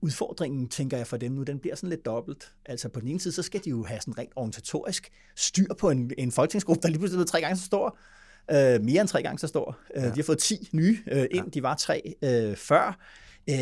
[0.00, 2.52] udfordringen, tænker jeg for dem nu, den bliver sådan lidt dobbelt.
[2.66, 5.90] Altså på den ene side, så skal de jo have sådan rent organisatorisk styr på
[5.90, 7.98] en, en folketingsgruppe, der lige pludselig er tre gange så stor.
[8.50, 9.78] Øh, mere end tre gange så stor.
[9.96, 11.50] Øh, De har fået 10 nye øh, ind, ja.
[11.54, 12.98] de var tre øh, før.
[13.50, 13.54] Øh,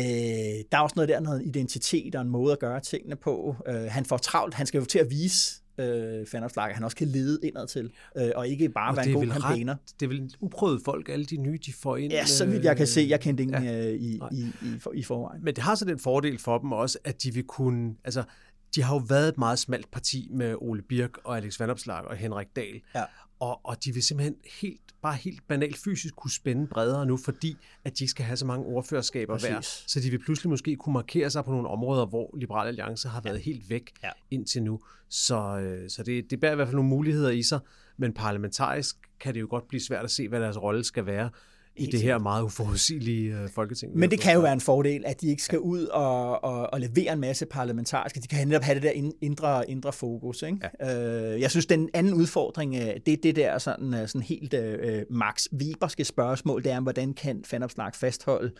[0.71, 3.55] der er også noget der, noget identitet og en måde at gøre tingene på.
[3.67, 6.97] Øh, han får travlt, han skal jo til at vise øh, Fanopslag, at han også
[6.97, 9.75] kan lede indad til, øh, og ikke bare være en god campaigner.
[9.99, 12.11] det er vel uprøvet folk, alle de nye, de får ind.
[12.11, 13.87] Ja, så vidt jeg kan øh, se, jeg kendte ingen ja.
[13.87, 14.29] øh, i, Nej.
[14.31, 15.43] i, i, for, i forvejen.
[15.43, 17.95] Men det har så den fordel for dem også, at de vil kunne...
[18.03, 18.23] Altså,
[18.75, 22.15] de har jo været et meget smalt parti med Ole Birk og Alex Vanopslag og
[22.15, 22.81] Henrik Dahl.
[22.95, 23.03] Ja.
[23.39, 27.57] Og, og de vil simpelthen helt, bare helt banalt fysisk kunne spænde bredere nu, fordi
[27.85, 29.49] at de ikke skal have så mange ordførerskaber Præcis.
[29.49, 29.61] hver.
[29.87, 33.21] Så de vil pludselig måske kunne markere sig på nogle områder, hvor Liberal Alliance har
[33.21, 34.09] været helt væk Ja.
[34.31, 34.79] indtil nu.
[35.09, 37.59] Så, øh, så det, det bærer i hvert fald nogle muligheder i sig,
[37.97, 41.29] men parlamentarisk kan det jo godt blive svært at se, hvad deres rolle skal være
[41.77, 43.97] i det her meget uforudsigelige øh, folketing.
[43.97, 46.79] Men det kan jo være en fordel, at de ikke skal ud og, og, og
[46.79, 48.19] levere en masse parlamentariske.
[48.19, 50.41] De kan netop have det der ind- indre, indre fokus.
[50.41, 50.69] Ikke?
[50.81, 51.33] Ja.
[51.33, 54.53] Øh, jeg synes, den anden udfordring, øh, det er det der sådan, øh, sådan helt
[54.53, 58.51] øh, Max Weberske spørgsmål, det er, hvordan kan Fanopslag fastholde,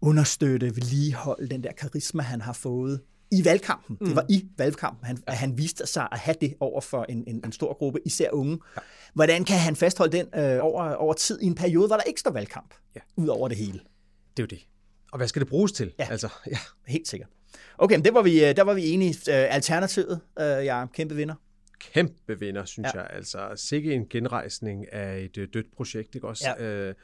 [0.00, 3.00] understøtte, vedligeholde den der karisma, han har fået
[3.30, 3.96] i valgkampen.
[4.00, 4.06] Mm.
[4.06, 7.24] Det var i valgkampen, han, at han viste sig at have det over for en,
[7.26, 8.58] en, en stor gruppe, især unge.
[8.76, 8.80] Ja.
[9.14, 12.20] Hvordan kan han fastholde den øh, over, over tid i en periode, hvor der ikke
[12.20, 12.74] står valgkamp?
[12.96, 13.00] Ja.
[13.16, 13.78] Ud over det hele.
[14.36, 14.66] Det er jo det.
[15.12, 15.92] Og hvad skal det bruges til?
[15.98, 16.08] Ja.
[16.10, 16.58] Altså, ja.
[16.86, 17.28] Helt sikkert.
[17.78, 19.10] Okay, men det var vi, øh, der var vi enige.
[19.10, 21.34] Øh, Alternativet, øh, er kæmpe vinder.
[21.80, 23.00] kæmpe vinder, synes Ja.
[23.00, 23.06] ja.
[23.06, 23.16] jeg.
[23.16, 26.44] Altså, sikke en genrejsning af et dødt projekt, ikke også?
[26.58, 26.64] Ja.
[26.64, 26.94] Øh,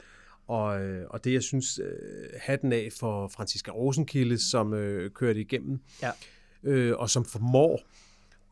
[0.53, 5.33] og, øh, og det, jeg synes, øh, hatten af for Franziska Rosenkilde, som øh, kører
[5.33, 6.11] det igennem, Ja.
[6.65, 7.81] øh, og som formår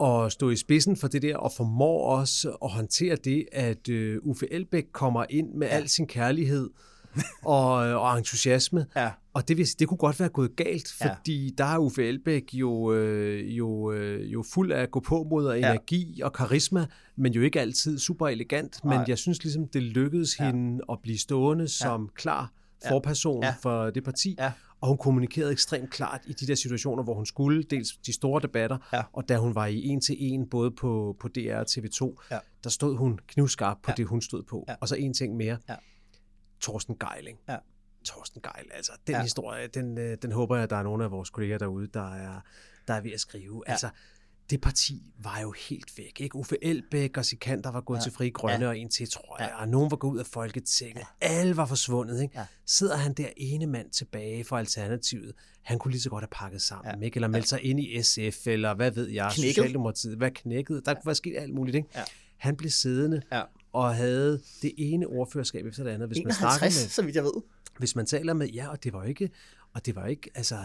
[0.05, 4.19] at stå i spidsen for det der, og formår også at håndtere det, at øh,
[4.23, 5.75] Uffe Elbæk kommer ind med ja.
[5.77, 6.71] al sin kærlighed
[7.45, 8.87] og, og entusiasme.
[8.97, 9.11] Ja.
[9.35, 11.15] Og det, vil, det kunne godt være gået galt, Ja.
[11.15, 15.47] fordi der er Uffe Elbæk jo, øh, jo, øh, jo fuld af gå på mod
[15.47, 16.87] og energi og karisma,
[17.21, 18.85] men jo ikke altid super elegant.
[18.85, 19.05] Men Nej.
[19.09, 20.45] jeg synes ligesom, det lykkedes ja.
[20.47, 22.53] hende at blive stående som klar
[22.89, 23.55] forperson Ja.
[23.63, 24.37] for det parti.
[24.39, 24.53] Ja.
[24.81, 28.43] Og hun kommunikerede ekstremt klart i de der situationer, hvor hun skulle, dels de store
[28.43, 29.03] debatter, Ja.
[29.13, 32.39] og da hun var i en til en, både på, på DR og TV2, Ja.
[32.65, 33.95] der stod hun knivskarp på Ja.
[33.95, 34.65] det, hun stod på.
[34.69, 34.75] Ja.
[34.81, 35.59] Og så en ting mere.
[35.69, 35.75] Ja.
[36.61, 37.39] Torsten Geiling.
[37.49, 37.57] Ja.
[38.05, 39.19] Torsten Geil, altså den Ja.
[39.19, 39.23] ja.
[39.23, 42.13] historie, den, øh, den håber jeg, at der er nogle af vores kolleger derude, der
[42.15, 42.41] er,
[42.89, 43.63] der er ved at skrive.
[43.67, 43.71] Ja.
[43.71, 43.73] Ja.
[43.73, 43.89] Altså,
[44.51, 46.21] det parti var jo helt væk.
[46.21, 46.37] Ikke?
[46.37, 48.01] Uffe Elbæk og Sikander var gået Ja.
[48.01, 48.03] ja.
[48.03, 48.61] til Fri Grønne Ja.
[48.63, 48.69] ja.
[48.69, 49.55] og en til, tror jeg, Ja.
[49.57, 49.61] ja.
[49.61, 51.01] og nogen var gået ud af Folketinget.
[51.23, 51.27] Ja.
[51.27, 52.23] Alle var forsvundet.
[52.23, 52.33] Ikke?
[52.35, 52.41] Ja.
[52.41, 52.47] Ja.
[52.67, 55.33] Sidder han der ene mand tilbage for Alternativet,
[55.63, 57.05] han kunne lige så godt have pakket sammen, ja.
[57.05, 57.17] ikke?
[57.17, 59.55] eller meldt sig ind i SF, eller hvad ved jeg, Knækket.
[59.55, 61.75] Socialdemokratiet, hvad knækket, der kunne være sket alt muligt.
[61.77, 61.89] Ikke?
[61.95, 62.03] Ja.
[62.37, 63.43] Han blev siddende Ja.
[63.73, 66.09] og havde det ene ordførerskab efter det andet.
[66.09, 67.33] Hvis man snakker 51, med, så vidt jeg ved.
[67.79, 69.31] hvis man taler med, ja, og det var ikke,
[69.75, 70.59] og det var ikke, altså,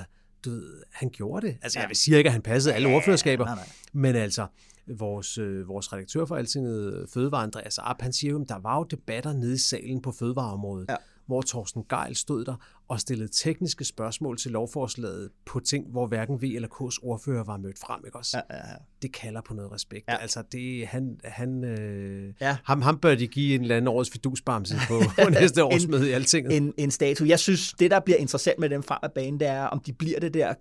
[0.46, 1.58] du ved, han gjorde det.
[1.62, 1.82] Altså, Ja.
[1.82, 3.70] jeg vil sige ikke, at han passede alle ordførerskaber, nej, nej.
[3.94, 4.48] men altså,
[4.88, 8.78] vores, øh, vores redaktør for Altinget, Fødevare, Andreas Arp, han siger jo, at der var
[8.78, 10.96] jo debatter nede i salen på fødevareområdet, Ja.
[11.28, 12.56] Hvor Torsten Geil stod der
[12.88, 17.58] og stillede tekniske spørgsmål til lovforslaget på ting, hvor hverken V eller K's ordfører var
[17.58, 18.38] mødt frem, ikke også?
[18.50, 18.76] Ja, ja, ja.
[19.02, 20.06] Det kalder på noget respekt.
[20.08, 20.14] Ja.
[20.14, 20.20] Ja.
[20.20, 22.48] Altså, det, han, han, øh, Ja.
[22.48, 22.58] ja.
[22.64, 26.12] ham, ham bør de give en eller anden års fidusbamse på, på næste årsmøde i
[26.12, 26.58] Altinget.
[26.58, 27.28] en, en statue.
[27.28, 29.94] Jeg synes, det der bliver interessant med dem frem af banen, det er, om de
[29.94, 30.54] bliver det der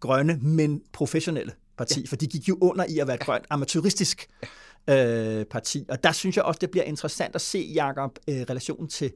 [0.00, 2.00] grønne, men professionelle parti.
[2.00, 2.06] Ja.
[2.08, 4.28] For de gik jo under i at være et grønt, amatøristisk
[4.90, 5.84] øh, parti.
[5.88, 9.12] Og der synes jeg også, det bliver interessant at se, Jacob, øh, relationen til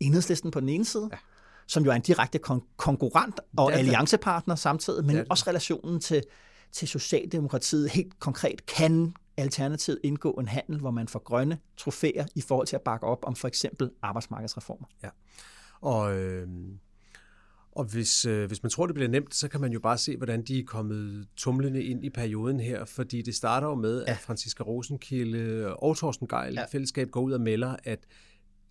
[0.00, 1.18] enhedslisten på den ene side, ja.
[1.66, 5.44] som jo er en direkte kon- konkurrent og Det er alliancepartner samtidig, men Det også
[5.46, 6.22] relationen til,
[6.72, 7.90] til Socialdemokratiet.
[7.90, 12.76] Helt konkret, kan Alternativet indgå en handel, hvor man får grønne trofæer i forhold til
[12.76, 14.86] at bakke op om for eksempel arbejdsmarkedsreformer?
[15.80, 16.48] Og, øh,
[17.72, 20.16] og hvis, øh, hvis man tror, det bliver nemt, så kan man jo bare se,
[20.16, 24.10] hvordan de er kommet tumlende ind i perioden her, fordi det starter jo med, ja.
[24.12, 26.60] at Franziska Rosenkilde og Torsten Geil Ja.
[26.60, 26.66] ja.
[26.66, 27.98] fællesskab går ud og melder, at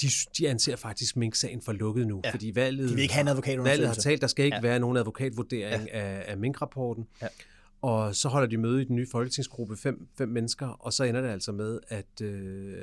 [0.02, 2.32] de, de anser faktisk Mink-sagen for lukket nu, Ja.
[2.32, 3.82] fordi valget, De vil ikke have en advokatundersøgelse.
[3.82, 4.62] valget har talt, der skal ikke Ja.
[4.62, 6.00] være nogen advokatvurdering ja.
[6.00, 7.08] af, af Mink-rapporten.
[7.22, 7.28] Ja.
[7.82, 11.22] Og så holder de møde i den nye folketingsgruppe, fem, fem mennesker, og så ender
[11.22, 12.74] det altså med, at, øh,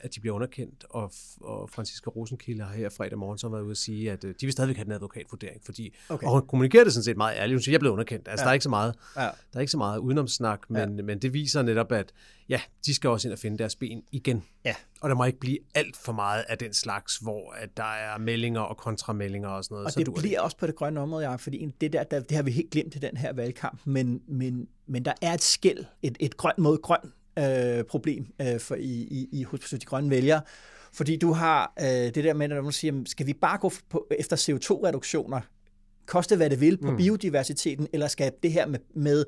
[0.00, 3.70] at de bliver underkendt, og, og Franziska Rosenkilde har her fredag morgen så været ude
[3.70, 6.26] at sige, at øh, de vil stadigvæk have den advokatvurdering, fordi, Okay.
[6.26, 8.42] og hun kommunikerer det sådan set meget ærligt, hun siger, jeg er blevet underkendt, altså
[8.42, 8.44] ja.
[8.44, 9.22] der er ikke så meget, Ja.
[9.22, 11.02] der er ikke så meget udenomsnak, men, ja.
[11.02, 12.12] men det viser netop, at
[12.48, 14.44] ja, de skal også ind og finde deres ben igen.
[14.64, 14.74] Ja.
[15.00, 18.18] Og der må ikke blive alt for meget af den slags, hvor at der er
[18.18, 19.86] meldinger og kontrameldinger og sådan noget.
[19.86, 22.36] Og så det bliver også på det grønne område, Jacob, fordi det der, der, det
[22.36, 25.84] har vi helt glemt i den her valgkamp, men, men, men der er et skæld,
[26.02, 30.10] et, et grønt mod grøn øh, problem øh, for i, i, i, hos de grønne
[30.10, 30.40] vælgere.
[30.92, 34.06] Fordi du har øh, det der med, at man siger, skal vi bare gå på,
[34.18, 35.40] efter CO2-reduktioner,
[36.06, 36.96] koste hvad det vil på mm.
[36.96, 39.24] biodiversiteten, eller skal det her med, med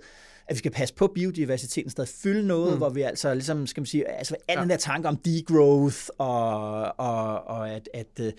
[0.49, 2.79] at vi skal passe på biodiversiteten, stadig fylde noget, mm.
[2.79, 4.61] hvor vi altså ligesom, skal man sige, altså al ja.
[4.63, 8.33] den der tanke om degrowth, og, og, og at, at, øh,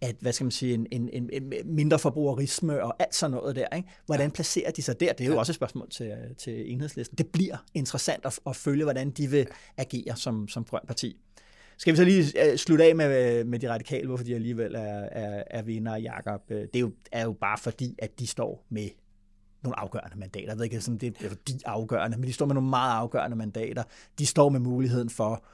[0.00, 3.56] at, hvad skal man sige, en, en, en, en mindre forbrugerisme og alt sådan noget
[3.56, 3.76] der.
[3.76, 3.88] Ikke?
[4.06, 5.12] Hvordan placerer de sig der?
[5.12, 5.38] Det er jo ja.
[5.38, 7.18] også et spørgsmål til, til enhedslisten.
[7.18, 9.46] Det bliver interessant at, at følge, hvordan de vil
[9.76, 11.16] agere som, som grønt parti.
[11.78, 15.08] Skal vi så lige uh, slutte af med, med de radikale, hvorfor de alligevel er,
[15.12, 16.42] er, er vinder, Jacob?
[16.50, 18.88] Øh, Det er jo, er jo bare fordi, at de står med
[19.66, 20.48] nogle afgørende mandater.
[20.48, 23.36] Jeg ved ikke, om det er de afgørende, men de står med nogle meget afgørende
[23.36, 23.82] mandater.
[24.18, 25.44] De står med muligheden for,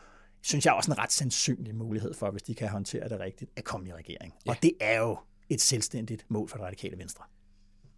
[0.42, 3.64] synes jeg også en ret sandsynlig mulighed for, hvis de kan håndtere det rigtigt, at
[3.64, 4.34] komme i regering.
[4.46, 4.50] Ja.
[4.50, 7.24] Og det er jo et selvstændigt mål for det radikale venstre.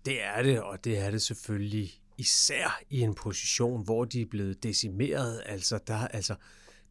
[0.04, 4.26] Det er det, og det er det selvfølgelig især i en position, hvor de er
[4.26, 5.42] blevet decimeret.
[5.46, 6.34] Altså, der, altså,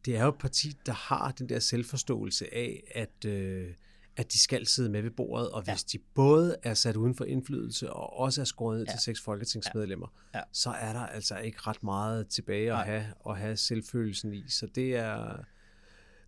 [0.04, 3.68] det er jo et parti, der har den der selvforståelse af, at, øh,
[4.16, 5.98] at de skal sidde med ved bordet, og hvis ja.
[5.98, 8.92] de både er sat uden for indflydelse og også er skåret ned ja.
[8.92, 10.38] til seks folketingsmedlemmer, ja.
[10.38, 10.44] Ja.
[10.52, 14.44] så er der altså ikke ret meget tilbage at have, at have selvfølelsen i.
[14.48, 15.44] Så det er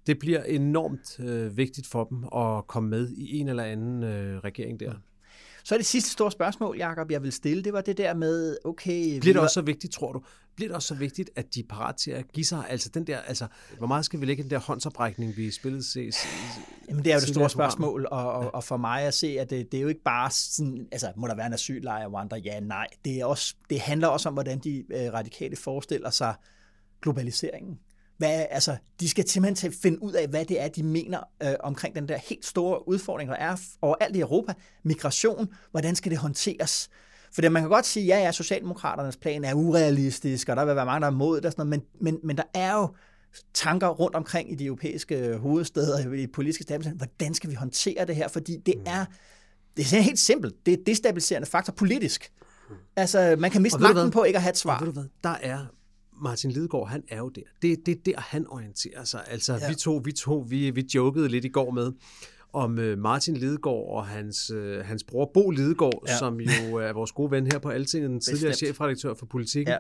[0.07, 4.39] det bliver enormt øh, vigtigt for dem at komme med i en eller anden øh,
[4.39, 4.95] regering der.
[5.67, 8.57] Så er det sidste store spørgsmål, Jacob, jeg vil stille, det var det der med,
[8.65, 9.21] okay...
[9.21, 10.23] Bliver det også så vigtigt, tror du?
[10.57, 12.65] Bliver det også så vigtigt, at de er parat til at give sig?
[12.69, 13.47] Altså, den der, altså,
[13.79, 16.17] hvor meget skal vi lægge den der håndsoprækning, vi spillede ses?
[16.89, 19.51] Jamen, det er jo det store spørgsmål, og, og, og for mig at se, at
[19.51, 22.37] det, det er jo ikke bare sådan, altså, må der være en asyllejr og andre?
[22.45, 22.87] Ja, nej.
[23.05, 26.35] Det, er også, det handler også om, hvordan de øh, radikale forestiller sig
[27.03, 27.79] globaliseringen.
[28.19, 31.21] Hvad, altså, de skal simpelthen til at finde ud af, hvad det er, de mener
[31.43, 34.55] øh, omkring den der helt store udfordring, der er overalt i Europa.
[34.83, 36.89] Migration, hvordan skal det håndteres?
[37.33, 40.85] Fordi man kan godt sige, ja, ja, Socialdemokraternes plan er urealistisk, og der vil være
[40.87, 42.89] mange, der er imod det, og sådan noget, men, men, men der er jo
[43.55, 48.17] tanker rundt omkring i de europæiske hovedsteder, i politiske stabler, hvordan skal vi håndtere det
[48.17, 49.05] her, fordi det er,
[49.77, 52.33] det er helt simpelt, det er destabiliserende faktor politisk.
[52.97, 54.75] Altså, man kan miste magten på ikke at have et svar.
[54.75, 55.09] Og ved du hvad?
[55.25, 55.67] Der er
[56.23, 57.43] Martin Lidegaard, han er jo der.
[57.63, 59.25] Det, det er der, han orienterer sig.
[59.27, 59.69] Altså, Ja.
[59.69, 61.93] vi to, vi to, vi, vi jokede lidt i går med,
[62.53, 66.19] om øh, Martin Lidegaard og hans, øh, hans bror Bo Lidegaard, Ja.
[66.19, 69.69] som jo er vores gode ven her på Altinget, den tidligere chefredaktør for Politiken.
[69.69, 69.77] Ja.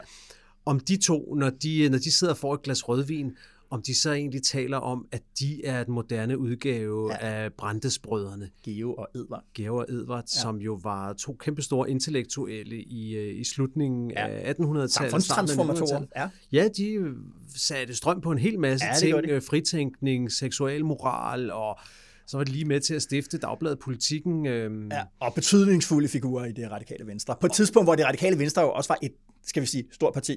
[0.65, 3.37] Om de to, når de, når de sidder får et glas rødvin,
[3.71, 7.19] om de så egentlig taler om, at de er et moderne udgave Ja.
[7.45, 8.51] af Brandesbrødrene.
[8.65, 9.45] Geo og Edvard.
[9.55, 10.41] Georg og Edvard, Ja.
[10.41, 14.27] som jo var to kæmpestore intellektuelle i, øh, i slutningen Ja.
[14.29, 14.91] af 1800-tallet.
[14.91, 16.01] starten af Samfundstransformatorer.
[16.01, 16.09] 1900-tallet.
[16.53, 16.63] Ja.
[16.63, 17.15] Ja, de
[17.57, 19.25] satte strøm på en hel masse Ja, det ting.
[19.25, 19.31] de.
[19.31, 21.79] øh, Fritænkning, seksuel moral, og
[22.27, 24.47] så var de lige med til at stifte Dagbladet Politikken.
[24.47, 27.37] Øh, Ja, og betydningsfulde figurer i det radikale venstre.
[27.41, 29.13] På et tidspunkt, hvor det radikale venstre jo også var et,
[29.47, 30.37] skal vi sige, stort parti.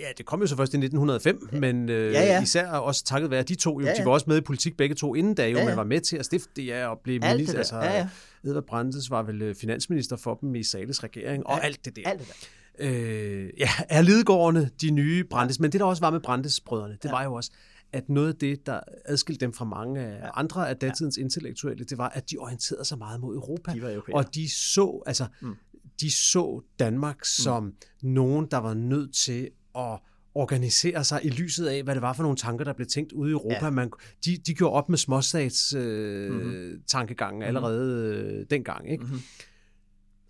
[0.00, 2.42] Ja, det kom jo så først i 1905, men øh, Ja, ja.
[2.42, 3.80] især også takket være de to.
[3.80, 4.04] Jo, Ja, De ja.
[4.04, 5.68] var også med i politik begge to inden da, jo, Ja, ja.
[5.68, 7.58] men var med til at stifte det, ja, og blive minister.
[7.58, 8.08] Altså, Ja, ja.
[8.44, 12.02] Edvard Brandes var vel øh, finansminister for dem i Sales regering, og alt det der.
[12.06, 12.34] Alt det der.
[12.78, 15.60] Øh, ja, er Lidegårdene de nye Brandes?
[15.60, 17.10] Men det, der også var med Brandes-brødrene, det ja.
[17.10, 17.50] var jo også,
[17.92, 20.30] at noget af det, der adskilte dem fra mange ja.
[20.34, 21.22] andre af datidens ja.
[21.22, 23.72] intellektuelle, det var, at de orienterede sig meget mod Europa.
[23.72, 24.16] De var europæere.
[24.16, 25.54] og de så, altså, mm.
[26.00, 27.72] de så Danmark som mm.
[28.02, 29.98] nogen, der var nødt til at
[30.34, 33.30] organisere sig i lyset af, hvad det var for nogle tanker, der blev tænkt ude
[33.30, 33.64] i Europa.
[33.64, 33.70] Ja.
[33.70, 33.90] Man,
[34.24, 36.40] de, de gjorde op med småstats øh, Mhm.
[36.44, 36.82] mm-hmm.
[36.86, 38.90] tankegangen allerede øh, dengang.
[38.90, 39.04] Ikke?
[39.04, 39.18] Mhm.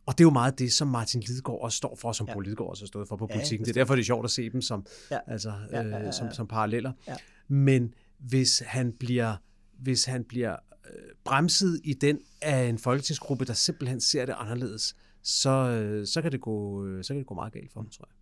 [0.06, 2.32] Og det er jo meget det, som Martin Lidegaard også står for, som Ja.
[2.32, 3.64] Paul Lidegaard også har stået for på Ja, politikken.
[3.66, 5.18] det er derfor, det er sjovt at se dem som, Ja.
[5.26, 6.12] altså, Ja, ja, ja, ja, ja, ja.
[6.12, 6.92] som, som paralleller.
[7.08, 7.16] Ja.
[7.48, 9.36] Men hvis han bliver,
[9.78, 10.52] hvis han bliver
[10.86, 16.22] øh, bremset i den af en folketingsgruppe, der simpelthen ser det anderledes, så, øh, så,
[16.22, 18.14] kan, det gå, øh, så kan det gå meget galt for ham, tror jeg.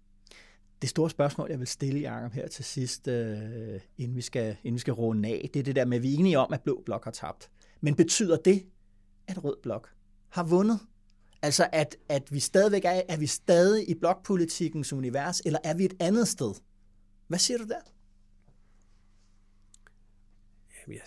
[0.83, 4.75] Det store spørgsmål, jeg vil stille, Jacob, her til sidst, øh, inden, vi skal, inden
[4.75, 6.63] vi skal runde af, det er det der med, at vi er enige om, at
[6.63, 7.51] Blå Blok har tabt.
[7.81, 8.67] Men betyder det,
[9.27, 9.95] at Rød Blok
[10.29, 10.81] har vundet?
[11.43, 15.85] Altså, at, at vi stadigvæk er, er vi stadig i blokpolitikkens univers, eller er vi
[15.85, 16.55] et andet sted?
[17.27, 17.81] Hvad siger du der?
[20.81, 21.03] Jamen, jeg,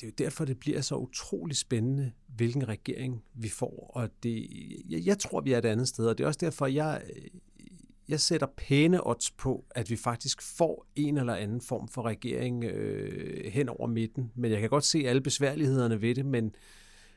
[0.00, 3.90] det er jo derfor, det bliver så utrolig spændende, hvilken regering vi får.
[3.94, 4.48] Og det,
[4.88, 7.40] jeg, jeg tror, vi er et andet sted, og det er også derfor, jeg, øh,
[8.10, 12.64] jeg sætter pæne odds på, at vi faktisk får en eller anden form for regering
[12.64, 14.30] øh, hen over midten.
[14.34, 16.54] Men jeg kan godt se alle besværlighederne ved det, men,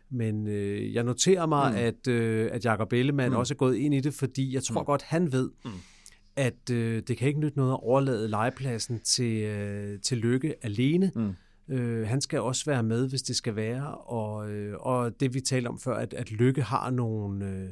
[0.10, 1.78] men øh, jeg noterer mig, Mm.
[1.78, 3.38] at, øh, at Jacob Ellemann Mm.
[3.38, 4.86] også er gået ind i det, fordi jeg tror mm.
[4.86, 5.72] godt, han ved, Mm.
[6.36, 11.12] at øh, det kan ikke nytte noget at overlade legepladsen til, øh, til Lykke alene.
[11.16, 11.34] Mm.
[11.76, 15.42] Øh, han skal også være med, hvis det skal være, og, øh, og det vi
[15.42, 17.70] talte om før, at, at Lykke har nogle, øh,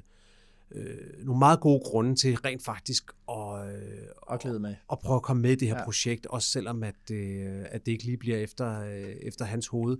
[0.76, 4.76] øh, nogle meget gode grunde til rent faktisk at, øh, Og glæde med.
[4.92, 5.84] at prøve at komme med i det her Ja.
[5.84, 9.98] projekt, også selvom at, øh, at det ikke lige bliver efter, øh, efter hans hoved.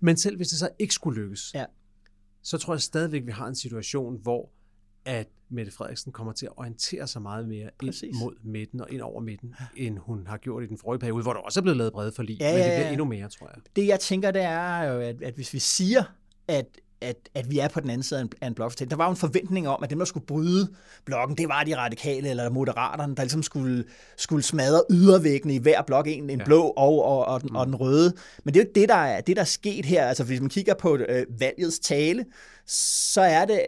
[0.00, 1.64] Men selv hvis det så ikke skulle lykkes, Ja.
[2.42, 4.50] så tror jeg stadigvæk, vi har en situation, hvor
[5.04, 8.02] at Mette Frederiksen kommer til at orientere sig meget mere Præcis.
[8.02, 11.22] ind mod midten og ind over midten, end hun har gjort i den forrige periode,
[11.22, 13.46] hvor der også er blevet lavet brede forlig, Ja, men det bliver endnu mere, tror
[13.54, 13.62] jeg.
[13.76, 16.02] Det jeg tænker, det er jo, at, at hvis vi siger,
[16.48, 16.66] at,
[17.02, 19.16] at, at vi er på den anden side af en, blokfortælling, der var jo en
[19.16, 20.68] forventning om, at dem, der skulle bryde
[21.04, 23.84] blokken, det var de radikale eller moderaterne, der ligesom skulle,
[24.16, 26.44] skulle smadre ydervæggene i hver blok, en, en Ja.
[26.44, 28.12] blå og, og, og, den, og den røde.
[28.44, 30.04] Men det er jo ikke det, der er, det, der er sket her.
[30.06, 32.24] Altså, hvis man kigger på øh, valgets tale,
[32.66, 33.60] så er det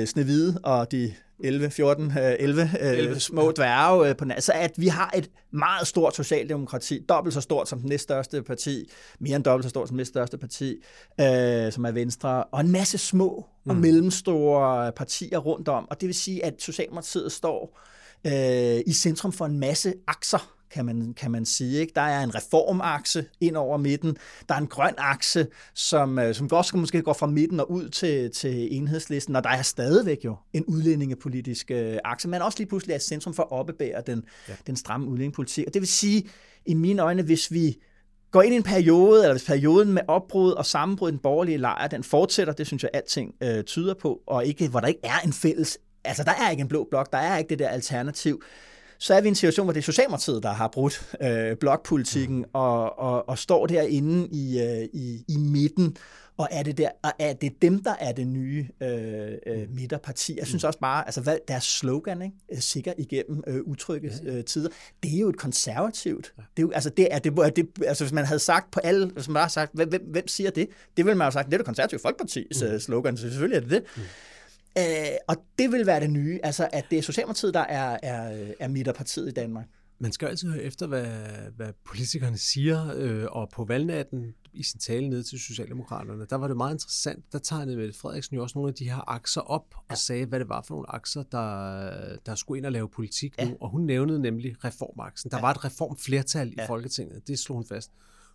[0.00, 1.12] øh, Snevide og de
[1.42, 3.20] 11, 14, øh, 11, øh, 11.
[3.20, 4.24] små dværge øh, på.
[4.38, 8.90] Så at vi har et meget stort socialdemokrati, dobbelt så stort som den næststørste parti,
[9.20, 10.76] mere end dobbelt så stort som den næststørste parti,
[11.20, 15.88] øh, som er Venstre, og en masse små og mellemstore partier rundt om.
[15.90, 17.80] Og det vil sige, at Socialdemokratiet står
[18.26, 21.80] øh, i centrum for en masse akser, kan man, kan man sige.
[21.80, 21.92] Ikke?
[21.94, 24.16] Der er en reformakse ind over midten.
[24.48, 27.88] Der er en grøn akse, som, øh, som også måske går fra midten og ud
[27.88, 29.36] til, til enhedslisten.
[29.36, 33.02] Og der er stadigvæk jo en udlændingepolitisk øh, akse, men også lige pludselig er et
[33.02, 34.54] centrum for at oppebære den, ja.
[34.66, 35.66] den stramme udlændingepolitik.
[35.66, 36.28] Og det vil sige,
[36.66, 37.76] i mine øjne, hvis vi
[38.30, 41.58] går ind i en periode, eller hvis perioden med opbrud og sammenbrud i den borgerlige
[41.58, 45.00] lejr, den fortsætter, det synes jeg alting øh, tyder på, og ikke, hvor der ikke
[45.02, 47.68] er en fælles, altså der er ikke en blå blok, der er ikke det der
[47.68, 48.42] alternativ,
[49.02, 52.38] så er vi i en situation, hvor det er Socialdemokratiet, der har brudt øh, blokpolitikken
[52.38, 52.44] mm.
[52.52, 55.96] og, og, og står derinde i, øh, i, i midten,
[56.36, 60.38] og er det, der, og er det dem, der er det nye øh, øh, midterparti?
[60.38, 62.36] Jeg synes også bare, altså hvad, deres slogan, ikke?
[62.52, 64.68] Øh, sikker igennem øh, utrygge øh, tider,
[65.02, 66.32] det er jo et konservativt.
[66.36, 69.10] Det er jo, altså, det er, det, det, altså hvis man havde sagt på alle,
[69.10, 70.68] hvis man bare havde sagt, hvem, hvem, siger det?
[70.96, 72.78] Det ville man have sagt, det er det konservative folkepartis mm.
[72.78, 73.82] slogan, så selvfølgelig er det det.
[73.96, 74.02] Mm.
[74.78, 74.84] Øh,
[75.28, 78.68] og det vil være det nye, altså at det er Socialdemokratiet, der er, er, er
[78.68, 79.66] midterpartiet i Danmark.
[79.98, 81.06] Man skal altid høre efter, hvad,
[81.56, 86.48] hvad politikerne siger, øh, og på valgnatten i sin tale ned til Socialdemokraterne, der var
[86.48, 87.32] det meget interessant.
[87.32, 89.94] Der tegnede Mette Frederiksen jo også nogle af de her akser op og ja.
[89.94, 93.48] sagde, hvad det var for nogle akser, der, der skulle ind og lave politik ja.
[93.48, 93.56] nu.
[93.60, 95.30] Og hun nævnede nemlig reformaksen.
[95.30, 95.40] Der ja.
[95.40, 96.64] var et reformflertal ja.
[96.64, 97.90] i Folketinget, det slog hun fast.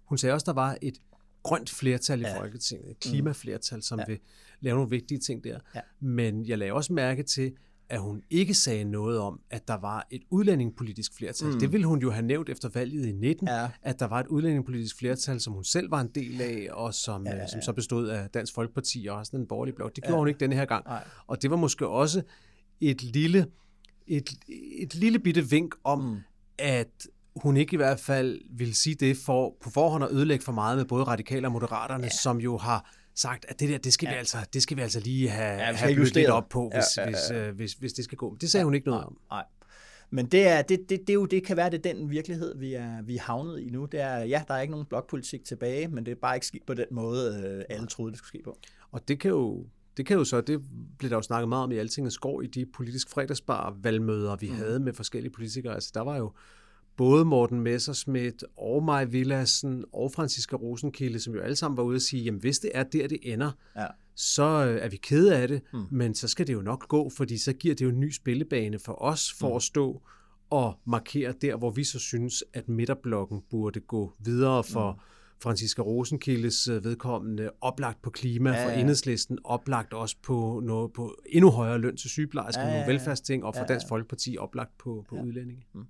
[0.05, 0.97] Hun sagde også, der var et
[1.43, 2.39] grønt flertal i ja.
[2.39, 4.05] Folketinget, et klimaflertal, som ja.
[4.07, 4.19] vil
[4.59, 5.59] lave nogle vigtige ting der.
[5.75, 5.81] Ja.
[5.99, 7.53] Men jeg lagde også mærke til,
[7.89, 11.47] at hun ikke sagde noget om, at der var et udlændingepolitisk flertal.
[11.47, 11.59] Mm.
[11.59, 13.69] Det ville hun jo have nævnt efter valget i 19, ja.
[13.81, 17.25] at der var et udlændingepolitisk flertal, som hun selv var en del af, og som,
[17.25, 17.47] ja, ja, ja.
[17.47, 19.95] som så bestod af Dansk Folkeparti og også den borgerlige blok.
[19.95, 20.19] Det gjorde ja.
[20.19, 20.85] hun ikke denne her gang.
[20.85, 21.03] Nej.
[21.27, 22.21] Og det var måske også
[22.81, 23.47] et lille,
[24.07, 24.29] et,
[24.77, 26.17] et lille bitte vink om, mm.
[26.57, 27.07] at
[27.43, 30.77] hun ikke i hvert fald vil sige det for på forhånd at ødelægge for meget
[30.77, 32.09] med både radikale og moderaterne, ja.
[32.09, 34.13] som jo har sagt, at det der, det skal, ja.
[34.13, 37.01] vi, altså, det skal vi altså lige have, ja, have lidt op på, hvis, ja,
[37.01, 37.11] ja, ja.
[37.11, 38.37] Hvis, øh, hvis, hvis det skal gå.
[38.41, 39.17] Det sagde ja, hun ikke noget om.
[39.31, 39.43] Nej.
[40.09, 42.73] Men det, er, det, det, det, jo, det kan være, det er den virkelighed, vi
[42.73, 43.85] er, vi er havnet i nu.
[43.85, 46.61] Det er, ja, der er ikke nogen blokpolitik tilbage, men det er bare ikke sket
[46.67, 48.57] på den måde, øh, alle troede, det skulle ske på.
[48.91, 49.65] Og det kan jo
[49.97, 50.61] det kan jo så, det
[50.99, 54.49] blev der jo snakket meget om i Altingets går i de politisk fredagsbar valgmøder, vi
[54.49, 54.55] mm.
[54.55, 55.73] havde med forskellige politikere.
[55.73, 56.33] Altså der var jo
[56.97, 61.95] både Morten Messerschmidt og Maj Villassen og Franziska Rosenkilde, som jo alle sammen var ude
[61.95, 63.87] og sige, jamen hvis det er der, det ender, ja.
[64.15, 65.85] så øh, er vi kede af det, mm.
[65.91, 68.79] men så skal det jo nok gå, fordi så giver det jo en ny spillebane
[68.79, 69.55] for os, for mm.
[69.55, 70.01] at stå
[70.49, 74.99] og markere der, hvor vi så synes, at midterblokken burde gå videre for mm.
[75.43, 78.65] Franziska Rosenkildes øh, vedkommende oplagt på klima, ja, ja.
[78.65, 82.79] for enhedslisten oplagt også på, noget, på endnu højere løn til sygeplejersker, ja, ja, ja.
[82.79, 83.73] nogle velfærdsting, og for ja, ja.
[83.73, 85.23] Dansk Folkeparti oplagt på, på ja.
[85.23, 85.63] udlændinge.
[85.73, 85.85] Mm.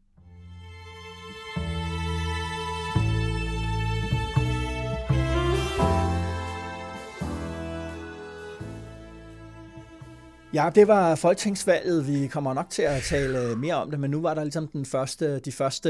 [10.53, 12.07] Ja, det var folketingsvalget.
[12.07, 14.85] Vi kommer nok til at tale mere om det, men nu var der ligesom den
[14.85, 15.89] første, de første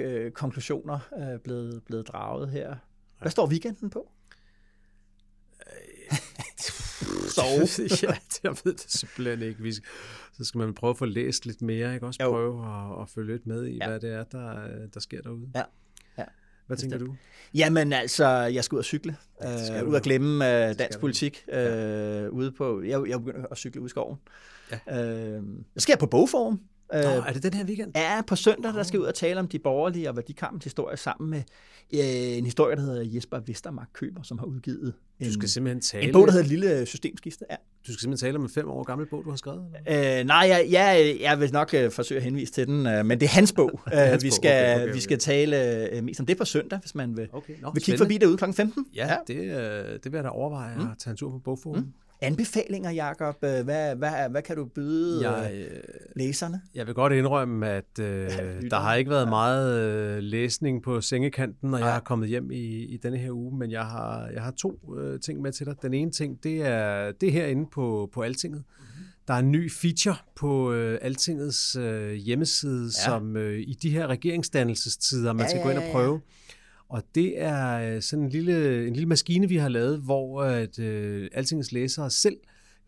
[0.00, 2.76] øh, konklusioner øh, blevet, blevet draget her.
[3.20, 4.10] Hvad står weekenden på?
[7.34, 7.68] Sove.
[8.02, 9.62] ja, jeg ved det simpelthen ikke.
[9.62, 9.72] Vi,
[10.32, 12.06] så skal man prøve at få læst lidt mere, ikke?
[12.06, 13.88] Også prøve at, at følge lidt med i, ja.
[13.88, 15.50] hvad det er, der, der sker derude.
[15.54, 15.62] Ja.
[16.68, 17.14] Hvad tænker du?
[17.54, 19.16] Jamen altså, jeg skal ud og cykle.
[19.42, 21.44] Ja, uh, ud og glemme uh, dansk politik.
[21.48, 22.28] Uh, ja.
[22.28, 24.16] ude på, jeg, jeg begynder at cykle ud i skoven.
[24.88, 25.38] Ja.
[25.38, 26.60] Uh, jeg skal på bogform.
[26.92, 27.92] Nå, er det den her weekend?
[27.94, 31.30] Ja, på søndag, der skal ud og tale om de borgerlige og værdikampens historie sammen
[31.30, 31.42] med
[31.94, 35.80] øh, en historiker, der hedder Jesper Vestermark Køber, som har udgivet en, du skal simpelthen
[35.80, 36.06] tale...
[36.06, 37.44] en bog, der hedder Lille Systemskifte.
[37.50, 37.56] Ja.
[37.86, 39.66] Du skal simpelthen tale om en fem år gammel bog, du har skrevet?
[39.86, 40.20] Eller?
[40.20, 43.20] Øh, nej, jeg, jeg, jeg vil nok øh, forsøge at henvise til den, øh, men
[43.20, 43.80] det er hans bog.
[43.86, 44.94] hans vi, skal, okay, okay, okay.
[44.94, 47.54] vi skal tale øh, mest om det på søndag, hvis man vil, okay.
[47.60, 48.52] Nå, vil kigge forbi derude kl.
[48.52, 48.86] 15.
[48.94, 49.16] Ja, ja.
[49.26, 50.82] Det, øh, det vil jeg da overveje mm.
[50.82, 51.78] at tage en tur på bogforum.
[51.78, 51.92] Mm.
[52.20, 53.36] Anbefalinger, Jacob.
[53.40, 55.80] Hvad, hvad, hvad kan du byde jeg, øh,
[56.16, 56.60] læserne?
[56.74, 58.30] Jeg vil godt indrømme, at øh,
[58.70, 62.84] der har ikke været meget øh, læsning på sengekanten, når jeg har kommet hjem i,
[62.84, 65.74] i denne her uge, men jeg har, jeg har to øh, ting med til dig.
[65.82, 68.64] Den ene ting, det er det herinde på, på Altinget.
[68.68, 69.06] Mm-hmm.
[69.28, 73.04] Der er en ny feature på øh, Altingets øh, hjemmeside, ja.
[73.04, 76.12] som øh, i de her regeringsdannelsestider, man ja, skal gå ind og prøve.
[76.12, 76.57] Ja, ja
[76.88, 80.78] og det er øh, sådan en lille, en lille maskine, vi har lavet, hvor at,
[80.78, 82.36] øh, Altingets læsere selv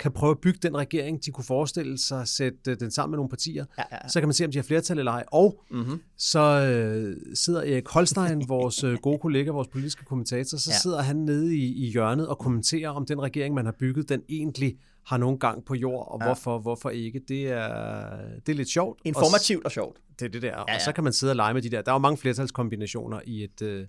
[0.00, 3.16] kan prøve at bygge den regering, de kunne forestille sig, sætte øh, den sammen med
[3.18, 3.64] nogle partier.
[3.78, 4.08] Ja, ja, ja.
[4.08, 5.24] Så kan man se, om de har flertal eller ej.
[5.32, 6.00] Og mm-hmm.
[6.18, 10.78] så øh, sidder Erik Holstein, vores øh, gode kollega, vores politiske kommentator, så ja.
[10.78, 14.22] sidder han nede i, i hjørnet og kommenterer, om den regering, man har bygget, den
[14.28, 14.76] egentlig
[15.10, 16.26] har nogen gang på jord, og ja.
[16.26, 17.20] hvorfor, hvorfor ikke.
[17.28, 18.16] Det er,
[18.46, 19.00] det er lidt sjovt.
[19.04, 19.98] Informativt og sjovt.
[20.18, 20.48] Det er det der.
[20.48, 20.74] Ja, ja.
[20.74, 21.82] Og så kan man sidde og lege med de der.
[21.82, 23.86] Der er jo mange flertalskombinationer i et, øh,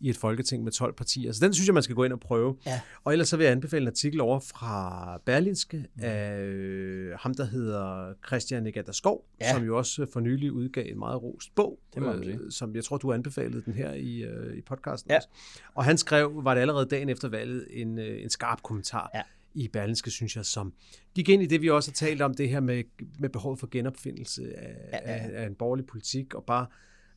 [0.00, 1.32] i et folketing med 12 partier.
[1.32, 2.56] Så den synes jeg, man skal gå ind og prøve.
[2.66, 2.80] Ja.
[3.04, 6.02] Og ellers så vil jeg anbefale en artikel over fra Berlinske mm.
[6.02, 9.52] af øh, ham, der hedder Christian Negatter Skov, ja.
[9.52, 12.84] som jo også for nylig udgav en meget rost bog, det må øh, som jeg
[12.84, 15.16] tror, du anbefalede den her i, øh, i podcasten ja.
[15.16, 15.28] også.
[15.74, 19.10] Og han skrev, var det allerede dagen efter valget, en, øh, en skarp kommentar.
[19.14, 19.22] Ja
[19.54, 20.72] i Berlinske, synes jeg, som
[21.14, 22.84] gik ind i det, vi også har talt om, det her med,
[23.18, 25.18] med behovet for genopfindelse af, ja, ja.
[25.18, 26.66] Af, af en borgerlig politik, og bare,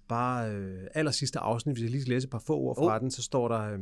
[0.07, 3.01] bare øh, aller sidste afsnit, hvis jeg lige læser et par få ord fra oh.
[3.01, 3.79] den, så står der, øh,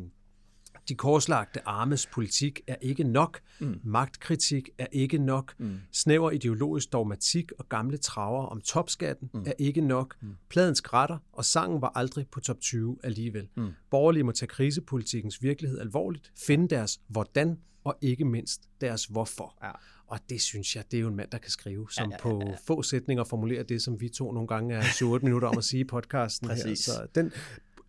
[0.90, 3.40] de korslagte armes politik er ikke nok.
[3.60, 3.80] Mm.
[3.84, 5.54] Magtkritik er ikke nok.
[5.58, 5.78] Mm.
[5.92, 9.44] Snæver ideologisk dogmatik og gamle traver om topskatten mm.
[9.46, 10.16] er ikke nok.
[10.22, 10.36] Mm.
[10.50, 13.48] Pladen skrætter, og sangen var aldrig på top 20 alligevel.
[13.58, 13.70] Mm.
[13.90, 19.58] Borgerlige må tage krisepolitikkens virkelighed alvorligt, finde deres hvordan og ikke mindst deres hvorfor.
[19.64, 19.72] Ja.
[20.08, 22.36] Og det synes jeg, det er jo en mand, der kan skrive, som ja, ja,
[22.36, 22.52] ja, ja.
[22.52, 25.64] på få sætninger formulerer det, som vi to nogle gange er 7-8 minutter om at
[25.64, 26.76] sige i podcasten her.
[26.76, 27.32] Så den,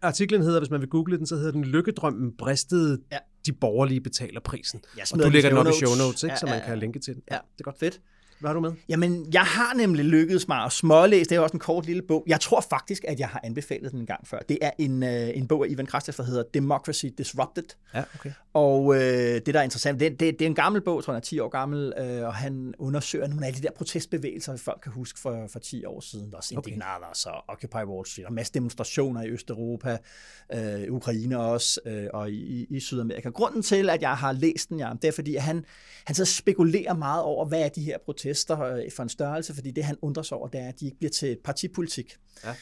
[0.03, 3.19] artiklen hedder, hvis man vil google den, så hedder den Lykkedrømmen bristede, Ja.
[3.47, 4.81] de borgerlige betaler prisen.
[5.13, 5.99] Og du lægger den op i show notes.
[5.99, 6.67] notes, ikke, Ja, så ja, man ja.
[6.67, 7.23] kan linke til den.
[7.31, 7.35] Ja.
[7.35, 7.79] det er godt.
[7.79, 8.01] Fedt.
[8.43, 8.73] Hvad har du med?
[8.89, 11.31] Jamen, jeg har nemlig lykkedes mig at smålæse.
[11.31, 12.25] Det er også en kort lille bog.
[12.27, 14.39] Jeg tror faktisk, at jeg har anbefalet den en gang før.
[14.39, 17.65] Det er en, øh, en bog af Ivan Krastev, der hedder Democracy Disrupted.
[17.95, 18.33] Ja, okay.
[18.55, 21.13] Og øh, det, der er interessant, det, det, det er en gammel bog, jeg tror,
[21.13, 24.81] den er 10 år gammel, øh, og han undersøger nogle af de der protestbevægelser, folk
[24.83, 26.27] kan huske for, for 10 år siden.
[26.27, 29.99] Der er også Indignados og Occupy Wall Street, og masse demonstrationer i Østeuropa,
[30.53, 33.29] øh, Ukraine også, øh, og i, i Sydamerika.
[33.29, 35.65] Grunden til, at jeg har læst den, ja, det er, fordi han,
[36.05, 39.71] han så spekulerer meget over, hvad er de her protester øh, for en størrelse, fordi
[39.71, 42.17] det, han undrer sig over, det er, at de ikke bliver til partipolitik.
[42.45, 42.55] Ja.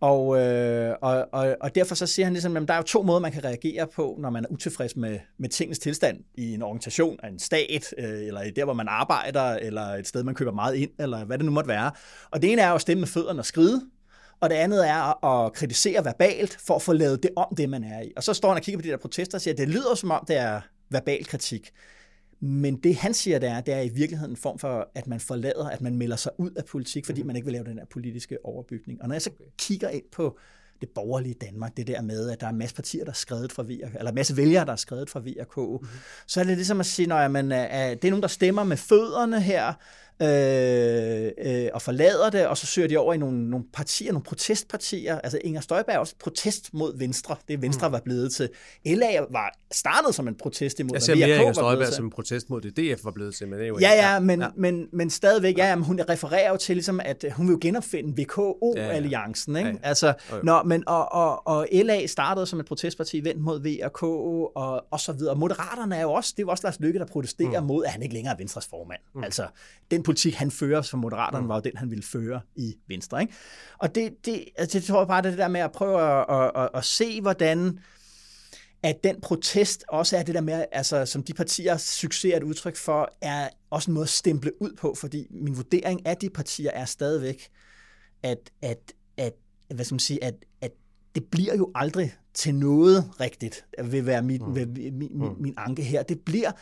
[0.00, 3.02] Og, øh, og, og, og derfor så siger han ligesom, at der er jo to
[3.02, 6.62] måder, man kan reagere på, når man er utilfreds med, med tingens tilstand i en
[6.62, 10.74] organisation, en stat, øh, eller der, hvor man arbejder, eller et sted, man køber meget
[10.74, 11.90] ind, eller hvad det nu måtte være.
[12.30, 13.82] Og det ene er jo at stemme med fødderne og skride,
[14.40, 17.84] og det andet er at kritisere verbalt, for at få lavet det om, det man
[17.84, 18.12] er i.
[18.16, 19.94] Og så står han og kigger på de der protester og siger, at det lyder
[19.94, 20.60] som om, det er
[20.90, 21.70] verbal kritik.
[22.44, 25.20] Men det han siger, det er, det er i virkeligheden en form for, at man
[25.20, 27.84] forlader, at man melder sig ud af politik, fordi man ikke vil lave den der
[27.84, 29.02] politiske overbygning.
[29.02, 30.38] Og når jeg så kigger ind på
[30.80, 33.62] det borgerlige Danmark, det der med, at der er masse partier, der er skrevet fra
[33.62, 35.88] VRK, eller masse vælgere, der er skrevet fra VRK, mm-hmm.
[36.26, 38.76] så er det ligesom at sige, at man, er, det er nogen, der stemmer med
[38.76, 39.72] fødderne her,
[40.22, 44.24] øh, øh, og forlader det, og så søger de over i nogle, nogle partier, nogle
[44.24, 45.18] protestpartier.
[45.18, 47.36] Altså Inger Støjberg er også et protest mod Venstre.
[47.48, 47.92] Det Venstre mm.
[47.92, 48.48] var blevet til.
[48.86, 52.10] LA var startet som en protest imod, Jeg ser mere Inger var Støjberg som en
[52.10, 53.48] protest mod det, DF var blevet til.
[53.48, 53.80] Men anyway.
[53.80, 54.48] Ja, ja, men, ja.
[54.56, 58.22] Men, men stadigvæk, ja, men hun refererer jo til, ligesom, at hun vil jo genopfinde
[58.22, 59.56] VKO-alliancen.
[59.56, 59.68] Ikke?
[59.68, 59.88] Ja, ja.
[59.88, 60.42] Altså, Jo, jo.
[60.42, 65.00] nå, men, og, og, og LA startede som et protestparti vendt mod VRK og, og
[65.00, 65.36] så videre.
[65.36, 67.66] Moderaterne er jo også, det er jo også Lars Lykke, der protesterer mm.
[67.66, 69.00] mod, at han ikke længere er Venstres formand.
[69.14, 69.24] Mm.
[69.24, 69.46] Altså,
[69.90, 71.48] den politik, han fører som Moderaterne, mm.
[71.48, 73.20] var jo den, han ville føre i Venstre.
[73.20, 73.34] Ikke?
[73.78, 76.26] Og det, det, altså, det tror jeg bare, det er der med at prøve at,
[76.28, 77.78] at, at, at se, hvordan
[78.82, 82.42] at den protest også er det der med, altså, som de partier succes er et
[82.42, 86.30] udtryk for, er også en måde at stemple ud på, fordi min vurdering af de
[86.30, 87.48] partier er stadigvæk,
[88.22, 89.32] at, at, at
[89.74, 90.72] hvad skal man sige, at, at
[91.14, 94.54] det bliver jo aldrig til noget rigtigt, vil være min, mm.
[94.54, 96.02] vil, min, min, min anke her.
[96.02, 96.52] Det bliver,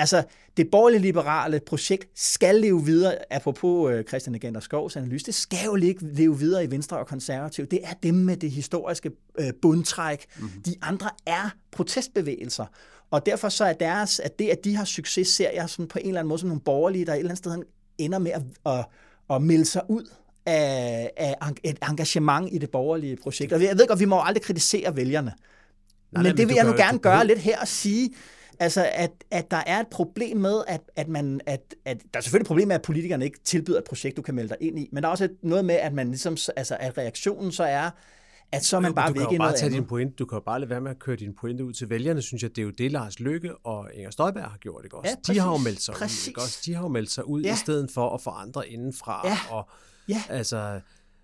[0.00, 0.22] altså,
[0.56, 5.58] det borgerlige liberale projekt skal leve videre, apropos øh, Christian Agenter Skovs analyse, det skal
[5.64, 7.66] jo leve videre i Venstre og Konservativ.
[7.66, 10.26] Det er dem med det historiske øh, bundtræk.
[10.38, 10.62] Mm-hmm.
[10.62, 12.66] De andre er protestbevægelser.
[13.10, 15.98] Og derfor så er deres, at det, at de har succes, ser jeg sådan på
[15.98, 17.62] en eller anden måde som nogle borgerlige, der et eller andet sted
[17.98, 18.84] ender med at, at,
[19.30, 20.10] at melde sig ud
[20.46, 23.52] af, af et engagement i det borgerlige projekt.
[23.52, 25.30] Og jeg ved godt, vi må aldrig kritisere vælgerne.
[25.30, 25.34] Nej,
[26.12, 28.10] men nej, det men vil du jeg nu gerne gøre lidt her og sige,
[28.60, 32.20] altså at, at der er et problem med, at, at man, at, at der er
[32.20, 34.78] selvfølgelig et problem med, at politikerne ikke tilbyder et projekt, du kan melde dig ind
[34.78, 37.64] i, men der er også et, noget med, at man ligesom, altså at reaktionen så
[37.64, 37.90] er,
[38.52, 39.80] at så er man bare du væk kan i jo bare noget tage andet.
[39.80, 40.14] din pointe.
[40.18, 42.42] Du kan jo bare lade være med at køre din pointe ud til vælgerne, synes
[42.42, 42.50] jeg.
[42.50, 45.16] Det er jo det, Lars Lykke og Inger Støjberg har gjort, ikke også?
[45.28, 46.26] Ja, de har jo meldt sig ud, Præcis.
[46.28, 46.58] ikke også?
[46.66, 47.52] De har jo meldt sig ud Ja.
[47.52, 49.28] i stedet for at forandre indenfra.
[49.28, 49.38] Ja.
[49.50, 49.68] Og,
[50.08, 50.22] Ja.
[50.28, 50.80] Altså,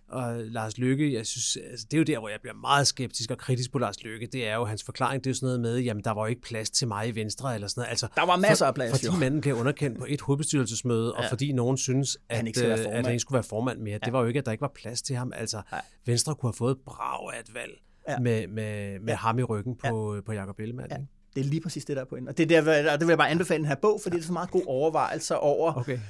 [0.09, 3.31] og Lars Lykke, jeg synes, altså, det er jo der, hvor jeg bliver meget skeptisk
[3.31, 4.27] og kritisk på Lars Lykke.
[4.27, 6.27] Det er jo hans forklaring, det er jo sådan noget med, jamen der var jo
[6.27, 7.91] ikke plads til mig i Venstre, eller sådan noget.
[7.91, 9.13] Altså, Der var masser af plads, Fordi jo.
[9.13, 11.23] manden blev underkendt på et hovedbestyrelsesmøde, ja.
[11.23, 13.99] og fordi nogen synes, at Han ikke øh, at han ikke skulle være formand mere.
[14.05, 15.33] Det var jo ikke, at der ikke var plads til ham.
[15.37, 15.63] Altså,
[16.07, 17.73] Venstre kunne have fået et brag af et valg
[18.09, 18.19] Ja.
[18.19, 19.15] med, med, med Ja.
[19.17, 20.91] ham i ryggen på, på Jacob Ellemann.
[20.91, 20.97] Ja.
[20.97, 21.09] ikke?
[21.37, 22.29] Det er lige præcis det, der er pointen.
[22.29, 24.23] Og det, er der, og det vil jeg bare anbefale den her bog, fordi det
[24.23, 25.93] er så meget god overvejelser over Okay.
[25.95, 26.01] øh,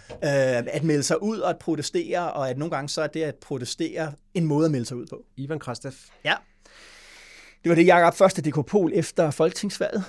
[0.73, 3.35] at melde sig ud og at protestere, og at nogle gange så er det at
[3.35, 5.25] protestere en måde at melde sig ud på.
[5.37, 5.93] Ivan Krastev.
[6.25, 6.35] Ja.
[7.63, 8.15] Det var det, Jacob.
[8.15, 10.05] Første dekopol efter folketingsvalget.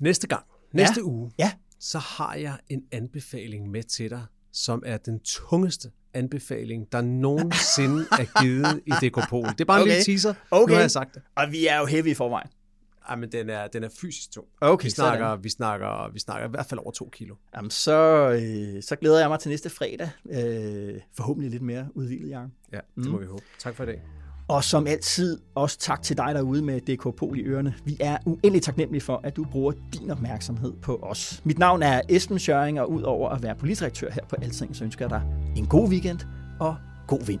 [0.00, 0.42] Næste gang,
[0.72, 1.02] næste Ja.
[1.06, 1.52] uge, Ja.
[1.80, 4.22] så har jeg en anbefaling med til dig,
[4.52, 9.46] som er den tungeste anbefaling, der nogensinde er givet i Dekopol.
[9.48, 9.90] Det er bare en Okay.
[9.92, 10.34] lille teaser.
[10.50, 10.70] Okay.
[10.70, 11.22] Nu har jeg sagt det.
[11.36, 12.48] Og vi er jo heavy i forvejen.
[13.08, 14.46] Ej, men den er, den er fysisk tung.
[14.60, 15.44] Okay, vi snakker, sådan.
[15.44, 17.34] vi snakker, vi snakker i hvert fald over to kilo.
[17.56, 20.10] Jamen, så, øh, så glæder jeg mig til næste fredag.
[20.30, 22.50] Øh, forhåbentlig lidt mere udvildet, Jacob.
[22.72, 23.10] Ja, det mm.
[23.10, 23.42] må vi håbe.
[23.58, 24.02] Tak for i dag.
[24.48, 27.74] Og som altid, også tak til dig derude med DK Pol i ørerne.
[27.84, 31.40] Vi er uendelig taknemmelige for, at du bruger din opmærksomhed på os.
[31.44, 35.04] Mit navn er Esben Schøring, og udover at være politidirektør her på Alting, så ønsker
[35.04, 35.22] jeg dig
[35.56, 36.18] en god weekend
[36.60, 36.76] og
[37.06, 37.40] god vind.